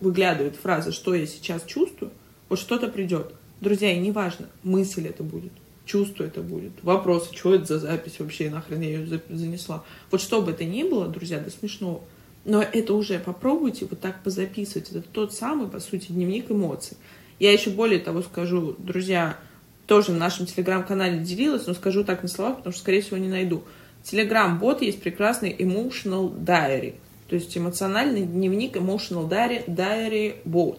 выглядывает 0.00 0.56
фраза 0.56 0.92
«что 0.92 1.14
я 1.14 1.26
сейчас 1.26 1.64
чувствую», 1.64 2.12
вот 2.48 2.58
что-то 2.58 2.88
придет. 2.88 3.32
Друзья, 3.60 3.92
и 3.92 3.98
неважно, 3.98 4.46
мысль 4.62 5.06
это 5.06 5.22
будет, 5.22 5.52
чувство 5.86 6.24
это 6.24 6.42
будет, 6.42 6.72
вопросы, 6.82 7.34
что 7.34 7.54
это 7.54 7.64
за 7.64 7.78
запись 7.78 8.18
вообще, 8.18 8.50
нахрен 8.50 8.80
я 8.80 8.88
ее 8.88 9.20
занесла. 9.30 9.84
Вот 10.10 10.20
что 10.20 10.42
бы 10.42 10.50
это 10.50 10.64
ни 10.64 10.82
было, 10.82 11.08
друзья, 11.08 11.38
до 11.38 11.50
смешного, 11.50 12.02
но 12.44 12.60
это 12.60 12.94
уже 12.94 13.18
попробуйте 13.18 13.86
вот 13.88 14.00
так 14.00 14.22
позаписывать. 14.22 14.90
Это 14.90 15.02
тот 15.02 15.32
самый, 15.32 15.68
по 15.68 15.80
сути, 15.80 16.12
дневник 16.12 16.50
эмоций. 16.50 16.96
Я 17.38 17.52
еще 17.52 17.70
более 17.70 17.98
того 17.98 18.22
скажу, 18.22 18.76
друзья, 18.78 19.38
тоже 19.86 20.12
в 20.12 20.16
нашем 20.16 20.46
телеграм-канале 20.46 21.18
делилась, 21.20 21.66
но 21.66 21.74
скажу 21.74 22.04
так 22.04 22.22
на 22.22 22.28
словах, 22.28 22.58
потому 22.58 22.72
что, 22.72 22.82
скорее 22.82 23.02
всего, 23.02 23.18
не 23.18 23.28
найду. 23.28 23.62
Телеграм-бот 24.04 24.82
есть 24.82 25.00
прекрасный 25.00 25.52
Emotional 25.52 26.32
Diary, 26.32 26.94
то 27.28 27.34
есть 27.34 27.56
эмоциональный 27.56 28.22
дневник 28.22 28.76
Emotional 28.76 29.28
Diary, 29.28 29.64
Diary 29.66 30.36
Bot. 30.44 30.78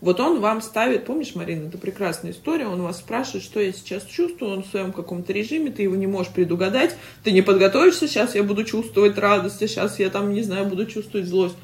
Вот 0.00 0.20
он 0.20 0.40
вам 0.40 0.62
ставит, 0.62 1.06
помнишь, 1.06 1.34
Марина, 1.34 1.66
это 1.66 1.76
прекрасная 1.76 2.30
история, 2.30 2.68
он 2.68 2.82
вас 2.82 2.98
спрашивает, 2.98 3.42
что 3.42 3.58
я 3.58 3.72
сейчас 3.72 4.04
чувствую, 4.04 4.52
он 4.52 4.62
в 4.62 4.68
своем 4.68 4.92
каком-то 4.92 5.32
режиме, 5.32 5.72
ты 5.72 5.82
его 5.82 5.96
не 5.96 6.06
можешь 6.06 6.32
предугадать, 6.32 6.94
ты 7.24 7.32
не 7.32 7.42
подготовишься, 7.42 8.06
сейчас 8.06 8.36
я 8.36 8.44
буду 8.44 8.62
чувствовать 8.62 9.18
радость, 9.18 9.60
а 9.60 9.66
сейчас 9.66 9.98
я 9.98 10.08
там, 10.08 10.32
не 10.32 10.42
знаю, 10.42 10.66
буду 10.66 10.86
чувствовать 10.86 11.26
злость. 11.26 11.56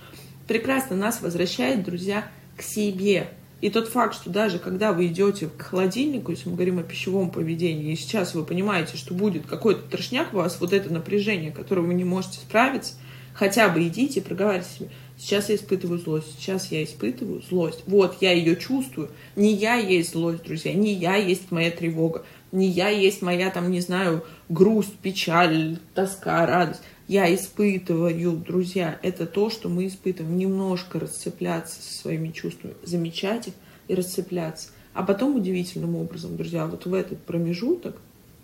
Прекрасно 0.49 0.97
нас 0.97 1.23
возвращает, 1.23 1.85
друзья, 1.85 2.27
к 2.57 2.63
себе. 2.63 3.29
И 3.61 3.71
тот 3.71 3.89
факт, 3.89 4.15
что 4.15 4.31
даже 4.31 4.59
когда 4.59 4.93
вы 4.93 5.07
идете 5.07 5.47
к 5.47 5.63
холодильнику, 5.63 6.33
если 6.33 6.49
мы 6.49 6.57
говорим 6.57 6.81
о 6.81 6.83
пищевом 6.83 7.31
поведении, 7.31 7.93
и 7.93 7.97
сейчас 7.97 8.35
вы 8.35 8.45
понимаете, 8.45 8.97
что 8.97 9.15
будет 9.15 9.47
какой-то 9.47 9.89
трошняк 9.89 10.35
у 10.35 10.39
вас, 10.39 10.59
вот 10.61 10.73
это 10.73 10.93
напряжение, 10.93 11.53
которое 11.53 11.83
вы 11.83 11.95
не 11.95 12.05
можете 12.05 12.39
справиться, 12.39 12.95
хотя 13.33 13.69
бы 13.69 13.87
идите 13.87 14.21
и 14.21 14.23
проговаривайте 14.23 14.71
себе, 14.71 14.91
сейчас 15.25 15.49
я 15.49 15.55
испытываю 15.55 15.99
злость, 15.99 16.39
сейчас 16.39 16.71
я 16.71 16.85
испытываю 16.85 17.41
злость. 17.41 17.83
Вот, 17.87 18.19
я 18.21 18.33
ее 18.33 18.57
чувствую. 18.57 19.11
Не 19.37 19.55
я 19.55 19.77
есть 19.77 20.13
злость, 20.13 20.45
друзья, 20.45 20.75
не 20.75 20.93
я 20.93 21.17
есть 21.17 21.51
моя 21.51 21.71
тревога, 21.71 22.25
не 22.53 22.69
я 22.69 22.91
есть 22.91 23.23
моя, 23.23 23.51
там, 23.51 23.71
не 23.71 23.81
знаю, 23.81 24.23
грусть, 24.51 24.95
печаль, 24.99 25.79
тоска, 25.95 26.45
радость. 26.45 26.83
Я 27.09 27.35
испытываю, 27.35 28.37
друзья, 28.37 28.99
это 29.03 29.25
то, 29.27 29.49
что 29.49 29.69
мы 29.69 29.87
испытываем. 29.87 30.37
Немножко 30.37 31.01
расцепляться 31.01 31.81
со 31.81 31.99
своими 32.01 32.29
чувствами, 32.29 32.75
замечать 32.83 33.49
их 33.49 33.55
и 33.89 33.95
расцепляться. 33.95 34.69
А 34.93 35.03
потом 35.03 35.37
удивительным 35.37 35.97
образом, 35.97 36.37
друзья, 36.37 36.67
вот 36.67 36.85
в 36.87 36.95
этот 36.95 37.19
промежуток, 37.23 37.97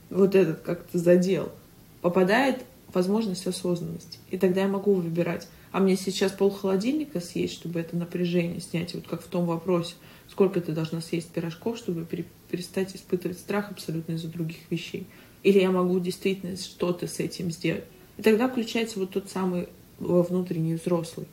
вот 0.09 0.35
этот 0.35 0.61
как-то 0.61 0.99
задел, 0.99 1.53
попадает 2.01 2.65
возможность 2.93 3.47
осознанности. 3.47 4.19
И 4.31 4.39
тогда 4.39 4.63
я 4.63 4.69
могу 4.69 4.95
выбирать, 4.95 5.47
а 5.73 5.81
мне 5.81 5.97
сейчас 5.97 6.33
пол 6.33 6.51
холодильника 6.51 7.21
съесть, 7.21 7.55
чтобы 7.55 7.81
это 7.81 7.97
напряжение 7.97 8.61
снять, 8.61 8.95
вот 8.95 9.07
как 9.07 9.23
в 9.23 9.29
том 9.29 9.47
вопросе, 9.47 9.95
сколько 10.29 10.61
ты 10.61 10.73
должна 10.73 11.01
съесть 11.01 11.31
пирожков, 11.31 11.79
чтобы 11.79 12.07
перестать 12.51 12.95
испытывать 12.95 13.39
страх 13.39 13.71
абсолютно 13.71 14.13
из-за 14.13 14.29
других 14.29 14.59
вещей. 14.71 15.07
Или 15.43 15.61
я 15.61 15.71
могу 15.71 15.99
действительно 16.01 16.57
что-то 16.57 17.07
с 17.07 17.19
этим 17.19 17.51
сделать. 17.51 17.85
И 18.19 18.23
тогда 18.23 18.49
включается 18.49 18.99
вот 18.99 19.11
тот 19.11 19.31
самый 19.31 19.69
внутренний 19.99 20.75
взрослый. 20.75 21.27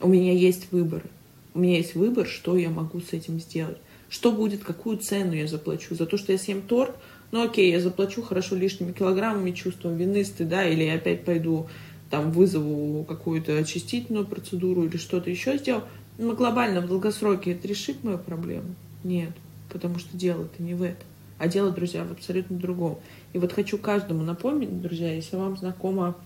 У 0.00 0.08
меня 0.08 0.32
есть 0.32 0.72
выборы. 0.72 1.04
У 1.52 1.58
меня 1.58 1.76
есть 1.76 1.94
выбор, 1.94 2.26
что 2.26 2.56
я 2.56 2.70
могу 2.70 3.00
с 3.00 3.12
этим 3.12 3.40
сделать. 3.40 3.78
Что 4.08 4.32
будет, 4.32 4.64
какую 4.64 4.98
цену 4.98 5.34
я 5.34 5.46
заплачу. 5.46 5.94
За 5.94 6.06
то, 6.06 6.16
что 6.16 6.32
я 6.32 6.38
съем 6.38 6.62
торт, 6.62 6.96
ну 7.32 7.42
окей, 7.42 7.70
я 7.70 7.80
заплачу 7.80 8.22
хорошо 8.22 8.56
лишними 8.56 8.92
килограммами, 8.92 9.52
чувством 9.52 9.96
вины, 9.96 10.24
стыда, 10.24 10.66
или 10.66 10.84
я 10.84 10.94
опять 10.94 11.24
пойду 11.24 11.68
там 12.10 12.32
вызову 12.32 13.04
какую-то 13.04 13.56
очистительную 13.56 14.26
процедуру 14.26 14.84
или 14.84 14.96
что-то 14.96 15.30
еще 15.30 15.56
сделал. 15.56 15.84
Но 16.18 16.34
глобально, 16.34 16.80
в 16.80 16.88
долгосроке 16.88 17.52
это 17.52 17.66
решит 17.68 18.04
мою 18.04 18.18
проблему? 18.18 18.74
Нет, 19.04 19.32
потому 19.70 19.98
что 19.98 20.16
дело-то 20.16 20.62
не 20.62 20.74
в 20.74 20.82
этом. 20.82 21.06
А 21.38 21.48
дело, 21.48 21.70
друзья, 21.70 22.04
в 22.04 22.12
абсолютно 22.12 22.58
другом. 22.58 22.98
И 23.32 23.38
вот 23.38 23.52
хочу 23.52 23.78
каждому 23.78 24.22
напомнить, 24.22 24.82
друзья, 24.82 25.14
если 25.14 25.36
вам 25.36 25.56
знакома 25.56 26.16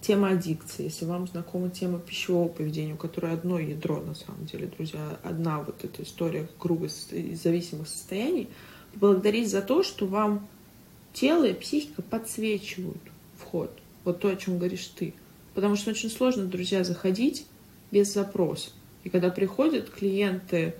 тема 0.00 0.30
аддикции, 0.30 0.84
если 0.84 1.04
вам 1.04 1.28
знакома 1.28 1.70
тема 1.70 1.98
пищевого 2.00 2.48
поведения, 2.48 2.94
у 2.94 2.96
которой 2.96 3.32
одно 3.32 3.58
ядро, 3.58 4.00
на 4.00 4.14
самом 4.14 4.46
деле, 4.46 4.66
друзья, 4.66 5.18
одна 5.22 5.60
вот 5.60 5.84
эта 5.84 6.02
история 6.02 6.48
круга 6.58 6.88
зависимых 6.88 7.88
состояний, 7.88 8.48
поблагодарить 8.92 9.50
за 9.50 9.62
то, 9.62 9.82
что 9.82 10.06
вам 10.06 10.46
тело 11.12 11.44
и 11.44 11.54
психика 11.54 12.02
подсвечивают 12.02 13.00
вход. 13.38 13.70
Вот 14.04 14.20
то, 14.20 14.28
о 14.28 14.36
чем 14.36 14.58
говоришь 14.58 14.86
ты. 14.86 15.14
Потому 15.54 15.76
что 15.76 15.90
очень 15.90 16.10
сложно, 16.10 16.46
друзья, 16.46 16.84
заходить 16.84 17.46
без 17.90 18.12
запроса. 18.12 18.70
И 19.04 19.08
когда 19.08 19.30
приходят 19.30 19.90
клиенты, 19.90 20.74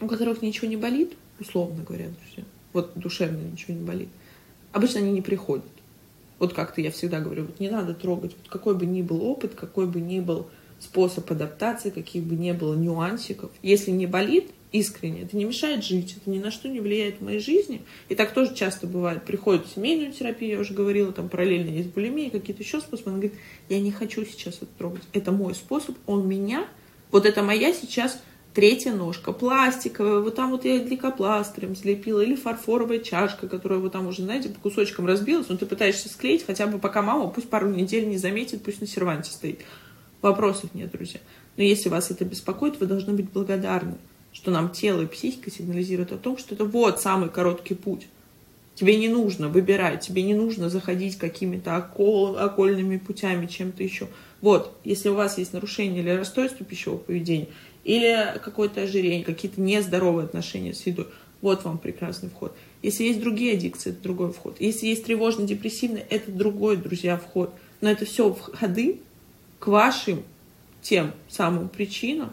у 0.00 0.06
которых 0.06 0.42
ничего 0.42 0.68
не 0.68 0.76
болит, 0.76 1.14
условно 1.38 1.82
говоря, 1.82 2.06
друзья, 2.08 2.44
вот 2.72 2.92
душевно 2.94 3.38
ничего 3.38 3.74
не 3.74 3.84
болит, 3.84 4.08
обычно 4.72 5.00
они 5.00 5.12
не 5.12 5.22
приходят. 5.22 5.64
Вот 6.38 6.52
как-то 6.52 6.80
я 6.80 6.90
всегда 6.90 7.20
говорю, 7.20 7.44
вот 7.44 7.60
не 7.60 7.70
надо 7.70 7.94
трогать, 7.94 8.36
вот 8.36 8.48
какой 8.48 8.74
бы 8.74 8.86
ни 8.86 9.02
был 9.02 9.22
опыт, 9.22 9.54
какой 9.54 9.86
бы 9.86 10.00
ни 10.00 10.20
был 10.20 10.48
способ 10.78 11.30
адаптации, 11.30 11.90
каких 11.90 12.24
бы 12.24 12.34
ни 12.36 12.52
было 12.52 12.74
нюансиков. 12.74 13.50
Если 13.62 13.90
не 13.90 14.06
болит, 14.06 14.50
искренне. 14.72 15.22
Это 15.22 15.36
не 15.36 15.44
мешает 15.44 15.84
жить, 15.84 16.16
это 16.16 16.30
ни 16.30 16.38
на 16.38 16.50
что 16.50 16.68
не 16.68 16.80
влияет 16.80 17.18
в 17.18 17.24
моей 17.24 17.40
жизни. 17.40 17.82
И 18.08 18.14
так 18.14 18.32
тоже 18.32 18.54
часто 18.54 18.86
бывает. 18.86 19.24
Приходит 19.24 19.66
в 19.66 19.74
семейную 19.74 20.12
терапию, 20.12 20.52
я 20.52 20.60
уже 20.60 20.74
говорила, 20.74 21.12
там 21.12 21.28
параллельно 21.28 21.70
есть 21.70 21.90
булимия, 21.90 22.30
какие-то 22.30 22.62
еще 22.62 22.80
способы. 22.80 23.10
Он 23.12 23.20
говорит, 23.20 23.34
я 23.68 23.80
не 23.80 23.90
хочу 23.90 24.24
сейчас 24.24 24.56
это 24.56 24.68
трогать. 24.78 25.02
Это 25.12 25.32
мой 25.32 25.54
способ, 25.54 25.96
он 26.06 26.28
меня, 26.28 26.66
вот 27.10 27.26
это 27.26 27.42
моя 27.42 27.72
сейчас 27.72 28.20
третья 28.54 28.92
ножка, 28.92 29.32
пластиковая, 29.32 30.20
вот 30.20 30.34
там 30.34 30.50
вот 30.50 30.64
я 30.64 30.78
гликопластырем 30.78 31.76
слепила, 31.76 32.22
или 32.22 32.34
фарфоровая 32.34 33.00
чашка, 33.00 33.48
которая 33.48 33.78
вот 33.78 33.92
там 33.92 34.06
уже, 34.06 34.22
знаете, 34.22 34.48
по 34.48 34.58
кусочкам 34.60 35.06
разбилась, 35.06 35.48
но 35.50 35.58
ты 35.58 35.66
пытаешься 35.66 36.08
склеить, 36.08 36.44
хотя 36.44 36.66
бы 36.66 36.78
пока 36.78 37.02
мама 37.02 37.28
пусть 37.28 37.50
пару 37.50 37.68
недель 37.68 38.08
не 38.08 38.16
заметит, 38.16 38.62
пусть 38.62 38.80
на 38.80 38.86
серванте 38.86 39.30
стоит. 39.30 39.60
Вопросов 40.22 40.72
нет, 40.72 40.90
друзья. 40.90 41.20
Но 41.58 41.62
если 41.62 41.90
вас 41.90 42.10
это 42.10 42.24
беспокоит, 42.24 42.80
вы 42.80 42.86
должны 42.86 43.12
быть 43.12 43.30
благодарны 43.30 43.98
что 44.36 44.50
нам 44.50 44.68
тело 44.68 45.00
и 45.00 45.06
психика 45.06 45.50
сигнализируют 45.50 46.12
о 46.12 46.18
том, 46.18 46.36
что 46.36 46.54
это 46.54 46.66
вот 46.66 47.00
самый 47.00 47.30
короткий 47.30 47.72
путь. 47.72 48.06
Тебе 48.74 48.98
не 48.98 49.08
нужно 49.08 49.48
выбирать, 49.48 50.02
тебе 50.02 50.22
не 50.22 50.34
нужно 50.34 50.68
заходить 50.68 51.16
какими-то 51.16 51.74
окол, 51.74 52.36
окольными 52.36 52.98
путями, 52.98 53.46
чем-то 53.46 53.82
еще. 53.82 54.08
Вот, 54.42 54.76
если 54.84 55.08
у 55.08 55.14
вас 55.14 55.38
есть 55.38 55.54
нарушение 55.54 56.02
или 56.02 56.10
расстройство 56.10 56.66
пищевого 56.66 56.98
поведения, 56.98 57.48
или 57.84 58.38
какое-то 58.44 58.82
ожирение, 58.82 59.24
какие-то 59.24 59.58
нездоровые 59.58 60.26
отношения 60.26 60.74
с 60.74 60.84
едой, 60.86 61.06
вот 61.40 61.64
вам 61.64 61.78
прекрасный 61.78 62.28
вход. 62.28 62.54
Если 62.82 63.04
есть 63.04 63.20
другие 63.20 63.54
аддикции, 63.54 63.92
это 63.92 64.02
другой 64.02 64.34
вход. 64.34 64.60
Если 64.60 64.88
есть 64.88 65.06
тревожно-депрессивный, 65.06 66.04
это 66.10 66.30
другой, 66.30 66.76
друзья, 66.76 67.16
вход. 67.16 67.54
Но 67.80 67.90
это 67.90 68.04
все 68.04 68.30
входы 68.34 69.00
к 69.60 69.68
вашим 69.68 70.22
тем 70.82 71.12
самым 71.26 71.70
причинам, 71.70 72.32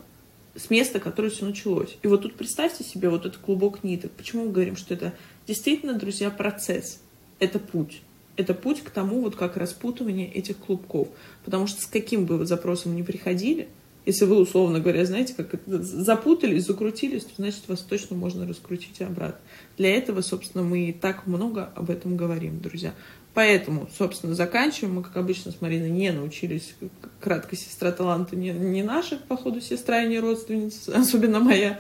с 0.56 0.70
места, 0.70 1.00
которое 1.00 1.30
все 1.30 1.46
началось. 1.46 1.98
И 2.04 2.08
вот 2.08 2.22
тут 2.22 2.36
представьте 2.36 2.84
себе 2.84 3.10
вот 3.10 3.26
этот 3.26 3.40
клубок 3.40 3.84
ниток. 3.84 4.12
Почему 4.12 4.46
мы 4.46 4.52
говорим, 4.52 4.76
что 4.76 4.94
это 4.94 5.14
действительно, 5.48 5.94
друзья, 5.94 6.30
процесс. 6.30 7.02
Это 7.40 7.60
путь. 7.60 8.02
Это 8.36 8.54
путь 8.54 8.82
к 8.82 8.90
тому, 8.90 9.22
вот 9.22 9.36
как 9.36 9.58
распутывание 9.58 10.32
этих 10.32 10.58
клубков. 10.58 11.08
Потому 11.46 11.68
что 11.68 11.82
с 11.82 11.86
каким 11.86 12.26
бы 12.26 12.38
вы 12.38 12.46
запросом 12.46 12.96
ни 12.96 13.02
приходили, 13.02 13.68
если 14.06 14.26
вы, 14.26 14.38
условно 14.38 14.80
говоря, 14.80 15.06
знаете, 15.06 15.34
как 15.34 15.62
запутались, 15.66 16.66
закрутились, 16.66 17.24
то 17.24 17.32
значит 17.38 17.68
вас 17.68 17.80
точно 17.80 18.18
можно 18.18 18.46
раскрутить 18.46 19.02
обратно. 19.02 19.40
Для 19.78 19.96
этого, 19.96 20.22
собственно, 20.22 20.64
мы 20.64 20.90
и 20.90 20.94
так 20.94 21.26
много 21.26 21.70
об 21.76 21.90
этом 21.90 22.18
говорим, 22.18 22.60
друзья. 22.60 22.94
Поэтому, 23.34 23.90
собственно, 23.98 24.36
заканчиваем. 24.36 24.96
Мы, 24.96 25.04
как 25.04 25.18
обычно, 25.18 25.52
с 25.52 25.60
Мариной 25.60 25.90
не 25.90 26.12
научились. 26.12 26.76
Кратко, 27.20 27.56
сестра 27.56 27.92
таланта 27.92 28.36
не, 28.36 28.52
не 28.52 28.84
наша, 28.84 29.18
походу, 29.18 29.60
сестра 29.60 30.04
и 30.04 30.10
не 30.10 30.20
родственница, 30.20 30.96
особенно 30.98 31.40
моя. 31.40 31.80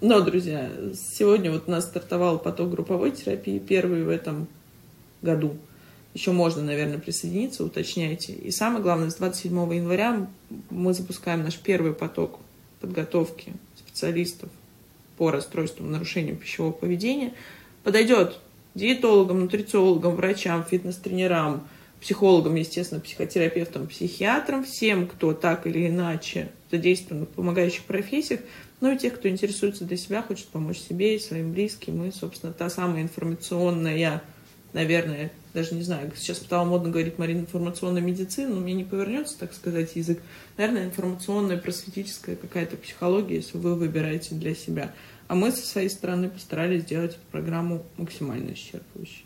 Но, 0.00 0.20
друзья, 0.20 0.70
сегодня 0.94 1.50
вот 1.50 1.64
у 1.66 1.70
нас 1.70 1.84
стартовал 1.84 2.38
поток 2.38 2.70
групповой 2.70 3.10
терапии, 3.10 3.58
первый 3.58 4.04
в 4.04 4.08
этом 4.08 4.46
году. 5.22 5.56
Еще 6.14 6.32
можно, 6.32 6.62
наверное, 6.62 6.98
присоединиться, 6.98 7.64
уточняйте. 7.64 8.32
И 8.32 8.50
самое 8.50 8.82
главное, 8.82 9.10
с 9.10 9.14
27 9.14 9.74
января 9.74 10.28
мы 10.70 10.92
запускаем 10.92 11.42
наш 11.42 11.56
первый 11.56 11.94
поток 11.94 12.38
подготовки 12.80 13.54
специалистов 13.76 14.50
по 15.16 15.30
расстройствам 15.30 15.90
нарушениям 15.90 16.36
пищевого 16.36 16.72
поведения. 16.72 17.32
Подойдет 17.82 18.38
диетологам, 18.74 19.40
нутрициологам, 19.40 20.16
врачам, 20.16 20.64
фитнес-тренерам, 20.64 21.66
психологам, 22.00 22.56
естественно, 22.56 23.00
психотерапевтам, 23.00 23.86
психиатрам, 23.86 24.64
всем, 24.64 25.06
кто 25.06 25.32
так 25.34 25.66
или 25.66 25.86
иначе 25.88 26.50
задействован 26.70 27.26
в 27.26 27.28
помогающих 27.28 27.84
профессиях, 27.84 28.40
ну 28.80 28.92
и 28.92 28.98
тех, 28.98 29.14
кто 29.14 29.28
интересуется 29.28 29.84
для 29.84 29.96
себя, 29.96 30.22
хочет 30.22 30.48
помочь 30.48 30.78
себе 30.78 31.14
и 31.14 31.20
своим 31.20 31.52
близким. 31.52 32.04
И, 32.04 32.10
собственно, 32.10 32.52
та 32.52 32.68
самая 32.68 33.02
информационная, 33.02 34.22
наверное, 34.72 35.30
даже 35.54 35.74
не 35.76 35.82
знаю, 35.82 36.10
сейчас 36.16 36.38
стало 36.38 36.64
модно 36.64 36.90
говорить, 36.90 37.18
Марина, 37.18 37.40
информационная 37.40 38.02
медицина, 38.02 38.54
но 38.54 38.60
мне 38.60 38.72
не 38.72 38.84
повернется, 38.84 39.38
так 39.38 39.52
сказать, 39.52 39.94
язык. 39.94 40.20
Наверное, 40.56 40.86
информационная, 40.86 41.58
просветительская 41.58 42.34
какая-то 42.34 42.76
психология, 42.76 43.36
если 43.36 43.58
вы 43.58 43.76
выбираете 43.76 44.34
для 44.34 44.56
себя. 44.56 44.92
А 45.32 45.34
мы 45.34 45.50
со 45.50 45.66
своей 45.66 45.88
стороны 45.88 46.28
постарались 46.28 46.82
сделать 46.82 47.16
программу 47.30 47.84
максимально 47.96 48.50
исчерпывающей. 48.50 49.24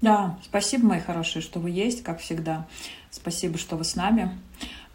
Да, 0.00 0.38
спасибо, 0.44 0.86
мои 0.86 1.00
хорошие, 1.00 1.42
что 1.42 1.58
вы 1.58 1.70
есть, 1.70 2.04
как 2.04 2.20
всегда. 2.20 2.68
Спасибо, 3.10 3.58
что 3.58 3.74
вы 3.74 3.82
с 3.82 3.96
нами. 3.96 4.38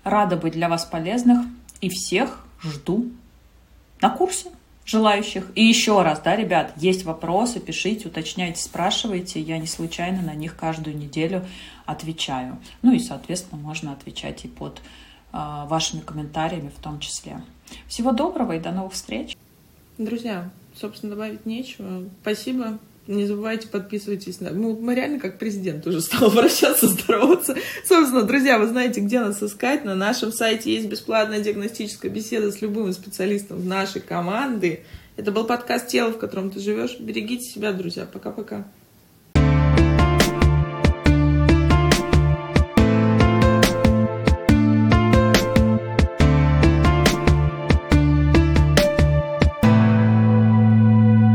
Рада 0.05 0.37
быть 0.37 0.53
для 0.53 0.69
вас 0.69 0.85
полезных. 0.85 1.45
И 1.81 1.89
всех 1.89 2.45
жду 2.61 3.11
на 3.99 4.09
курсе 4.11 4.49
желающих. 4.85 5.51
И 5.55 5.65
еще 5.65 6.01
раз, 6.01 6.21
да, 6.21 6.37
ребят, 6.37 6.71
есть 6.77 7.03
вопросы, 7.03 7.59
пишите, 7.59 8.07
уточняйте, 8.07 8.61
спрашивайте. 8.61 9.41
Я 9.41 9.57
не 9.57 9.67
случайно 9.67 10.21
на 10.21 10.35
них 10.35 10.55
каждую 10.55 10.97
неделю 10.97 11.45
отвечаю. 11.85 12.61
Ну 12.81 12.93
и, 12.93 12.99
соответственно, 12.99 13.61
можно 13.61 13.91
отвечать 13.91 14.45
и 14.45 14.47
под 14.47 14.79
э, 15.33 15.63
вашими 15.67 15.99
комментариями 15.99 16.69
в 16.69 16.81
том 16.81 17.01
числе. 17.01 17.41
Всего 17.87 18.11
доброго 18.11 18.55
и 18.55 18.59
до 18.59 18.71
новых 18.71 18.93
встреч. 18.93 19.35
Друзья, 19.97 20.49
собственно, 20.79 21.13
добавить 21.15 21.45
нечего. 21.45 22.03
Спасибо 22.21 22.79
Не 23.07 23.25
забывайте, 23.25 23.67
подписывайтесь 23.67 24.41
на... 24.41 24.49
Ну, 24.49 24.77
мы 24.79 24.95
реально 24.95 25.19
как 25.19 25.37
президент 25.37 25.85
уже 25.87 26.01
стал 26.01 26.27
обращаться, 26.31 26.87
здороваться. 26.87 27.55
Собственно, 27.87 28.23
друзья, 28.23 28.57
вы 28.57 28.67
знаете, 28.67 29.01
где 29.01 29.19
нас 29.19 29.41
искать. 29.41 29.85
На 29.85 29.95
нашем 29.95 30.31
сайте 30.31 30.73
есть 30.73 30.87
бесплатная 30.87 31.39
диагностическая 31.39 32.11
беседа 32.11 32.51
с 32.51 32.61
любым 32.61 32.91
специалистом 32.93 33.67
нашей 33.67 34.01
команды. 34.01 34.83
Это 35.17 35.31
был 35.31 35.45
подкаст 35.45 35.87
«Тело, 35.87 36.11
в 36.11 36.17
котором 36.17 36.51
ты 36.51 36.59
живешь». 36.59 36.99
Берегите 36.99 37.43
себя, 37.43 37.71
друзья. 37.71 38.05
Пока-пока. 38.11 38.65